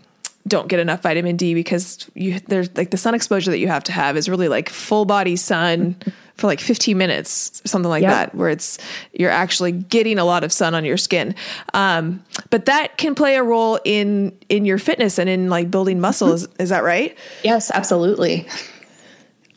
don't 0.47 0.67
get 0.67 0.79
enough 0.79 1.01
vitamin 1.01 1.35
D 1.35 1.53
because 1.53 2.09
you 2.13 2.39
there's 2.39 2.75
like 2.77 2.91
the 2.91 2.97
sun 2.97 3.15
exposure 3.15 3.51
that 3.51 3.59
you 3.59 3.67
have 3.67 3.83
to 3.85 3.91
have 3.91 4.15
is 4.17 4.29
really 4.29 4.47
like 4.47 4.69
full 4.69 5.05
body 5.05 5.35
sun 5.35 5.95
for 6.35 6.45
like 6.45 6.59
15 6.59 6.95
minutes, 6.95 7.63
something 7.65 7.89
like 7.89 8.03
yep. 8.03 8.11
that, 8.11 8.35
where 8.35 8.49
it's 8.49 8.77
you're 9.11 9.31
actually 9.31 9.71
getting 9.71 10.19
a 10.19 10.23
lot 10.23 10.43
of 10.43 10.51
sun 10.51 10.75
on 10.75 10.85
your 10.85 10.97
skin. 10.97 11.33
Um, 11.73 12.23
but 12.51 12.65
that 12.65 12.97
can 12.97 13.15
play 13.15 13.35
a 13.35 13.43
role 13.43 13.79
in 13.83 14.37
in 14.49 14.65
your 14.65 14.77
fitness 14.77 15.17
and 15.17 15.29
in 15.29 15.49
like 15.49 15.71
building 15.71 15.99
muscle. 15.99 16.31
Is, 16.31 16.47
is 16.59 16.69
that 16.69 16.83
right? 16.83 17.17
Yes, 17.43 17.71
absolutely. 17.71 18.47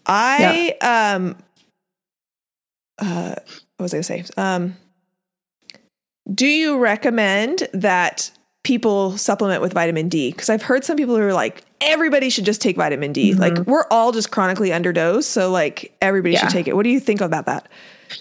I 0.07 0.75
um 0.81 1.37
uh, 3.01 3.35
what 3.77 3.85
was 3.85 3.95
I 3.95 3.97
going 3.97 4.03
to 4.03 4.05
say? 4.05 4.25
Um, 4.37 4.77
do 6.33 6.47
you 6.47 6.79
recommend 6.79 7.69
that 7.73 8.31
people 8.63 9.17
supplement 9.17 9.63
with 9.63 9.73
vitamin 9.73 10.09
D? 10.09 10.31
Because 10.31 10.51
I've 10.51 10.63
heard 10.63 10.85
some 10.85 10.97
people 10.97 11.17
who 11.17 11.23
are 11.23 11.33
like, 11.33 11.65
everybody 11.81 12.31
should 12.31 12.45
just 12.45 12.61
take 12.61 12.77
vitamin 12.77 13.13
D. 13.13 13.33
Mm-hmm. 13.33 13.41
Like, 13.41 13.59
we're 13.67 13.87
all 13.91 14.13
just 14.13 14.31
chronically 14.31 14.71
underdosed. 14.71 15.25
So, 15.25 15.51
like, 15.51 15.97
everybody 16.01 16.35
yeah. 16.35 16.41
should 16.41 16.51
take 16.51 16.69
it. 16.69 16.77
What 16.77 16.85
do 16.85 16.91
you 16.91 17.01
think 17.01 17.21
about 17.21 17.47
that? 17.47 17.69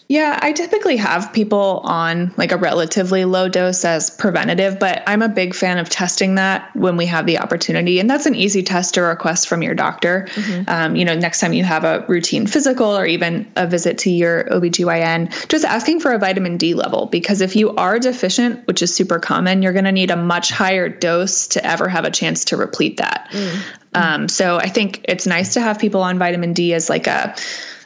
Yeah, 0.08 0.40
I 0.42 0.52
typically 0.54 0.98
have 0.98 1.32
people 1.34 1.82
on 1.84 2.34
like 2.38 2.52
a 2.52 2.58
relatively 2.58 3.26
low 3.26 3.50
dose 3.50 3.86
as 3.86 4.10
preventative, 4.10 4.80
but 4.80 5.04
I'm 5.08 5.22
a 5.22 5.30
big 5.30 5.54
fan 5.54 5.78
of 5.78 5.90
testing 5.90 6.36
that 6.36 6.76
when 6.76 6.98
we 6.98 7.06
have 7.08 7.26
the 7.26 7.40
opportunity. 7.40 8.00
And 8.00 8.10
that's 8.10 8.26
an 8.26 8.36
easy 8.36 8.64
test 8.64 8.96
to 8.96 9.02
request 9.02 9.48
from 9.48 9.62
your 9.62 9.76
doctor. 9.76 10.28
Mm-hmm. 10.32 10.64
Um, 10.68 10.96
you 10.96 11.06
know, 11.06 11.16
next 11.16 11.40
time 11.40 11.54
you 11.54 11.64
have 11.64 11.84
a 11.84 12.06
routine 12.08 12.48
physical 12.48 12.88
or 12.88 13.06
even 13.06 13.52
a 13.56 13.68
visit 13.68 13.98
to 14.00 14.10
your 14.10 14.46
OBGYN, 14.46 15.48
just 15.48 15.66
asking 15.66 16.00
for 16.00 16.12
a 16.12 16.20
vitamin 16.20 16.58
D 16.58 16.74
level. 16.74 17.06
Because 17.06 17.42
if 17.42 17.56
you 17.56 17.76
are 17.76 18.00
deficient, 18.00 18.66
which 18.68 18.82
is 18.82 18.94
super 18.94 19.20
common, 19.20 19.62
you're 19.62 19.74
going 19.74 19.86
to 19.86 19.92
need 19.92 20.12
a 20.12 20.18
much 20.18 20.52
higher 20.52 20.90
dose 20.90 21.48
to 21.50 21.66
ever 21.66 21.88
have 21.88 22.06
a 22.06 22.12
chance 22.12 22.46
to 22.46 22.58
replete 22.58 22.98
that. 22.98 23.30
Mm-hmm. 23.32 23.62
Um, 23.94 24.30
so 24.30 24.58
I 24.58 24.70
think 24.70 25.02
it's 25.06 25.26
nice 25.26 25.54
to 25.56 25.62
have 25.62 25.80
people 25.80 26.02
on 26.02 26.20
vitamin 26.20 26.54
D 26.54 26.74
as 26.74 26.90
like 26.90 27.08
a 27.08 27.36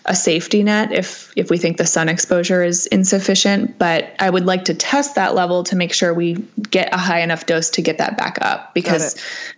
a 0.06 0.16
safety 0.16 0.64
net 0.64 0.92
if 0.92 1.32
if 1.36 1.50
we 1.50 1.58
think 1.58 1.78
the 1.78 1.86
sun 1.86 2.10
exposure 2.10 2.64
is 2.64 2.88
insufficient 2.88 3.78
but 3.78 4.14
i 4.20 4.30
would 4.30 4.46
like 4.46 4.66
to 4.66 4.74
test 4.74 5.16
that 5.16 5.36
level 5.36 5.64
to 5.64 5.76
make 5.76 5.94
sure 5.94 6.14
we 6.14 6.34
get 6.70 6.94
a 6.94 6.98
high 6.98 7.22
enough 7.22 7.46
dose 7.46 7.70
to 7.70 7.82
get 7.82 7.98
that 7.98 8.18
back 8.18 8.38
up 8.42 8.74
because 8.74 9.16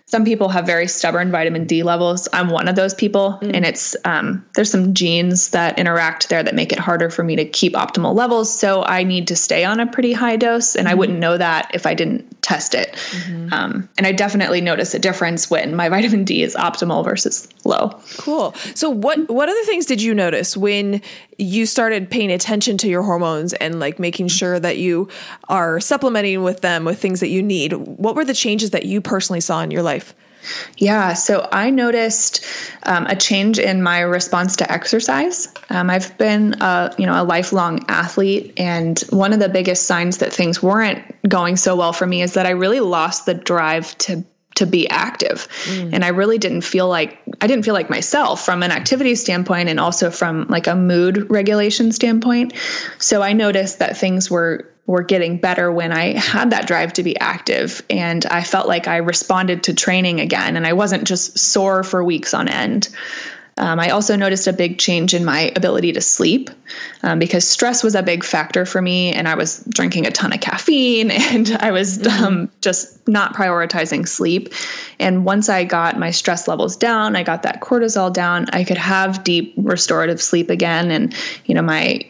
some 0.07 0.23
people 0.23 0.49
have 0.49 0.67
very 0.67 0.87
stubborn 0.87 1.31
vitamin 1.31 1.65
D 1.65 1.81
levels. 1.81 2.27
I'm 2.31 2.49
one 2.49 2.67
of 2.67 2.75
those 2.75 2.93
people, 2.93 3.39
mm. 3.41 3.51
and 3.55 3.65
it's 3.65 3.95
um, 4.05 4.45
there's 4.53 4.69
some 4.69 4.93
genes 4.93 5.49
that 5.49 5.79
interact 5.79 6.29
there 6.29 6.43
that 6.43 6.53
make 6.53 6.71
it 6.71 6.77
harder 6.77 7.09
for 7.09 7.23
me 7.23 7.35
to 7.37 7.45
keep 7.45 7.73
optimal 7.73 8.13
levels. 8.13 8.53
So 8.53 8.83
I 8.83 9.03
need 9.03 9.27
to 9.29 9.35
stay 9.35 9.65
on 9.65 9.79
a 9.79 9.87
pretty 9.87 10.13
high 10.13 10.37
dose, 10.37 10.75
and 10.75 10.87
mm. 10.87 10.91
I 10.91 10.93
wouldn't 10.93 11.17
know 11.17 11.37
that 11.37 11.71
if 11.73 11.87
I 11.87 11.95
didn't 11.95 12.34
test 12.45 12.75
it. 12.75 12.93
Mm-hmm. 12.93 13.51
Um, 13.51 13.89
and 13.97 14.05
I 14.05 14.11
definitely 14.11 14.61
notice 14.61 14.93
a 14.93 14.99
difference 14.99 15.49
when 15.49 15.75
my 15.75 15.89
vitamin 15.95 16.23
D 16.23 16.43
is 16.43 16.55
optimal 16.55 17.03
versus 17.03 17.47
low. 17.63 17.99
Cool. 18.17 18.53
So 18.75 18.89
what 18.89 19.27
what 19.29 19.49
other 19.49 19.63
things 19.63 19.87
did 19.87 20.01
you 20.01 20.13
notice 20.13 20.55
when 20.55 21.01
you 21.39 21.65
started 21.65 22.09
paying 22.09 22.31
attention 22.31 22.77
to 22.77 22.87
your 22.87 23.01
hormones 23.01 23.53
and 23.53 23.79
like 23.79 23.97
making 23.97 24.27
sure 24.27 24.59
that 24.59 24.77
you 24.77 25.09
are 25.49 25.79
supplementing 25.79 26.43
with 26.43 26.61
them 26.61 26.85
with 26.85 27.01
things 27.01 27.19
that 27.19 27.29
you 27.29 27.41
need? 27.41 27.73
What 27.73 28.15
were 28.15 28.25
the 28.25 28.33
changes 28.35 28.69
that 28.69 28.85
you 28.85 29.01
personally 29.01 29.41
saw 29.41 29.61
in 29.61 29.71
your 29.71 29.83
life? 29.83 30.13
Yeah, 30.77 31.13
so 31.13 31.47
I 31.51 31.69
noticed 31.69 32.45
um, 32.83 33.05
a 33.07 33.15
change 33.15 33.59
in 33.59 33.81
my 33.81 34.01
response 34.01 34.55
to 34.57 34.71
exercise. 34.71 35.47
Um, 35.69 35.89
I've 35.89 36.17
been, 36.17 36.53
a, 36.61 36.93
you 36.97 37.05
know, 37.05 37.21
a 37.21 37.23
lifelong 37.23 37.83
athlete, 37.87 38.53
and 38.57 38.99
one 39.09 39.33
of 39.33 39.39
the 39.39 39.49
biggest 39.49 39.85
signs 39.85 40.17
that 40.17 40.33
things 40.33 40.61
weren't 40.61 41.03
going 41.27 41.55
so 41.55 41.75
well 41.75 41.93
for 41.93 42.05
me 42.05 42.21
is 42.21 42.33
that 42.33 42.45
I 42.45 42.51
really 42.51 42.79
lost 42.79 43.25
the 43.25 43.33
drive 43.33 43.97
to 43.99 44.23
to 44.55 44.65
be 44.65 44.89
active. 44.89 45.47
Mm. 45.65 45.93
And 45.93 46.05
I 46.05 46.09
really 46.09 46.37
didn't 46.37 46.61
feel 46.61 46.87
like 46.87 47.19
I 47.41 47.47
didn't 47.47 47.63
feel 47.63 47.73
like 47.73 47.89
myself 47.89 48.43
from 48.43 48.63
an 48.63 48.71
activity 48.71 49.15
standpoint 49.15 49.69
and 49.69 49.79
also 49.79 50.09
from 50.09 50.47
like 50.49 50.67
a 50.67 50.75
mood 50.75 51.29
regulation 51.29 51.91
standpoint. 51.91 52.53
So 52.97 53.21
I 53.21 53.33
noticed 53.33 53.79
that 53.79 53.97
things 53.97 54.31
were 54.31 54.69
were 54.87 55.03
getting 55.03 55.37
better 55.37 55.71
when 55.71 55.91
I 55.91 56.17
had 56.17 56.51
that 56.51 56.67
drive 56.67 56.93
to 56.93 57.03
be 57.03 57.17
active 57.19 57.81
and 57.89 58.23
I 58.27 58.43
felt 58.43 58.67
like 58.67 58.87
I 58.87 58.97
responded 58.97 59.63
to 59.63 59.73
training 59.73 60.19
again 60.19 60.55
and 60.55 60.67
I 60.67 60.73
wasn't 60.73 61.05
just 61.05 61.39
sore 61.39 61.81
for 61.81 62.03
weeks 62.03 62.35
on 62.35 62.47
end. 62.47 62.89
Um, 63.57 63.79
I 63.79 63.89
also 63.89 64.17
noticed 64.17 64.47
a 64.47 64.53
big 64.53 64.79
change 64.79 65.13
in 65.13 65.23
my 65.23 65.53
ability 65.55 65.93
to 65.93 66.01
sleep 66.01 66.49
um, 67.03 67.19
because 67.19 67.47
stress 67.47 67.83
was 67.83 67.95
a 67.95 68.03
big 68.03 68.23
factor 68.23 68.65
for 68.65 68.81
me, 68.81 69.13
and 69.13 69.29
I 69.29 69.35
was 69.35 69.63
drinking 69.69 70.05
a 70.05 70.11
ton 70.11 70.33
of 70.33 70.41
caffeine 70.41 71.11
and 71.11 71.51
I 71.61 71.71
was 71.71 71.99
mm-hmm. 71.99 72.23
um, 72.23 72.51
just 72.61 73.07
not 73.07 73.33
prioritizing 73.33 74.07
sleep. 74.07 74.53
And 74.99 75.23
once 75.23 75.47
I 75.47 75.63
got 75.63 75.97
my 75.97 76.11
stress 76.11 76.47
levels 76.47 76.75
down, 76.75 77.15
I 77.15 77.23
got 77.23 77.43
that 77.43 77.61
cortisol 77.61 78.11
down, 78.11 78.47
I 78.51 78.65
could 78.65 78.77
have 78.77 79.23
deep 79.23 79.53
restorative 79.57 80.21
sleep 80.21 80.49
again. 80.49 80.91
And, 80.91 81.15
you 81.45 81.55
know, 81.55 81.61
my 81.61 82.05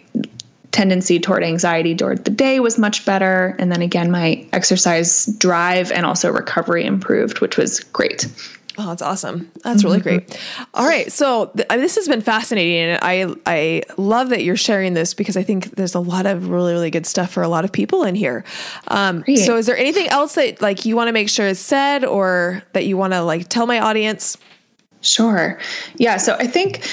tendency 0.72 1.20
toward 1.20 1.44
anxiety 1.44 1.94
during 1.94 2.22
the 2.24 2.32
day 2.32 2.60
was 2.60 2.78
much 2.78 3.06
better. 3.06 3.56
And 3.60 3.72
then 3.72 3.82
again, 3.82 4.12
my 4.12 4.46
exercise 4.52 5.26
drive 5.38 5.92
and 5.92 6.06
also 6.06 6.32
recovery 6.32 6.86
improved, 6.86 7.40
which 7.40 7.56
was 7.56 7.80
great. 7.80 8.28
Oh, 8.78 8.90
that's 8.90 9.02
awesome. 9.02 9.52
That's 9.64 9.84
really 9.84 10.00
mm-hmm. 10.00 10.28
great. 10.28 10.40
All 10.74 10.86
right. 10.86 11.10
So 11.12 11.52
th- 11.56 11.68
this 11.70 11.96
has 11.96 12.08
been 12.08 12.22
fascinating. 12.22 12.90
And 12.90 13.00
I, 13.02 13.34
I 13.46 13.84
love 13.98 14.30
that 14.30 14.44
you're 14.44 14.58
sharing 14.58 14.94
this 14.94 15.14
because 15.14 15.38
I 15.38 15.44
think 15.44 15.76
there's 15.76 15.96
a 15.96 16.00
lot 16.00 16.26
of 16.26 16.50
really, 16.50 16.74
really 16.74 16.92
good 16.92 17.06
stuff 17.06 17.32
for 17.32 17.42
a 17.42 17.48
lot 17.48 17.64
of 17.64 17.72
people 17.72 18.04
in 18.04 18.16
here. 18.16 18.44
Um, 18.90 19.24
so 19.36 19.56
is 19.58 19.66
there 19.66 19.78
anything 19.78 20.08
else 20.08 20.36
that 20.36 20.62
like 20.62 20.86
you 20.86 20.96
want 20.96 21.08
to 21.08 21.14
make 21.14 21.30
sure 21.30 21.48
is 21.48 21.60
said 21.60 22.04
or 22.04 22.64
that 22.74 22.86
you 22.86 22.98
want 22.98 23.14
to 23.14 23.22
like 23.22 23.48
tell 23.48 23.66
my 23.66 23.80
audience? 23.80 24.38
Sure. 25.02 25.60
Yeah. 25.96 26.18
So 26.18 26.36
I 26.36 26.48
think, 26.48 26.86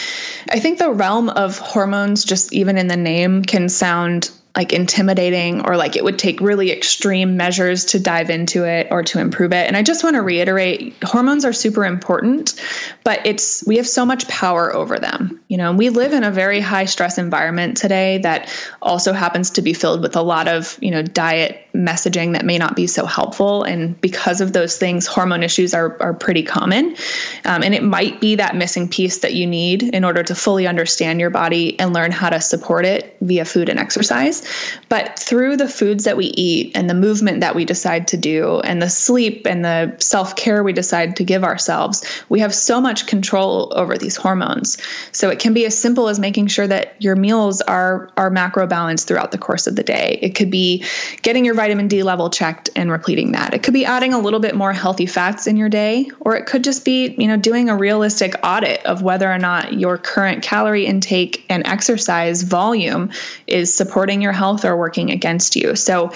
I 0.50 0.60
think 0.60 0.78
the 0.78 0.90
realm 0.90 1.30
of 1.30 1.58
hormones, 1.58 2.24
just 2.24 2.52
even 2.52 2.78
in 2.78 2.86
the 2.86 2.96
name, 2.96 3.42
can 3.42 3.68
sound 3.68 4.30
like 4.56 4.72
intimidating 4.72 5.66
or 5.66 5.76
like 5.76 5.96
it 5.96 6.04
would 6.04 6.18
take 6.18 6.40
really 6.40 6.70
extreme 6.70 7.36
measures 7.38 7.86
to 7.86 7.98
dive 7.98 8.28
into 8.28 8.64
it 8.64 8.86
or 8.90 9.02
to 9.02 9.18
improve 9.18 9.52
it. 9.52 9.66
And 9.66 9.76
I 9.76 9.82
just 9.82 10.04
want 10.04 10.16
to 10.16 10.22
reiterate 10.22 10.94
hormones 11.02 11.46
are 11.46 11.54
super 11.54 11.86
important, 11.86 12.60
but 13.02 13.26
it's 13.26 13.64
we 13.66 13.78
have 13.78 13.86
so 13.86 14.04
much 14.04 14.28
power 14.28 14.74
over 14.74 14.98
them. 14.98 15.40
You 15.48 15.56
know, 15.56 15.70
and 15.70 15.78
we 15.78 15.88
live 15.88 16.12
in 16.12 16.22
a 16.22 16.30
very 16.30 16.60
high 16.60 16.84
stress 16.84 17.16
environment 17.16 17.78
today 17.78 18.18
that 18.18 18.50
also 18.82 19.12
happens 19.14 19.50
to 19.52 19.62
be 19.62 19.72
filled 19.72 20.02
with 20.02 20.16
a 20.16 20.22
lot 20.22 20.48
of, 20.48 20.78
you 20.82 20.90
know, 20.90 21.02
diet 21.02 21.66
messaging 21.74 22.32
that 22.32 22.44
may 22.44 22.58
not 22.58 22.76
be 22.76 22.86
so 22.86 23.06
helpful. 23.06 23.62
And 23.62 23.98
because 24.00 24.40
of 24.40 24.52
those 24.52 24.76
things, 24.76 25.06
hormone 25.06 25.42
issues 25.42 25.72
are, 25.72 26.00
are 26.02 26.12
pretty 26.12 26.42
common. 26.42 26.96
Um, 27.44 27.62
and 27.62 27.74
it 27.74 27.82
might 27.82 28.20
be 28.20 28.34
that 28.36 28.56
missing 28.56 28.88
piece 28.88 29.18
that 29.18 29.34
you 29.34 29.46
need 29.46 29.82
in 29.82 30.04
order 30.04 30.22
to 30.22 30.34
fully 30.34 30.66
understand 30.66 31.20
your 31.20 31.30
body 31.30 31.78
and 31.80 31.92
learn 31.92 32.10
how 32.10 32.28
to 32.28 32.40
support 32.40 32.84
it 32.84 33.16
via 33.22 33.44
food 33.44 33.68
and 33.68 33.78
exercise. 33.78 34.46
But 34.88 35.18
through 35.18 35.56
the 35.56 35.68
foods 35.68 36.04
that 36.04 36.16
we 36.16 36.26
eat 36.26 36.76
and 36.76 36.90
the 36.90 36.94
movement 36.94 37.40
that 37.40 37.54
we 37.54 37.64
decide 37.64 38.06
to 38.08 38.16
do 38.16 38.60
and 38.60 38.82
the 38.82 38.90
sleep 38.90 39.46
and 39.46 39.64
the 39.64 39.96
self 39.98 40.36
care 40.36 40.62
we 40.62 40.72
decide 40.72 41.16
to 41.16 41.24
give 41.24 41.42
ourselves, 41.42 42.04
we 42.28 42.40
have 42.40 42.54
so 42.54 42.80
much 42.80 43.06
control 43.06 43.72
over 43.74 43.96
these 43.96 44.16
hormones. 44.16 44.76
So 45.12 45.30
it 45.30 45.38
can 45.38 45.54
be 45.54 45.64
as 45.64 45.78
simple 45.78 46.08
as 46.08 46.18
making 46.18 46.48
sure 46.48 46.66
that 46.66 46.94
your 47.02 47.16
meals 47.16 47.60
are, 47.62 48.10
are 48.16 48.28
macro 48.30 48.66
balanced 48.66 49.08
throughout 49.08 49.32
the 49.32 49.38
course 49.38 49.66
of 49.66 49.76
the 49.76 49.82
day. 49.82 50.18
It 50.20 50.34
could 50.34 50.50
be 50.50 50.84
getting 51.22 51.44
your 51.44 51.54
vitamin 51.62 51.86
D 51.86 52.02
level 52.02 52.28
checked 52.28 52.70
and 52.74 52.90
repleting 52.90 53.30
that. 53.30 53.54
It 53.54 53.62
could 53.62 53.72
be 53.72 53.84
adding 53.84 54.12
a 54.12 54.18
little 54.18 54.40
bit 54.40 54.56
more 54.56 54.72
healthy 54.72 55.06
fats 55.06 55.46
in 55.46 55.56
your 55.56 55.68
day, 55.68 56.10
or 56.18 56.34
it 56.34 56.44
could 56.44 56.64
just 56.64 56.84
be, 56.84 57.14
you 57.16 57.28
know, 57.28 57.36
doing 57.36 57.68
a 57.68 57.76
realistic 57.76 58.34
audit 58.42 58.84
of 58.84 59.02
whether 59.02 59.30
or 59.30 59.38
not 59.38 59.74
your 59.74 59.96
current 59.96 60.42
calorie 60.42 60.86
intake 60.86 61.44
and 61.48 61.64
exercise 61.64 62.42
volume 62.42 63.12
is 63.46 63.72
supporting 63.72 64.20
your 64.20 64.32
health 64.32 64.64
or 64.64 64.76
working 64.76 65.12
against 65.12 65.54
you. 65.54 65.76
So 65.76 66.10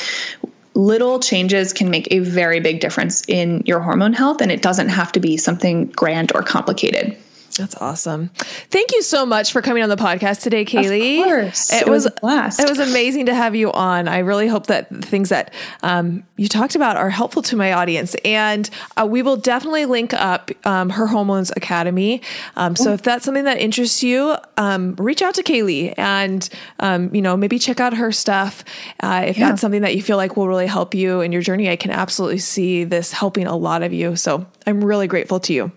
little 0.74 1.20
changes 1.20 1.72
can 1.72 1.90
make 1.90 2.08
a 2.10 2.18
very 2.18 2.58
big 2.58 2.80
difference 2.80 3.22
in 3.28 3.62
your 3.66 3.78
hormone 3.78 4.14
health 4.14 4.40
and 4.40 4.50
it 4.50 4.62
doesn't 4.62 4.88
have 4.88 5.12
to 5.12 5.20
be 5.20 5.36
something 5.36 5.86
grand 5.92 6.32
or 6.34 6.42
complicated. 6.42 7.16
That's 7.56 7.74
awesome. 7.76 8.28
Thank 8.70 8.92
you 8.92 9.02
so 9.02 9.24
much 9.24 9.52
for 9.52 9.62
coming 9.62 9.82
on 9.82 9.88
the 9.88 9.96
podcast 9.96 10.42
today, 10.42 10.64
Kaylee. 10.64 11.20
Of 11.20 11.24
course. 11.24 11.72
It, 11.72 11.82
it 11.82 11.90
was, 11.90 12.04
was, 12.04 12.12
a 12.12 12.20
blast. 12.20 12.60
It 12.60 12.68
was 12.68 12.78
amazing 12.78 13.26
to 13.26 13.34
have 13.34 13.54
you 13.54 13.72
on. 13.72 14.08
I 14.08 14.18
really 14.18 14.46
hope 14.46 14.66
that 14.66 14.90
the 14.90 15.06
things 15.06 15.30
that 15.30 15.52
um, 15.82 16.24
you 16.36 16.48
talked 16.48 16.74
about 16.74 16.96
are 16.96 17.08
helpful 17.08 17.42
to 17.42 17.56
my 17.56 17.72
audience. 17.72 18.14
And 18.24 18.68
uh, 18.96 19.06
we 19.08 19.22
will 19.22 19.36
definitely 19.36 19.86
link 19.86 20.12
up 20.12 20.50
um, 20.66 20.90
her 20.90 21.06
Hormones 21.06 21.50
Academy. 21.56 22.20
Um, 22.56 22.76
so 22.76 22.92
if 22.92 23.02
that's 23.02 23.24
something 23.24 23.44
that 23.44 23.58
interests 23.58 24.02
you, 24.02 24.36
um, 24.56 24.94
reach 24.96 25.22
out 25.22 25.34
to 25.34 25.42
Kaylee 25.42 25.94
and, 25.96 26.48
um, 26.80 27.14
you 27.14 27.22
know, 27.22 27.36
maybe 27.36 27.58
check 27.58 27.80
out 27.80 27.94
her 27.94 28.12
stuff. 28.12 28.64
Uh, 29.00 29.24
if 29.26 29.38
yeah. 29.38 29.48
that's 29.48 29.60
something 29.60 29.82
that 29.82 29.96
you 29.96 30.02
feel 30.02 30.18
like 30.18 30.36
will 30.36 30.48
really 30.48 30.66
help 30.66 30.94
you 30.94 31.20
in 31.22 31.32
your 31.32 31.42
journey, 31.42 31.70
I 31.70 31.76
can 31.76 31.90
absolutely 31.90 32.38
see 32.38 32.84
this 32.84 33.12
helping 33.12 33.46
a 33.46 33.56
lot 33.56 33.82
of 33.82 33.92
you. 33.92 34.16
So 34.16 34.46
I'm 34.66 34.84
really 34.84 35.06
grateful 35.06 35.40
to 35.40 35.52
you. 35.54 35.72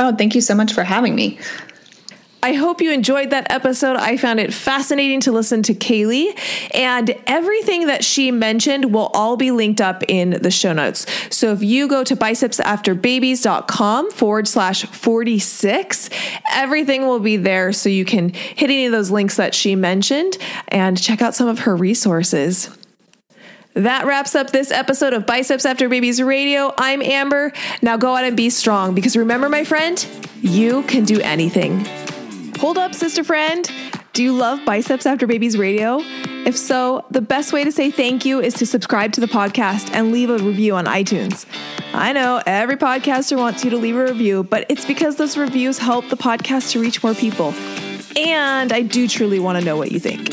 Oh, 0.00 0.14
thank 0.14 0.34
you 0.34 0.40
so 0.40 0.54
much 0.54 0.72
for 0.72 0.82
having 0.82 1.14
me. 1.14 1.38
I 2.44 2.52
hope 2.52 2.82
you 2.82 2.92
enjoyed 2.92 3.30
that 3.30 3.50
episode. 3.50 3.96
I 3.96 4.18
found 4.18 4.38
it 4.38 4.52
fascinating 4.52 5.20
to 5.20 5.32
listen 5.32 5.62
to 5.62 5.72
Kaylee, 5.72 6.38
and 6.74 7.16
everything 7.26 7.86
that 7.86 8.04
she 8.04 8.30
mentioned 8.30 8.92
will 8.92 9.06
all 9.14 9.38
be 9.38 9.50
linked 9.50 9.80
up 9.80 10.02
in 10.08 10.42
the 10.42 10.50
show 10.50 10.74
notes. 10.74 11.06
So 11.34 11.54
if 11.54 11.62
you 11.62 11.88
go 11.88 12.04
to 12.04 12.14
bicepsafterbabies.com 12.14 14.10
forward 14.10 14.46
slash 14.46 14.84
46, 14.84 16.10
everything 16.52 17.06
will 17.06 17.20
be 17.20 17.38
there 17.38 17.72
so 17.72 17.88
you 17.88 18.04
can 18.04 18.28
hit 18.34 18.68
any 18.68 18.84
of 18.84 18.92
those 18.92 19.10
links 19.10 19.38
that 19.38 19.54
she 19.54 19.74
mentioned 19.74 20.36
and 20.68 21.02
check 21.02 21.22
out 21.22 21.34
some 21.34 21.48
of 21.48 21.60
her 21.60 21.74
resources. 21.74 22.68
That 23.74 24.06
wraps 24.06 24.36
up 24.36 24.50
this 24.50 24.70
episode 24.70 25.14
of 25.14 25.26
Biceps 25.26 25.64
After 25.64 25.88
Babies 25.88 26.22
Radio. 26.22 26.72
I'm 26.78 27.02
Amber. 27.02 27.52
Now 27.82 27.96
go 27.96 28.14
out 28.14 28.22
and 28.22 28.36
be 28.36 28.48
strong 28.48 28.94
because 28.94 29.16
remember, 29.16 29.48
my 29.48 29.64
friend, 29.64 30.06
you 30.42 30.84
can 30.84 31.04
do 31.04 31.20
anything. 31.20 31.84
Hold 32.58 32.78
up, 32.78 32.94
sister 32.94 33.24
friend. 33.24 33.68
Do 34.12 34.22
you 34.22 34.32
love 34.32 34.64
Biceps 34.64 35.06
After 35.06 35.26
Babies 35.26 35.58
Radio? 35.58 35.98
If 36.46 36.56
so, 36.56 37.04
the 37.10 37.20
best 37.20 37.52
way 37.52 37.64
to 37.64 37.72
say 37.72 37.90
thank 37.90 38.24
you 38.24 38.40
is 38.40 38.54
to 38.54 38.66
subscribe 38.66 39.10
to 39.14 39.20
the 39.20 39.26
podcast 39.26 39.90
and 39.92 40.12
leave 40.12 40.30
a 40.30 40.38
review 40.38 40.76
on 40.76 40.84
iTunes. 40.86 41.44
I 41.92 42.12
know 42.12 42.40
every 42.46 42.76
podcaster 42.76 43.36
wants 43.36 43.64
you 43.64 43.70
to 43.70 43.76
leave 43.76 43.96
a 43.96 44.04
review, 44.04 44.44
but 44.44 44.66
it's 44.68 44.84
because 44.84 45.16
those 45.16 45.36
reviews 45.36 45.78
help 45.78 46.08
the 46.10 46.16
podcast 46.16 46.70
to 46.72 46.80
reach 46.80 47.02
more 47.02 47.14
people. 47.14 47.52
And 48.16 48.72
I 48.72 48.82
do 48.82 49.08
truly 49.08 49.40
want 49.40 49.58
to 49.58 49.64
know 49.64 49.76
what 49.76 49.90
you 49.90 49.98
think. 49.98 50.32